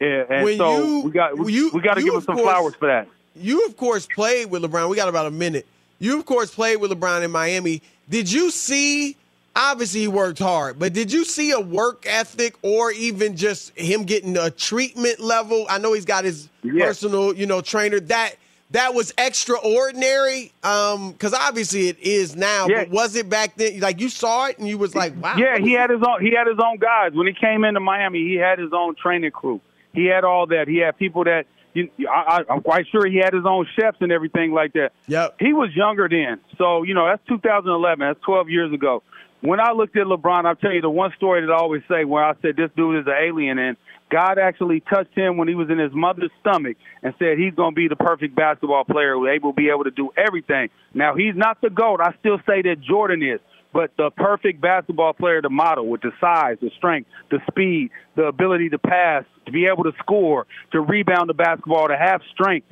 And, 0.00 0.30
and 0.30 0.44
when 0.44 0.58
so 0.58 0.78
you, 0.78 1.00
we 1.00 1.10
got 1.10 1.38
we, 1.38 1.52
you, 1.52 1.70
we 1.72 1.80
got 1.80 1.94
to 1.94 2.02
give 2.02 2.12
them 2.12 2.22
some 2.22 2.36
course, 2.36 2.46
flowers 2.46 2.74
for 2.74 2.88
that. 2.88 3.08
You 3.34 3.66
of 3.66 3.76
course 3.76 4.06
played 4.06 4.50
with 4.50 4.62
LeBron. 4.62 4.88
We 4.88 4.96
got 4.96 5.08
about 5.08 5.26
a 5.26 5.30
minute. 5.30 5.66
You 5.98 6.18
of 6.18 6.26
course 6.26 6.54
played 6.54 6.76
with 6.76 6.90
LeBron 6.90 7.24
in 7.24 7.30
Miami. 7.30 7.82
Did 8.08 8.30
you 8.30 8.50
see? 8.50 9.16
Obviously, 9.58 10.00
he 10.00 10.08
worked 10.08 10.38
hard, 10.38 10.78
but 10.78 10.92
did 10.92 11.10
you 11.10 11.24
see 11.24 11.50
a 11.50 11.58
work 11.58 12.04
ethic 12.06 12.56
or 12.60 12.92
even 12.92 13.38
just 13.38 13.70
him 13.78 14.04
getting 14.04 14.36
a 14.36 14.50
treatment 14.50 15.18
level? 15.18 15.64
I 15.70 15.78
know 15.78 15.94
he's 15.94 16.04
got 16.04 16.24
his 16.24 16.50
yes. 16.62 16.88
personal, 16.88 17.34
you 17.34 17.46
know, 17.46 17.62
trainer. 17.62 17.98
That 17.98 18.34
that 18.70 18.94
was 18.94 19.12
extraordinary 19.16 20.52
um 20.62 21.12
because 21.12 21.32
obviously 21.32 21.88
it 21.88 21.98
is 22.00 22.34
now 22.34 22.66
yeah. 22.68 22.84
but 22.84 22.90
was 22.90 23.16
it 23.16 23.28
back 23.28 23.56
then? 23.56 23.80
Like 23.80 24.00
you 24.00 24.08
saw 24.08 24.46
it 24.46 24.58
and 24.58 24.68
you 24.68 24.78
was 24.78 24.94
like 24.94 25.14
wow. 25.22 25.36
Yeah 25.36 25.58
he 25.58 25.72
had 25.72 25.90
his 25.90 26.00
own 26.06 26.20
he 26.20 26.32
had 26.36 26.46
his 26.46 26.58
own 26.62 26.78
guys. 26.78 27.12
When 27.12 27.26
he 27.26 27.32
came 27.32 27.64
into 27.64 27.80
miami 27.80 28.26
he 28.26 28.34
had 28.34 28.58
his 28.58 28.72
own 28.72 28.94
training 28.96 29.30
crew. 29.30 29.60
He 29.92 30.06
had 30.06 30.24
all 30.24 30.46
that. 30.48 30.68
He 30.68 30.78
had 30.78 30.98
people 30.98 31.24
that 31.24 31.46
you, 31.74 31.90
I, 32.08 32.42
i'm 32.48 32.62
quite 32.62 32.86
sure 32.90 33.06
he 33.06 33.18
had 33.18 33.34
his 33.34 33.44
own 33.44 33.66
chefs 33.78 33.98
and 34.00 34.10
everything 34.10 34.52
like 34.52 34.72
that. 34.72 34.92
Yeah, 35.06 35.28
he 35.38 35.52
was 35.52 35.74
younger 35.74 36.08
then. 36.08 36.40
So 36.58 36.82
you 36.82 36.94
know 36.94 37.06
that's 37.06 37.22
2011 37.28 38.06
that's 38.06 38.20
12 38.24 38.48
years 38.48 38.72
ago. 38.72 39.02
When 39.42 39.60
i 39.60 39.72
looked 39.72 39.96
at 39.96 40.06
lebron 40.06 40.44
i'll 40.46 40.56
tell 40.56 40.72
you 40.72 40.80
the 40.80 40.90
one 40.90 41.12
story 41.16 41.42
that 41.46 41.52
i 41.52 41.56
always 41.56 41.82
say 41.88 42.04
where 42.04 42.24
i 42.24 42.32
said 42.42 42.56
this 42.56 42.70
dude 42.74 43.00
is 43.00 43.06
an 43.06 43.12
alien 43.12 43.58
and 43.58 43.76
God 44.10 44.38
actually 44.38 44.80
touched 44.80 45.14
him 45.14 45.36
when 45.36 45.48
he 45.48 45.54
was 45.54 45.68
in 45.68 45.78
his 45.78 45.92
mother's 45.92 46.30
stomach 46.40 46.76
and 47.02 47.14
said 47.18 47.38
he's 47.38 47.54
going 47.54 47.72
to 47.72 47.74
be 47.74 47.88
the 47.88 47.96
perfect 47.96 48.36
basketball 48.36 48.84
player, 48.84 49.14
able 49.28 49.52
to 49.52 49.56
be 49.56 49.68
able 49.68 49.84
to 49.84 49.90
do 49.90 50.10
everything. 50.16 50.70
Now, 50.94 51.16
he's 51.16 51.34
not 51.34 51.60
the 51.60 51.70
GOAT. 51.70 52.00
I 52.00 52.14
still 52.20 52.38
say 52.46 52.62
that 52.62 52.76
Jordan 52.80 53.22
is, 53.22 53.40
but 53.72 53.90
the 53.96 54.10
perfect 54.10 54.60
basketball 54.60 55.12
player 55.12 55.42
to 55.42 55.50
model 55.50 55.88
with 55.88 56.02
the 56.02 56.12
size, 56.20 56.56
the 56.60 56.70
strength, 56.76 57.10
the 57.30 57.40
speed, 57.50 57.90
the 58.14 58.24
ability 58.24 58.68
to 58.70 58.78
pass, 58.78 59.24
to 59.46 59.52
be 59.52 59.66
able 59.66 59.84
to 59.84 59.92
score, 59.98 60.46
to 60.72 60.80
rebound 60.80 61.28
the 61.28 61.34
basketball, 61.34 61.88
to 61.88 61.96
have 61.96 62.20
strength. 62.32 62.66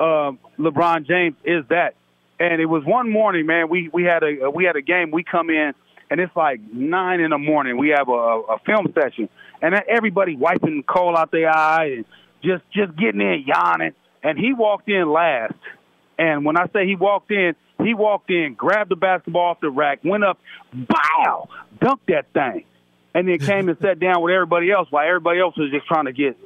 Uh, 0.00 0.32
LeBron 0.58 1.06
James 1.06 1.36
is 1.44 1.64
that. 1.68 1.94
And 2.40 2.60
it 2.60 2.66
was 2.66 2.84
one 2.84 3.10
morning, 3.10 3.46
man. 3.46 3.68
We 3.68 3.90
we 3.92 4.04
had 4.04 4.22
a 4.22 4.48
we 4.48 4.64
had 4.64 4.76
a 4.76 4.80
game. 4.80 5.10
We 5.10 5.24
come 5.24 5.50
in 5.50 5.74
and 6.10 6.20
it's 6.20 6.34
like 6.34 6.60
nine 6.72 7.20
in 7.20 7.30
the 7.30 7.38
morning. 7.38 7.76
We 7.76 7.90
have 7.90 8.08
a, 8.08 8.12
a 8.12 8.58
film 8.64 8.92
session, 8.94 9.28
and 9.62 9.74
everybody 9.88 10.36
wiping 10.36 10.82
coal 10.82 11.16
out 11.16 11.30
their 11.30 11.50
eye 11.50 11.92
and 11.96 12.04
just 12.42 12.64
just 12.72 12.96
getting 12.96 13.20
in 13.20 13.44
yawning. 13.46 13.92
And 14.22 14.38
he 14.38 14.52
walked 14.52 14.88
in 14.88 15.10
last. 15.10 15.54
And 16.18 16.44
when 16.44 16.56
I 16.56 16.66
say 16.72 16.86
he 16.86 16.96
walked 16.96 17.30
in, 17.30 17.54
he 17.82 17.94
walked 17.94 18.30
in, 18.30 18.54
grabbed 18.54 18.90
the 18.90 18.96
basketball 18.96 19.50
off 19.50 19.60
the 19.60 19.70
rack, 19.70 20.00
went 20.04 20.24
up, 20.24 20.38
bow, 20.72 21.48
dunked 21.80 22.06
that 22.08 22.26
thing, 22.32 22.64
and 23.14 23.28
then 23.28 23.38
came 23.38 23.68
and 23.68 23.78
sat 23.80 24.00
down 24.00 24.20
with 24.22 24.34
everybody 24.34 24.70
else 24.70 24.88
while 24.90 25.06
everybody 25.06 25.38
else 25.40 25.56
was 25.56 25.70
just 25.70 25.86
trying 25.86 26.06
to 26.06 26.12
get. 26.12 26.36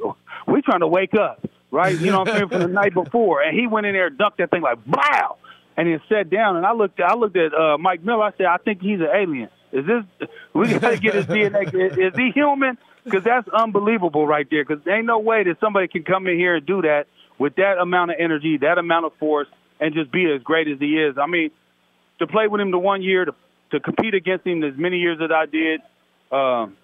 We're 0.47 0.61
trying 0.61 0.81
to 0.81 0.87
wake 0.87 1.15
up, 1.15 1.47
right? 1.71 1.99
You 1.99 2.11
know 2.11 2.21
what 2.21 2.29
I'm 2.29 2.37
saying 2.37 2.49
from 2.51 2.61
the 2.61 2.69
night 2.69 2.93
before, 2.93 3.43
and 3.43 3.59
he 3.59 3.67
went 3.67 3.87
in 3.87 3.95
there, 3.95 4.11
dunked 4.11 4.37
that 4.39 4.51
thing 4.51 4.61
like 4.61 4.85
bow, 4.85 5.39
and 5.77 5.89
then 5.89 6.03
sat 6.09 6.29
down. 6.29 6.57
And 6.57 6.67
I 6.67 6.73
looked, 6.73 7.01
I 7.01 7.15
looked 7.15 7.37
at 7.37 7.55
uh, 7.55 7.79
Mike 7.79 8.05
Miller. 8.05 8.25
I 8.25 8.33
said, 8.37 8.47
I 8.47 8.59
think 8.59 8.83
he's 8.83 9.01
an 9.01 9.09
alien. 9.15 9.49
Is 9.73 9.87
this? 9.87 10.29
We 10.53 10.69
got 10.69 10.91
to 10.91 10.99
get 10.99 11.15
his 11.15 11.25
DNA. 11.25 11.67
Is, 11.75 11.97
is 11.97 12.13
he 12.15 12.31
human? 12.35 12.77
Because 13.05 13.25
that's 13.25 13.49
unbelievable 13.49 14.27
right 14.27 14.47
there. 14.51 14.65
Because 14.65 14.85
there 14.85 14.97
ain't 14.97 15.07
no 15.07 15.19
way 15.19 15.43
that 15.45 15.59
somebody 15.61 15.89
can 15.89 16.05
come 16.05 16.27
in 16.27 16.37
here 16.37 16.57
and 16.57 16.67
do 16.67 16.83
that 16.83 17.07
with 17.39 17.57
that 17.57 17.79
amount 17.79 18.13
of 18.13 18.17
energy, 18.21 18.59
that 18.59 18.79
amount 18.79 19.07
of 19.07 19.15
force, 19.15 19.49
and 19.81 19.95
just 19.95 20.13
be 20.13 20.31
as 20.31 20.43
great 20.43 20.69
as 20.69 20.79
he 20.79 20.99
is. 20.99 21.19
I 21.19 21.27
mean, 21.27 21.51
to 22.21 22.27
play 22.27 22.47
with 22.47 22.61
him 22.61 22.71
the 22.71 22.79
one 22.79 23.03
year, 23.03 23.25
to 23.25 23.35
to 23.73 23.81
compete 23.81 24.15
against 24.15 24.47
him 24.47 24.63
as 24.63 24.77
many 24.77 24.99
years 24.99 25.19
as 25.23 25.31
I 25.31 25.47
did, 25.47 25.81
um, 26.31 26.77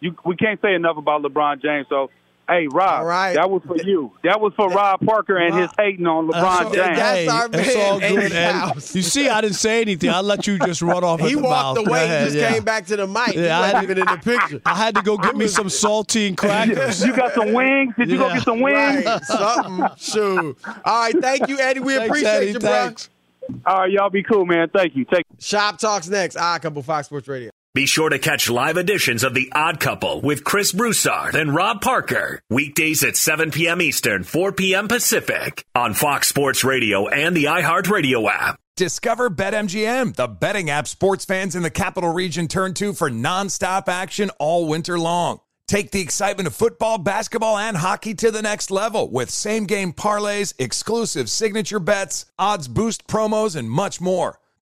you 0.00 0.16
we 0.24 0.36
can't 0.36 0.60
say 0.62 0.74
enough 0.74 0.96
about 0.96 1.22
LeBron 1.22 1.60
James. 1.60 1.86
So 1.88 2.10
Hey, 2.48 2.66
Rob, 2.66 3.04
right. 3.04 3.34
that 3.34 3.50
was 3.50 3.62
for 3.66 3.76
you. 3.76 4.10
That 4.24 4.40
was 4.40 4.54
for 4.56 4.68
Rob 4.70 5.00
Parker 5.04 5.36
and 5.36 5.54
his 5.54 5.70
hating 5.78 6.06
on 6.06 6.28
LeBron 6.28 6.72
James. 6.72 6.76
That's 6.76 7.28
our 7.28 7.48
It's 7.52 7.76
all 7.76 8.00
good. 8.00 8.32
And 8.32 8.74
you 8.94 9.02
see, 9.02 9.28
I 9.28 9.42
didn't 9.42 9.56
say 9.56 9.82
anything. 9.82 10.08
I 10.08 10.20
let 10.20 10.46
you 10.46 10.58
just 10.58 10.80
run 10.80 11.04
off. 11.04 11.20
He 11.28 11.32
at 11.34 11.36
the 11.36 11.42
walked 11.42 11.78
mouth. 11.78 11.86
away. 11.88 12.04
Ahead, 12.04 12.20
he 12.20 12.24
just 12.28 12.36
yeah. 12.38 12.52
came 12.54 12.64
back 12.64 12.86
to 12.86 12.96
the 12.96 13.06
mic. 13.06 13.34
Yeah, 13.34 13.42
he 13.42 13.48
I 13.50 13.66
had- 13.68 13.82
even 13.82 13.98
in 13.98 14.06
the 14.06 14.16
picture. 14.16 14.62
I 14.64 14.74
had 14.76 14.94
to 14.94 15.02
go 15.02 15.18
get 15.18 15.36
me 15.36 15.46
some 15.46 15.66
saltine 15.66 16.36
crackers. 16.38 17.04
You 17.04 17.14
got 17.14 17.34
some 17.34 17.52
wings? 17.52 17.94
Did 17.98 18.08
you 18.10 18.16
go 18.16 18.32
get 18.32 18.42
some 18.44 18.60
wings? 18.60 19.04
Right, 19.04 19.24
something. 19.24 19.86
Shoot. 19.98 20.56
All 20.86 21.00
right, 21.02 21.14
thank 21.20 21.48
you, 21.48 21.58
Eddie. 21.58 21.80
We 21.80 21.96
Thanks, 21.96 22.08
appreciate 22.08 22.30
Eddie. 22.30 22.46
you, 22.52 22.58
bro. 22.60 22.70
Thanks. 22.70 23.10
All 23.66 23.76
right, 23.80 23.90
y'all 23.90 24.08
be 24.10 24.22
cool, 24.22 24.46
man. 24.46 24.68
Thank 24.74 24.96
you. 24.96 25.04
Take 25.04 25.24
Shop 25.38 25.78
talks 25.78 26.08
next. 26.08 26.36
Ah, 26.36 26.58
couple 26.58 26.82
Fox 26.82 27.06
Sports 27.08 27.28
Radio. 27.28 27.50
Be 27.78 27.86
sure 27.86 28.08
to 28.08 28.18
catch 28.18 28.50
live 28.50 28.76
editions 28.76 29.22
of 29.22 29.34
The 29.34 29.52
Odd 29.54 29.78
Couple 29.78 30.20
with 30.20 30.42
Chris 30.42 30.72
Broussard 30.72 31.36
and 31.36 31.54
Rob 31.54 31.80
Parker. 31.80 32.42
Weekdays 32.50 33.04
at 33.04 33.16
7 33.16 33.52
p.m. 33.52 33.80
Eastern, 33.80 34.24
4 34.24 34.50
p.m. 34.50 34.88
Pacific 34.88 35.64
on 35.76 35.94
Fox 35.94 36.26
Sports 36.26 36.64
Radio 36.64 37.06
and 37.06 37.36
the 37.36 37.44
iHeartRadio 37.44 38.28
app. 38.28 38.58
Discover 38.76 39.30
BetMGM, 39.30 40.16
the 40.16 40.26
betting 40.26 40.70
app 40.70 40.88
sports 40.88 41.24
fans 41.24 41.54
in 41.54 41.62
the 41.62 41.70
capital 41.70 42.12
region 42.12 42.48
turn 42.48 42.74
to 42.74 42.94
for 42.94 43.08
nonstop 43.08 43.86
action 43.86 44.32
all 44.40 44.66
winter 44.66 44.98
long. 44.98 45.38
Take 45.68 45.92
the 45.92 46.00
excitement 46.00 46.48
of 46.48 46.56
football, 46.56 46.98
basketball, 46.98 47.58
and 47.58 47.76
hockey 47.76 48.14
to 48.14 48.32
the 48.32 48.42
next 48.42 48.72
level 48.72 49.08
with 49.08 49.30
same 49.30 49.66
game 49.66 49.92
parlays, 49.92 50.52
exclusive 50.58 51.30
signature 51.30 51.78
bets, 51.78 52.26
odds 52.40 52.66
boost 52.66 53.06
promos, 53.06 53.54
and 53.54 53.70
much 53.70 54.00
more. 54.00 54.40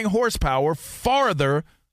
horsepower 0.00 0.74
farther 0.74 1.64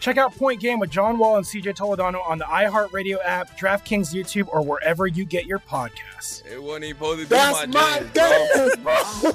Check 0.00 0.18
out 0.18 0.34
Point 0.34 0.60
Game 0.60 0.78
with 0.78 0.90
John 0.90 1.18
Wall 1.18 1.36
and 1.36 1.46
CJ 1.46 1.76
Toledano 1.76 2.26
on 2.28 2.38
the 2.38 2.44
iHeartRadio 2.44 3.18
app, 3.24 3.58
DraftKings 3.58 4.14
YouTube, 4.14 4.48
or 4.48 4.62
wherever 4.62 5.06
you 5.06 5.24
get 5.24 5.46
your 5.46 5.58
podcasts. 5.58 6.44
It 6.46 6.62
wasn't 6.62 6.84
even 6.84 6.96
supposed 6.96 7.20
to 7.20 7.26
be 7.26 7.28
That's 7.28 7.66
my, 7.68 8.00
my 8.00 8.06
dance, 8.12 8.76
dance, 8.76 8.76
bro. 8.76 9.32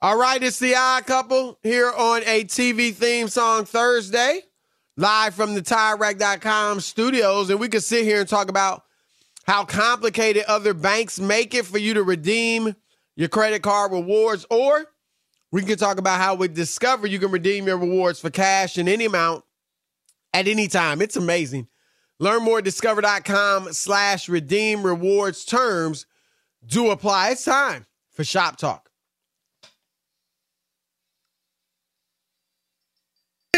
All 0.00 0.18
right, 0.18 0.42
it's 0.42 0.58
the 0.58 0.74
odd 0.74 1.06
couple 1.06 1.58
here 1.62 1.92
on 1.92 2.22
a 2.26 2.44
TV 2.44 2.92
theme 2.92 3.28
song 3.28 3.64
Thursday, 3.64 4.40
live 4.96 5.32
from 5.34 5.54
the 5.54 5.62
TireRack.com 5.62 6.80
studios. 6.80 7.50
And 7.50 7.60
we 7.60 7.68
could 7.68 7.84
sit 7.84 8.04
here 8.04 8.18
and 8.18 8.28
talk 8.28 8.48
about 8.48 8.82
how 9.44 9.64
complicated 9.64 10.44
other 10.48 10.74
banks 10.74 11.20
make 11.20 11.54
it 11.54 11.66
for 11.66 11.78
you 11.78 11.94
to 11.94 12.02
redeem 12.02 12.74
your 13.14 13.28
credit 13.28 13.62
card 13.62 13.92
rewards, 13.92 14.44
or 14.50 14.86
we 15.52 15.62
can 15.62 15.76
talk 15.76 15.98
about 15.98 16.18
how 16.20 16.34
with 16.34 16.54
Discover 16.54 17.06
you 17.06 17.18
can 17.18 17.30
redeem 17.30 17.66
your 17.66 17.78
rewards 17.78 18.18
for 18.18 18.30
cash 18.30 18.78
in 18.78 18.88
any 18.88 19.04
amount 19.04 19.44
at 20.32 20.48
any 20.48 20.66
time. 20.66 21.00
It's 21.02 21.16
amazing. 21.16 21.68
Learn 22.18 22.42
more 22.42 22.58
at 22.58 22.64
discover.com 22.64 23.72
slash 23.72 24.28
redeem 24.28 24.82
rewards 24.82 25.44
terms 25.44 26.06
do 26.64 26.90
apply. 26.90 27.30
It's 27.30 27.44
time 27.44 27.86
for 28.12 28.24
Shop 28.24 28.56
Talk. 28.56 28.91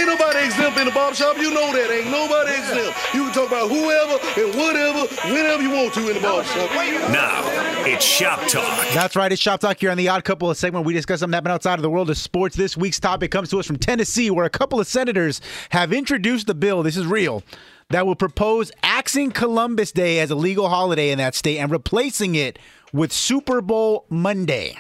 Ain't 0.05 0.21
nobody 0.21 0.45
exempt 0.45 0.79
in 0.79 0.85
the 0.85 0.93
barbershop. 0.93 1.39
You 1.39 1.51
know 1.51 1.73
that. 1.73 1.91
Ain't 1.91 2.11
nobody 2.11 2.53
exempt. 2.53 3.15
You 3.15 3.25
can 3.25 3.33
talk 3.33 3.49
about 3.49 3.71
whoever 3.71 4.21
and 4.39 4.55
whatever, 4.55 5.07
whenever 5.33 5.63
you 5.63 5.71
want 5.71 5.95
to 5.95 6.09
in 6.09 6.15
the 6.17 6.21
barbershop. 6.21 6.71
Now, 7.11 7.41
it's 7.87 8.05
Shop 8.05 8.39
Talk. 8.41 8.87
That's 8.93 9.17
right. 9.17 9.33
It's 9.33 9.41
Shop 9.41 9.61
Talk 9.61 9.81
here 9.81 9.91
on 9.91 9.97
the 9.97 10.07
Odd 10.11 10.23
Couple, 10.25 10.51
a 10.51 10.55
segment 10.55 10.85
we 10.85 10.93
discuss 10.93 11.21
something 11.21 11.33
happening 11.33 11.55
outside 11.55 11.79
of 11.79 11.83
the 11.83 11.89
world 11.89 12.11
of 12.11 12.19
sports. 12.19 12.55
This 12.55 12.77
week's 12.77 13.01
topic 13.01 13.31
comes 13.31 13.49
to 13.49 13.59
us 13.59 13.67
from 13.67 13.79
Tennessee, 13.79 14.31
where 14.31 14.45
a 14.45 14.51
couple 14.51 14.79
of 14.79 14.87
senators 14.87 15.41
have 15.71 15.91
introduced 15.91 16.49
the 16.49 16.55
bill. 16.55 16.83
This 16.83 16.99
is 16.99 17.07
real. 17.07 17.43
That 17.89 18.07
will 18.07 18.15
propose 18.15 18.73
axing 18.83 19.31
Columbus 19.31 19.91
Day 19.91 20.19
as 20.19 20.31
a 20.31 20.35
legal 20.35 20.69
holiday 20.69 21.13
in 21.13 21.19
that 21.19 21.35
state 21.35 21.57
and 21.57 21.71
replacing 21.73 22.35
it 22.35 22.59
with 22.93 23.11
Super 23.11 23.63
Bowl 23.63 24.05
Monday. 24.11 24.77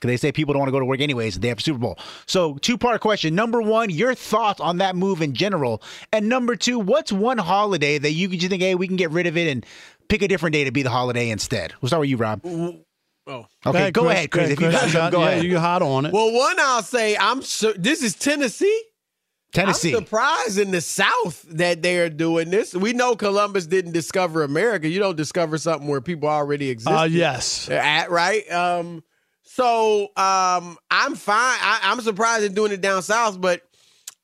Because 0.00 0.12
they 0.12 0.16
say 0.16 0.32
people 0.32 0.54
don't 0.54 0.60
want 0.60 0.68
to 0.68 0.72
go 0.72 0.80
to 0.80 0.86
work 0.86 1.00
anyways. 1.00 1.38
They 1.38 1.48
have 1.48 1.60
Super 1.60 1.78
Bowl. 1.78 1.98
So, 2.26 2.54
two 2.58 2.78
part 2.78 3.02
question. 3.02 3.34
Number 3.34 3.60
one, 3.60 3.90
your 3.90 4.14
thoughts 4.14 4.58
on 4.58 4.78
that 4.78 4.96
move 4.96 5.20
in 5.20 5.34
general. 5.34 5.82
And 6.12 6.28
number 6.28 6.56
two, 6.56 6.78
what's 6.78 7.12
one 7.12 7.36
holiday 7.36 7.98
that 7.98 8.12
you 8.12 8.28
could 8.30 8.40
just 8.40 8.50
think, 8.50 8.62
hey, 8.62 8.74
we 8.74 8.86
can 8.86 8.96
get 8.96 9.10
rid 9.10 9.26
of 9.26 9.36
it 9.36 9.46
and 9.50 9.66
pick 10.08 10.22
a 10.22 10.28
different 10.28 10.54
day 10.54 10.64
to 10.64 10.70
be 10.72 10.82
the 10.82 10.90
holiday 10.90 11.28
instead? 11.28 11.74
We'll 11.80 11.88
start 11.88 12.00
with 12.00 12.08
you, 12.10 12.16
Rob. 12.16 12.40
Oh, 13.26 13.46
Okay, 13.66 13.90
go 13.90 14.08
ahead, 14.08 14.30
Chris. 14.30 14.50
If 14.50 14.60
you 14.60 14.70
got 14.70 14.88
something, 14.88 15.10
go 15.12 15.20
yeah, 15.22 15.30
ahead. 15.32 15.44
you 15.44 15.58
hot 15.58 15.82
on 15.82 16.06
it. 16.06 16.12
Well, 16.12 16.32
one 16.32 16.56
I'll 16.58 16.82
say 16.82 17.16
I'm 17.16 17.42
sure 17.42 17.74
this 17.74 18.02
is 18.02 18.14
Tennessee. 18.14 18.82
Tennessee. 19.52 19.94
I'm 19.94 20.04
surprised 20.04 20.58
in 20.58 20.70
the 20.70 20.80
South 20.80 21.42
that 21.50 21.82
they 21.82 21.98
are 21.98 22.08
doing 22.08 22.50
this. 22.50 22.72
We 22.74 22.92
know 22.92 23.16
Columbus 23.16 23.66
didn't 23.66 23.92
discover 23.92 24.42
America. 24.44 24.88
You 24.88 25.00
don't 25.00 25.16
discover 25.16 25.58
something 25.58 25.88
where 25.88 26.00
people 26.00 26.28
already 26.28 26.70
exist. 26.70 26.90
Uh, 26.90 27.04
yes. 27.04 27.68
At, 27.68 28.10
right. 28.10 28.50
Um, 28.50 29.02
so 29.60 30.04
um, 30.16 30.78
I'm 30.90 31.14
fine. 31.14 31.58
I, 31.60 31.80
I'm 31.82 32.00
surprised 32.00 32.42
they're 32.42 32.48
doing 32.48 32.72
it 32.72 32.80
down 32.80 33.02
south, 33.02 33.40
but 33.40 33.60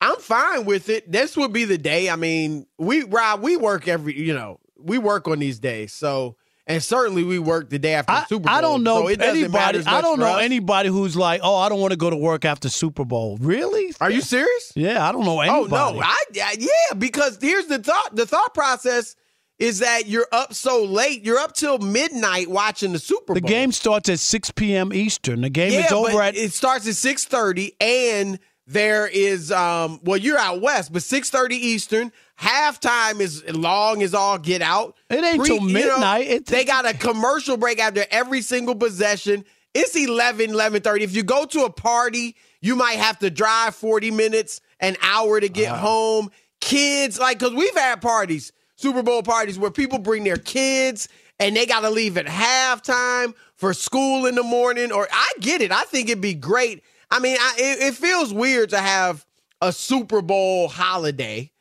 I'm 0.01 0.17
fine 0.17 0.65
with 0.65 0.89
it. 0.89 1.11
This 1.11 1.37
would 1.37 1.53
be 1.53 1.63
the 1.63 1.77
day. 1.77 2.09
I 2.09 2.15
mean, 2.15 2.65
we 2.79 3.03
Rob, 3.03 3.41
we 3.41 3.55
work 3.55 3.87
every. 3.87 4.19
You 4.19 4.33
know, 4.33 4.59
we 4.79 4.97
work 4.97 5.27
on 5.27 5.39
these 5.39 5.59
days. 5.59 5.93
So. 5.93 6.35
And 6.69 6.83
certainly, 6.83 7.23
we 7.23 7.39
work 7.39 7.69
the 7.69 7.79
day 7.79 7.93
after 7.93 8.11
the 8.11 8.25
Super 8.25 8.43
Bowl. 8.43 8.53
I 8.53 8.59
don't 8.59 8.83
know 8.83 9.03
so 9.03 9.07
anybody. 9.07 9.81
I 9.87 10.01
don't 10.01 10.19
know 10.19 10.35
us. 10.35 10.41
anybody 10.41 10.89
who's 10.89 11.15
like, 11.15 11.39
"Oh, 11.41 11.55
I 11.55 11.69
don't 11.69 11.79
want 11.79 11.91
to 11.91 11.97
go 11.97 12.09
to 12.09 12.17
work 12.17 12.43
after 12.43 12.67
Super 12.67 13.05
Bowl." 13.05 13.37
Really? 13.39 13.93
Are 14.01 14.11
you 14.11 14.19
serious? 14.19 14.73
Yeah, 14.75 15.07
I 15.07 15.13
don't 15.13 15.23
know 15.23 15.39
anybody. 15.39 15.73
Oh 15.73 15.93
no, 15.93 16.01
I, 16.01 16.13
I 16.35 16.55
yeah, 16.59 16.93
because 16.97 17.37
here's 17.39 17.67
the 17.67 17.79
thought. 17.79 18.13
The 18.17 18.25
thought 18.25 18.53
process 18.53 19.15
is 19.59 19.79
that 19.79 20.07
you're 20.07 20.27
up 20.31 20.53
so 20.53 20.83
late. 20.83 21.23
You're 21.23 21.39
up 21.39 21.53
till 21.53 21.79
midnight 21.79 22.49
watching 22.49 22.93
the 22.93 22.99
Super 22.99 23.33
Bowl. 23.33 23.35
the 23.35 23.41
game 23.41 23.71
starts 23.71 24.09
at 24.09 24.19
6 24.19 24.51
p.m. 24.51 24.93
Eastern. 24.93 25.41
The 25.41 25.49
game 25.49 25.73
yeah, 25.73 25.85
is 25.85 25.91
over 25.91 26.11
but 26.11 26.19
at 26.19 26.35
it 26.35 26.53
starts 26.53 26.87
at 26.87 26.95
six 26.95 27.25
thirty, 27.25 27.73
and 27.81 28.39
there 28.67 29.07
is 29.07 29.51
um. 29.51 29.99
Well, 30.03 30.17
you're 30.17 30.37
out 30.37 30.61
west, 30.61 30.93
but 30.93 31.03
six 31.03 31.29
thirty 31.29 31.55
Eastern. 31.55 32.11
Halftime 32.39 33.19
is 33.19 33.43
long 33.51 34.03
as 34.03 34.13
all 34.13 34.37
get 34.37 34.61
out. 34.61 34.95
It 35.09 35.23
ain't 35.23 35.43
till 35.43 35.55
you 35.55 35.61
know, 35.61 35.97
midnight. 35.97 36.45
They 36.45 36.65
got 36.65 36.87
a 36.87 36.93
commercial 36.93 37.57
break 37.57 37.79
after 37.79 38.05
every 38.11 38.41
single 38.41 38.75
possession. 38.75 39.43
It's 39.73 39.95
11, 39.95 40.51
11.30. 40.51 41.01
If 41.01 41.15
you 41.15 41.23
go 41.23 41.45
to 41.45 41.65
a 41.65 41.69
party, 41.71 42.35
you 42.61 42.75
might 42.75 42.97
have 42.97 43.19
to 43.19 43.29
drive 43.29 43.75
40 43.75 44.11
minutes, 44.11 44.61
an 44.79 44.97
hour 45.01 45.39
to 45.39 45.49
get 45.49 45.75
home. 45.75 46.31
Kids, 46.61 47.19
like, 47.19 47.39
because 47.39 47.53
we've 47.53 47.75
had 47.75 48.01
parties, 48.01 48.51
Super 48.77 49.03
Bowl 49.03 49.23
parties, 49.23 49.59
where 49.59 49.71
people 49.71 49.99
bring 49.99 50.23
their 50.23 50.37
kids 50.37 51.09
and 51.39 51.55
they 51.55 51.65
got 51.65 51.81
to 51.81 51.89
leave 51.89 52.17
at 52.17 52.27
halftime 52.27 53.33
for 53.55 53.73
school 53.73 54.25
in 54.25 54.35
the 54.35 54.43
morning. 54.43 54.91
Or 54.91 55.07
I 55.11 55.27
get 55.39 55.61
it. 55.61 55.71
I 55.71 55.83
think 55.83 56.09
it'd 56.09 56.21
be 56.21 56.33
great. 56.33 56.83
I 57.11 57.19
mean, 57.19 57.37
I, 57.39 57.55
it, 57.57 57.81
it 57.89 57.95
feels 57.95 58.33
weird 58.33 58.69
to 58.69 58.77
have 58.77 59.25
a 59.61 59.71
Super 59.73 60.21
Bowl 60.21 60.67
holiday. 60.67 61.51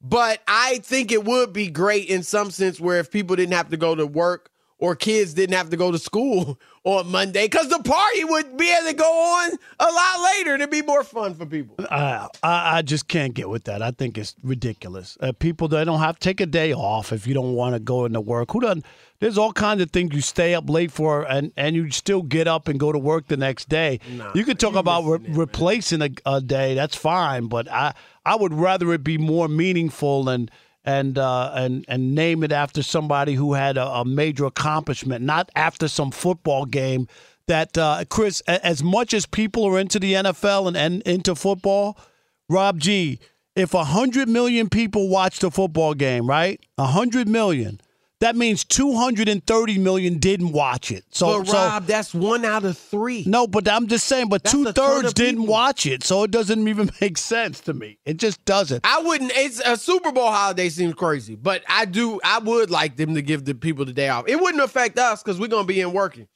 But 0.00 0.40
I 0.48 0.78
think 0.78 1.12
it 1.12 1.24
would 1.24 1.52
be 1.52 1.68
great 1.68 2.08
in 2.08 2.22
some 2.22 2.50
sense 2.50 2.80
where 2.80 3.00
if 3.00 3.10
people 3.10 3.36
didn't 3.36 3.54
have 3.54 3.68
to 3.70 3.76
go 3.76 3.94
to 3.94 4.06
work 4.06 4.49
or 4.80 4.96
kids 4.96 5.34
didn't 5.34 5.54
have 5.54 5.70
to 5.70 5.76
go 5.76 5.92
to 5.92 5.98
school 5.98 6.58
on 6.84 7.10
Monday, 7.10 7.44
because 7.44 7.68
the 7.68 7.78
party 7.78 8.24
would 8.24 8.56
be 8.56 8.72
able 8.72 8.88
to 8.88 8.94
go 8.94 9.04
on 9.04 9.50
a 9.78 9.84
lot 9.84 10.32
later 10.34 10.56
to 10.58 10.66
be 10.66 10.80
more 10.82 11.04
fun 11.04 11.34
for 11.34 11.44
people. 11.44 11.76
Uh, 11.78 12.26
I, 12.42 12.78
I 12.78 12.82
just 12.82 13.06
can't 13.06 13.34
get 13.34 13.48
with 13.50 13.64
that. 13.64 13.82
I 13.82 13.90
think 13.90 14.16
it's 14.16 14.34
ridiculous. 14.42 15.18
Uh, 15.20 15.32
people 15.32 15.68
they 15.68 15.84
don't 15.84 15.98
have 16.00 16.18
to 16.18 16.20
take 16.20 16.40
a 16.40 16.46
day 16.46 16.72
off 16.72 17.12
if 17.12 17.26
you 17.26 17.34
don't 17.34 17.52
want 17.54 17.74
to 17.74 17.80
go 17.80 18.06
into 18.06 18.20
work. 18.20 18.50
Who 18.52 18.60
doesn't? 18.60 18.84
There's 19.18 19.36
all 19.36 19.52
kinds 19.52 19.82
of 19.82 19.90
things 19.90 20.14
you 20.14 20.22
stay 20.22 20.54
up 20.54 20.70
late 20.70 20.90
for, 20.90 21.24
and 21.30 21.52
and 21.56 21.76
you 21.76 21.90
still 21.90 22.22
get 22.22 22.48
up 22.48 22.66
and 22.68 22.80
go 22.80 22.90
to 22.90 22.98
work 22.98 23.28
the 23.28 23.36
next 23.36 23.68
day. 23.68 24.00
you 24.34 24.44
could 24.44 24.58
talk 24.58 24.74
about 24.74 25.04
re- 25.04 25.18
replacing 25.28 26.00
a, 26.00 26.08
a 26.24 26.40
day. 26.40 26.74
That's 26.74 26.96
fine, 26.96 27.48
but 27.48 27.70
I 27.70 27.92
I 28.24 28.36
would 28.36 28.54
rather 28.54 28.92
it 28.94 29.04
be 29.04 29.18
more 29.18 29.46
meaningful 29.48 30.28
and. 30.30 30.50
And 30.90 31.18
uh, 31.18 31.52
and 31.54 31.84
and 31.88 32.14
name 32.14 32.42
it 32.42 32.52
after 32.52 32.82
somebody 32.82 33.34
who 33.34 33.52
had 33.52 33.76
a, 33.76 33.86
a 33.86 34.04
major 34.04 34.44
accomplishment, 34.46 35.24
not 35.24 35.50
after 35.54 35.86
some 35.88 36.10
football 36.10 36.64
game. 36.64 37.06
That 37.46 37.76
uh, 37.76 38.04
Chris, 38.08 38.40
as 38.46 38.82
much 38.82 39.12
as 39.12 39.26
people 39.26 39.64
are 39.66 39.78
into 39.78 39.98
the 39.98 40.12
NFL 40.14 40.68
and, 40.68 40.76
and 40.76 41.02
into 41.02 41.34
football, 41.34 41.98
Rob 42.48 42.78
G, 42.78 43.18
if 43.56 43.74
100 43.74 44.28
million 44.28 44.68
people 44.68 45.08
watched 45.08 45.42
a 45.42 45.50
football 45.50 45.94
game, 45.94 46.28
right? 46.28 46.60
100 46.76 47.28
million. 47.28 47.80
That 48.20 48.36
means 48.36 48.64
230 48.64 49.78
million 49.78 50.18
didn't 50.18 50.52
watch 50.52 50.90
it. 50.92 51.04
So, 51.10 51.38
but 51.38 51.46
so- 51.46 51.52
Rob, 51.54 51.86
that's 51.86 52.12
one 52.12 52.44
out 52.44 52.66
of 52.66 52.76
three. 52.76 53.24
no, 53.26 53.46
but 53.46 53.66
I'm 53.66 53.86
just 53.86 54.06
saying, 54.06 54.28
but 54.28 54.44
That's 54.44 54.52
two 54.52 54.70
thirds 54.72 55.14
didn't 55.14 55.46
watch 55.46 55.86
it. 55.86 56.04
So 56.04 56.22
it 56.24 56.30
doesn't 56.30 56.68
even 56.68 56.90
make 57.00 57.16
sense 57.16 57.60
to 57.60 57.72
me. 57.72 57.98
It 58.04 58.18
just 58.18 58.44
doesn't. 58.44 58.86
I 58.86 59.00
wouldn't. 59.00 59.32
It's 59.34 59.60
a 59.64 59.74
Super 59.74 60.12
Bowl 60.12 60.30
holiday 60.30 60.68
seems 60.68 60.94
crazy, 60.94 61.34
but 61.34 61.62
I 61.66 61.86
do. 61.86 62.20
I 62.22 62.40
would 62.40 62.70
like 62.70 62.96
them 62.96 63.14
to 63.14 63.22
give 63.22 63.46
the 63.46 63.54
people 63.54 63.86
the 63.86 63.92
day 63.94 64.10
off. 64.10 64.28
It 64.28 64.38
wouldn't 64.38 64.62
affect 64.62 64.98
us 64.98 65.22
because 65.22 65.40
we're 65.40 65.48
gonna 65.48 65.64
be 65.64 65.80
in 65.80 65.94
working, 65.94 66.28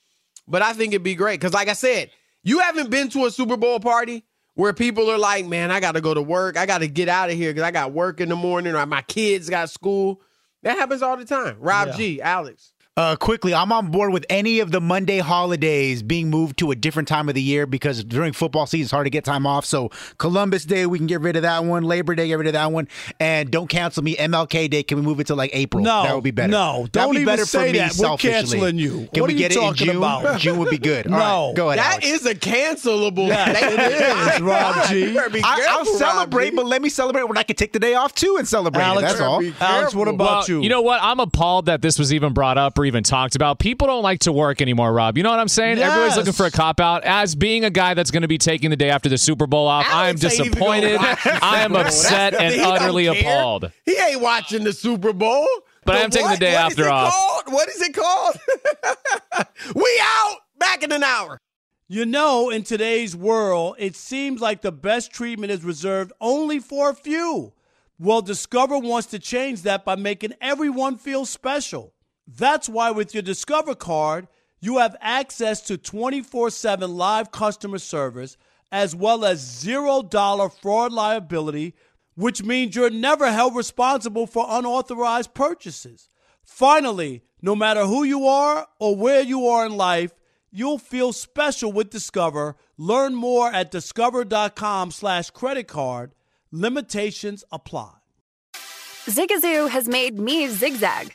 but 0.48 0.62
I 0.62 0.72
think 0.72 0.94
it'd 0.94 1.02
be 1.02 1.14
great 1.14 1.38
because, 1.38 1.52
like 1.52 1.68
I 1.68 1.74
said, 1.74 2.10
you 2.42 2.60
haven't 2.60 2.88
been 2.88 3.10
to 3.10 3.26
a 3.26 3.30
Super 3.30 3.58
Bowl 3.58 3.78
party 3.78 4.24
where 4.54 4.72
people 4.72 5.10
are 5.10 5.18
like, 5.18 5.44
"Man, 5.44 5.70
I 5.70 5.80
got 5.80 5.92
to 5.92 6.00
go 6.00 6.14
to 6.14 6.22
work. 6.22 6.56
I 6.56 6.64
got 6.64 6.78
to 6.78 6.88
get 6.88 7.10
out 7.10 7.28
of 7.28 7.36
here 7.36 7.50
because 7.52 7.64
I 7.64 7.72
got 7.72 7.92
work 7.92 8.22
in 8.22 8.30
the 8.30 8.36
morning 8.36 8.74
or 8.74 8.86
my 8.86 9.02
kids 9.02 9.50
got 9.50 9.68
school." 9.68 10.22
That 10.64 10.76
happens 10.78 11.02
all 11.02 11.16
the 11.16 11.24
time. 11.24 11.56
Rob 11.60 11.88
Yeah. 11.88 11.96
G, 11.96 12.20
Alex. 12.20 12.73
Uh, 12.96 13.16
quickly, 13.16 13.52
I'm 13.52 13.72
on 13.72 13.90
board 13.90 14.12
with 14.12 14.24
any 14.30 14.60
of 14.60 14.70
the 14.70 14.80
Monday 14.80 15.18
holidays 15.18 16.00
being 16.00 16.30
moved 16.30 16.60
to 16.60 16.70
a 16.70 16.76
different 16.76 17.08
time 17.08 17.28
of 17.28 17.34
the 17.34 17.42
year 17.42 17.66
because 17.66 18.04
during 18.04 18.32
football 18.32 18.66
season 18.66 18.84
it's 18.84 18.92
hard 18.92 19.06
to 19.06 19.10
get 19.10 19.24
time 19.24 19.48
off. 19.48 19.64
So 19.64 19.90
Columbus 20.18 20.64
Day, 20.64 20.86
we 20.86 20.98
can 20.98 21.08
get 21.08 21.20
rid 21.20 21.34
of 21.34 21.42
that 21.42 21.64
one. 21.64 21.82
Labor 21.82 22.14
Day, 22.14 22.28
get 22.28 22.38
rid 22.38 22.46
of 22.46 22.52
that 22.52 22.70
one. 22.70 22.86
And 23.18 23.50
don't 23.50 23.66
cancel 23.66 24.04
me. 24.04 24.14
MLK 24.14 24.70
Day, 24.70 24.84
can 24.84 24.98
we 24.98 25.02
move 25.02 25.18
it 25.18 25.26
to 25.26 25.34
like 25.34 25.50
April? 25.54 25.82
No, 25.82 26.04
that 26.04 26.14
would 26.14 26.22
be 26.22 26.30
better. 26.30 26.52
no, 26.52 26.82
that 26.84 26.92
don't 26.92 27.08
would 27.08 27.14
be 27.14 27.22
even 27.22 27.32
better 27.32 27.44
say 27.46 27.66
for 27.66 27.72
me 27.72 27.78
that. 27.80 27.96
We're 27.98 28.16
canceling 28.16 28.78
you. 28.78 29.08
Can 29.12 29.22
What 29.22 29.22
we 29.22 29.22
are 29.22 29.30
you 29.32 29.38
get 29.38 29.50
it 29.50 29.56
in 29.56 29.60
talking 29.62 29.86
June? 29.88 29.96
about? 29.96 30.38
June 30.40 30.58
would 30.58 30.70
be 30.70 30.78
good. 30.78 31.08
All 31.08 31.18
No. 31.18 31.46
right, 31.48 31.56
go 31.56 31.70
ahead. 31.70 31.80
That 31.80 31.92
Alex. 32.04 32.06
is 32.06 32.26
a 32.26 32.34
cancelable. 32.36 33.26
Yes, 33.26 33.60
it 33.60 34.34
is, 34.36 34.40
Rob 34.40 34.72
God, 34.76 34.88
G. 34.90 35.00
you 35.08 35.14
better 35.14 35.30
be 35.30 35.40
I, 35.42 35.56
careful, 35.56 35.74
I'll 35.78 35.98
celebrate, 35.98 36.50
G. 36.50 36.54
but 36.56 36.66
let 36.66 36.80
me 36.80 36.88
celebrate 36.88 37.24
when 37.24 37.38
I 37.38 37.42
can 37.42 37.56
take 37.56 37.72
the 37.72 37.80
day 37.80 37.94
off 37.94 38.14
too 38.14 38.36
and 38.38 38.46
celebrate. 38.46 38.82
it. 38.82 38.86
Alex, 38.86 39.08
That's 39.08 39.20
all. 39.20 39.42
Alex, 39.58 39.96
what 39.96 40.06
about 40.06 40.48
well, 40.48 40.48
you? 40.48 40.62
You 40.62 40.68
know 40.68 40.82
what? 40.82 41.00
I'm 41.02 41.18
appalled 41.18 41.66
that 41.66 41.82
this 41.82 41.98
was 41.98 42.14
even 42.14 42.32
brought 42.32 42.56
up 42.56 42.78
or 42.84 42.86
even 42.86 43.02
talked 43.02 43.34
about. 43.34 43.58
People 43.58 43.86
don't 43.86 44.02
like 44.02 44.20
to 44.20 44.32
work 44.32 44.62
anymore, 44.62 44.92
Rob. 44.92 45.16
You 45.16 45.24
know 45.24 45.30
what 45.30 45.40
I'm 45.40 45.48
saying? 45.48 45.78
Everybody's 45.78 46.16
looking 46.16 46.32
for 46.32 46.46
a 46.46 46.50
cop 46.50 46.80
out. 46.80 47.02
As 47.04 47.34
being 47.34 47.64
a 47.64 47.70
guy 47.70 47.94
that's 47.94 48.10
going 48.10 48.22
to 48.22 48.28
be 48.28 48.38
taking 48.38 48.70
the 48.70 48.76
day 48.76 48.90
after 48.90 49.08
the 49.08 49.18
Super 49.18 49.46
Bowl 49.46 49.66
off, 49.66 49.86
I 49.88 50.08
am 50.08 50.16
Alex 50.16 50.24
ain't 50.24 50.46
even 50.46 50.58
gonna 50.58 50.80
disappointed. 50.80 51.42
I 51.42 51.62
am 51.62 51.74
upset 51.74 52.32
That's 52.32 52.42
and 52.42 52.50
thing. 52.52 52.60
He 52.60 52.64
don't 52.64 52.82
utterly 52.82 53.06
appalled. 53.06 53.72
He 53.84 53.96
ain't 53.96 54.20
watching 54.20 54.64
the 54.64 54.72
Super 54.72 55.12
Bowl. 55.12 55.46
But 55.84 55.96
I 55.96 56.00
am 56.00 56.10
taking 56.10 56.30
the 56.30 56.36
day 56.36 56.54
what 56.54 56.72
is 56.72 56.78
after 56.78 56.84
it 56.84 56.88
off. 56.88 57.12
Called? 57.12 57.42
What 57.52 57.68
is 57.68 57.80
it 57.82 57.94
called? 57.94 58.36
we 59.74 60.00
out. 60.02 60.36
Back 60.58 60.82
in 60.82 60.92
an 60.92 61.02
hour. 61.02 61.38
You 61.88 62.06
know, 62.06 62.48
in 62.48 62.62
today's 62.62 63.14
world, 63.14 63.76
it 63.78 63.94
seems 63.94 64.40
like 64.40 64.62
the 64.62 64.72
best 64.72 65.12
treatment 65.12 65.52
is 65.52 65.62
reserved 65.62 66.12
only 66.20 66.58
for 66.58 66.88
a 66.90 66.94
few. 66.94 67.52
Well, 67.98 68.22
Discover 68.22 68.78
wants 68.78 69.08
to 69.08 69.18
change 69.18 69.62
that 69.62 69.84
by 69.84 69.96
making 69.96 70.34
everyone 70.40 70.96
feel 70.96 71.26
special. 71.26 71.93
That's 72.26 72.68
why 72.68 72.90
with 72.90 73.14
your 73.14 73.22
Discover 73.22 73.74
card, 73.74 74.28
you 74.60 74.78
have 74.78 74.96
access 75.00 75.60
to 75.62 75.76
24 75.76 76.50
7 76.50 76.96
live 76.96 77.30
customer 77.30 77.78
service 77.78 78.36
as 78.72 78.94
well 78.94 79.24
as 79.24 79.40
$0 79.64 80.60
fraud 80.60 80.92
liability, 80.92 81.74
which 82.16 82.42
means 82.42 82.74
you're 82.74 82.90
never 82.90 83.30
held 83.30 83.54
responsible 83.54 84.26
for 84.26 84.46
unauthorized 84.48 85.32
purchases. 85.32 86.08
Finally, 86.42 87.22
no 87.40 87.54
matter 87.54 87.84
who 87.84 88.02
you 88.02 88.26
are 88.26 88.66
or 88.80 88.96
where 88.96 89.22
you 89.22 89.46
are 89.46 89.66
in 89.66 89.76
life, 89.76 90.12
you'll 90.50 90.78
feel 90.78 91.12
special 91.12 91.70
with 91.70 91.90
Discover. 91.90 92.56
Learn 92.76 93.14
more 93.14 93.52
at 93.52 93.70
discover.com 93.70 94.90
slash 94.90 95.30
credit 95.30 95.68
card. 95.68 96.12
Limitations 96.50 97.44
apply. 97.52 97.92
Zigazoo 99.06 99.68
has 99.68 99.86
made 99.86 100.18
me 100.18 100.48
zigzag. 100.48 101.14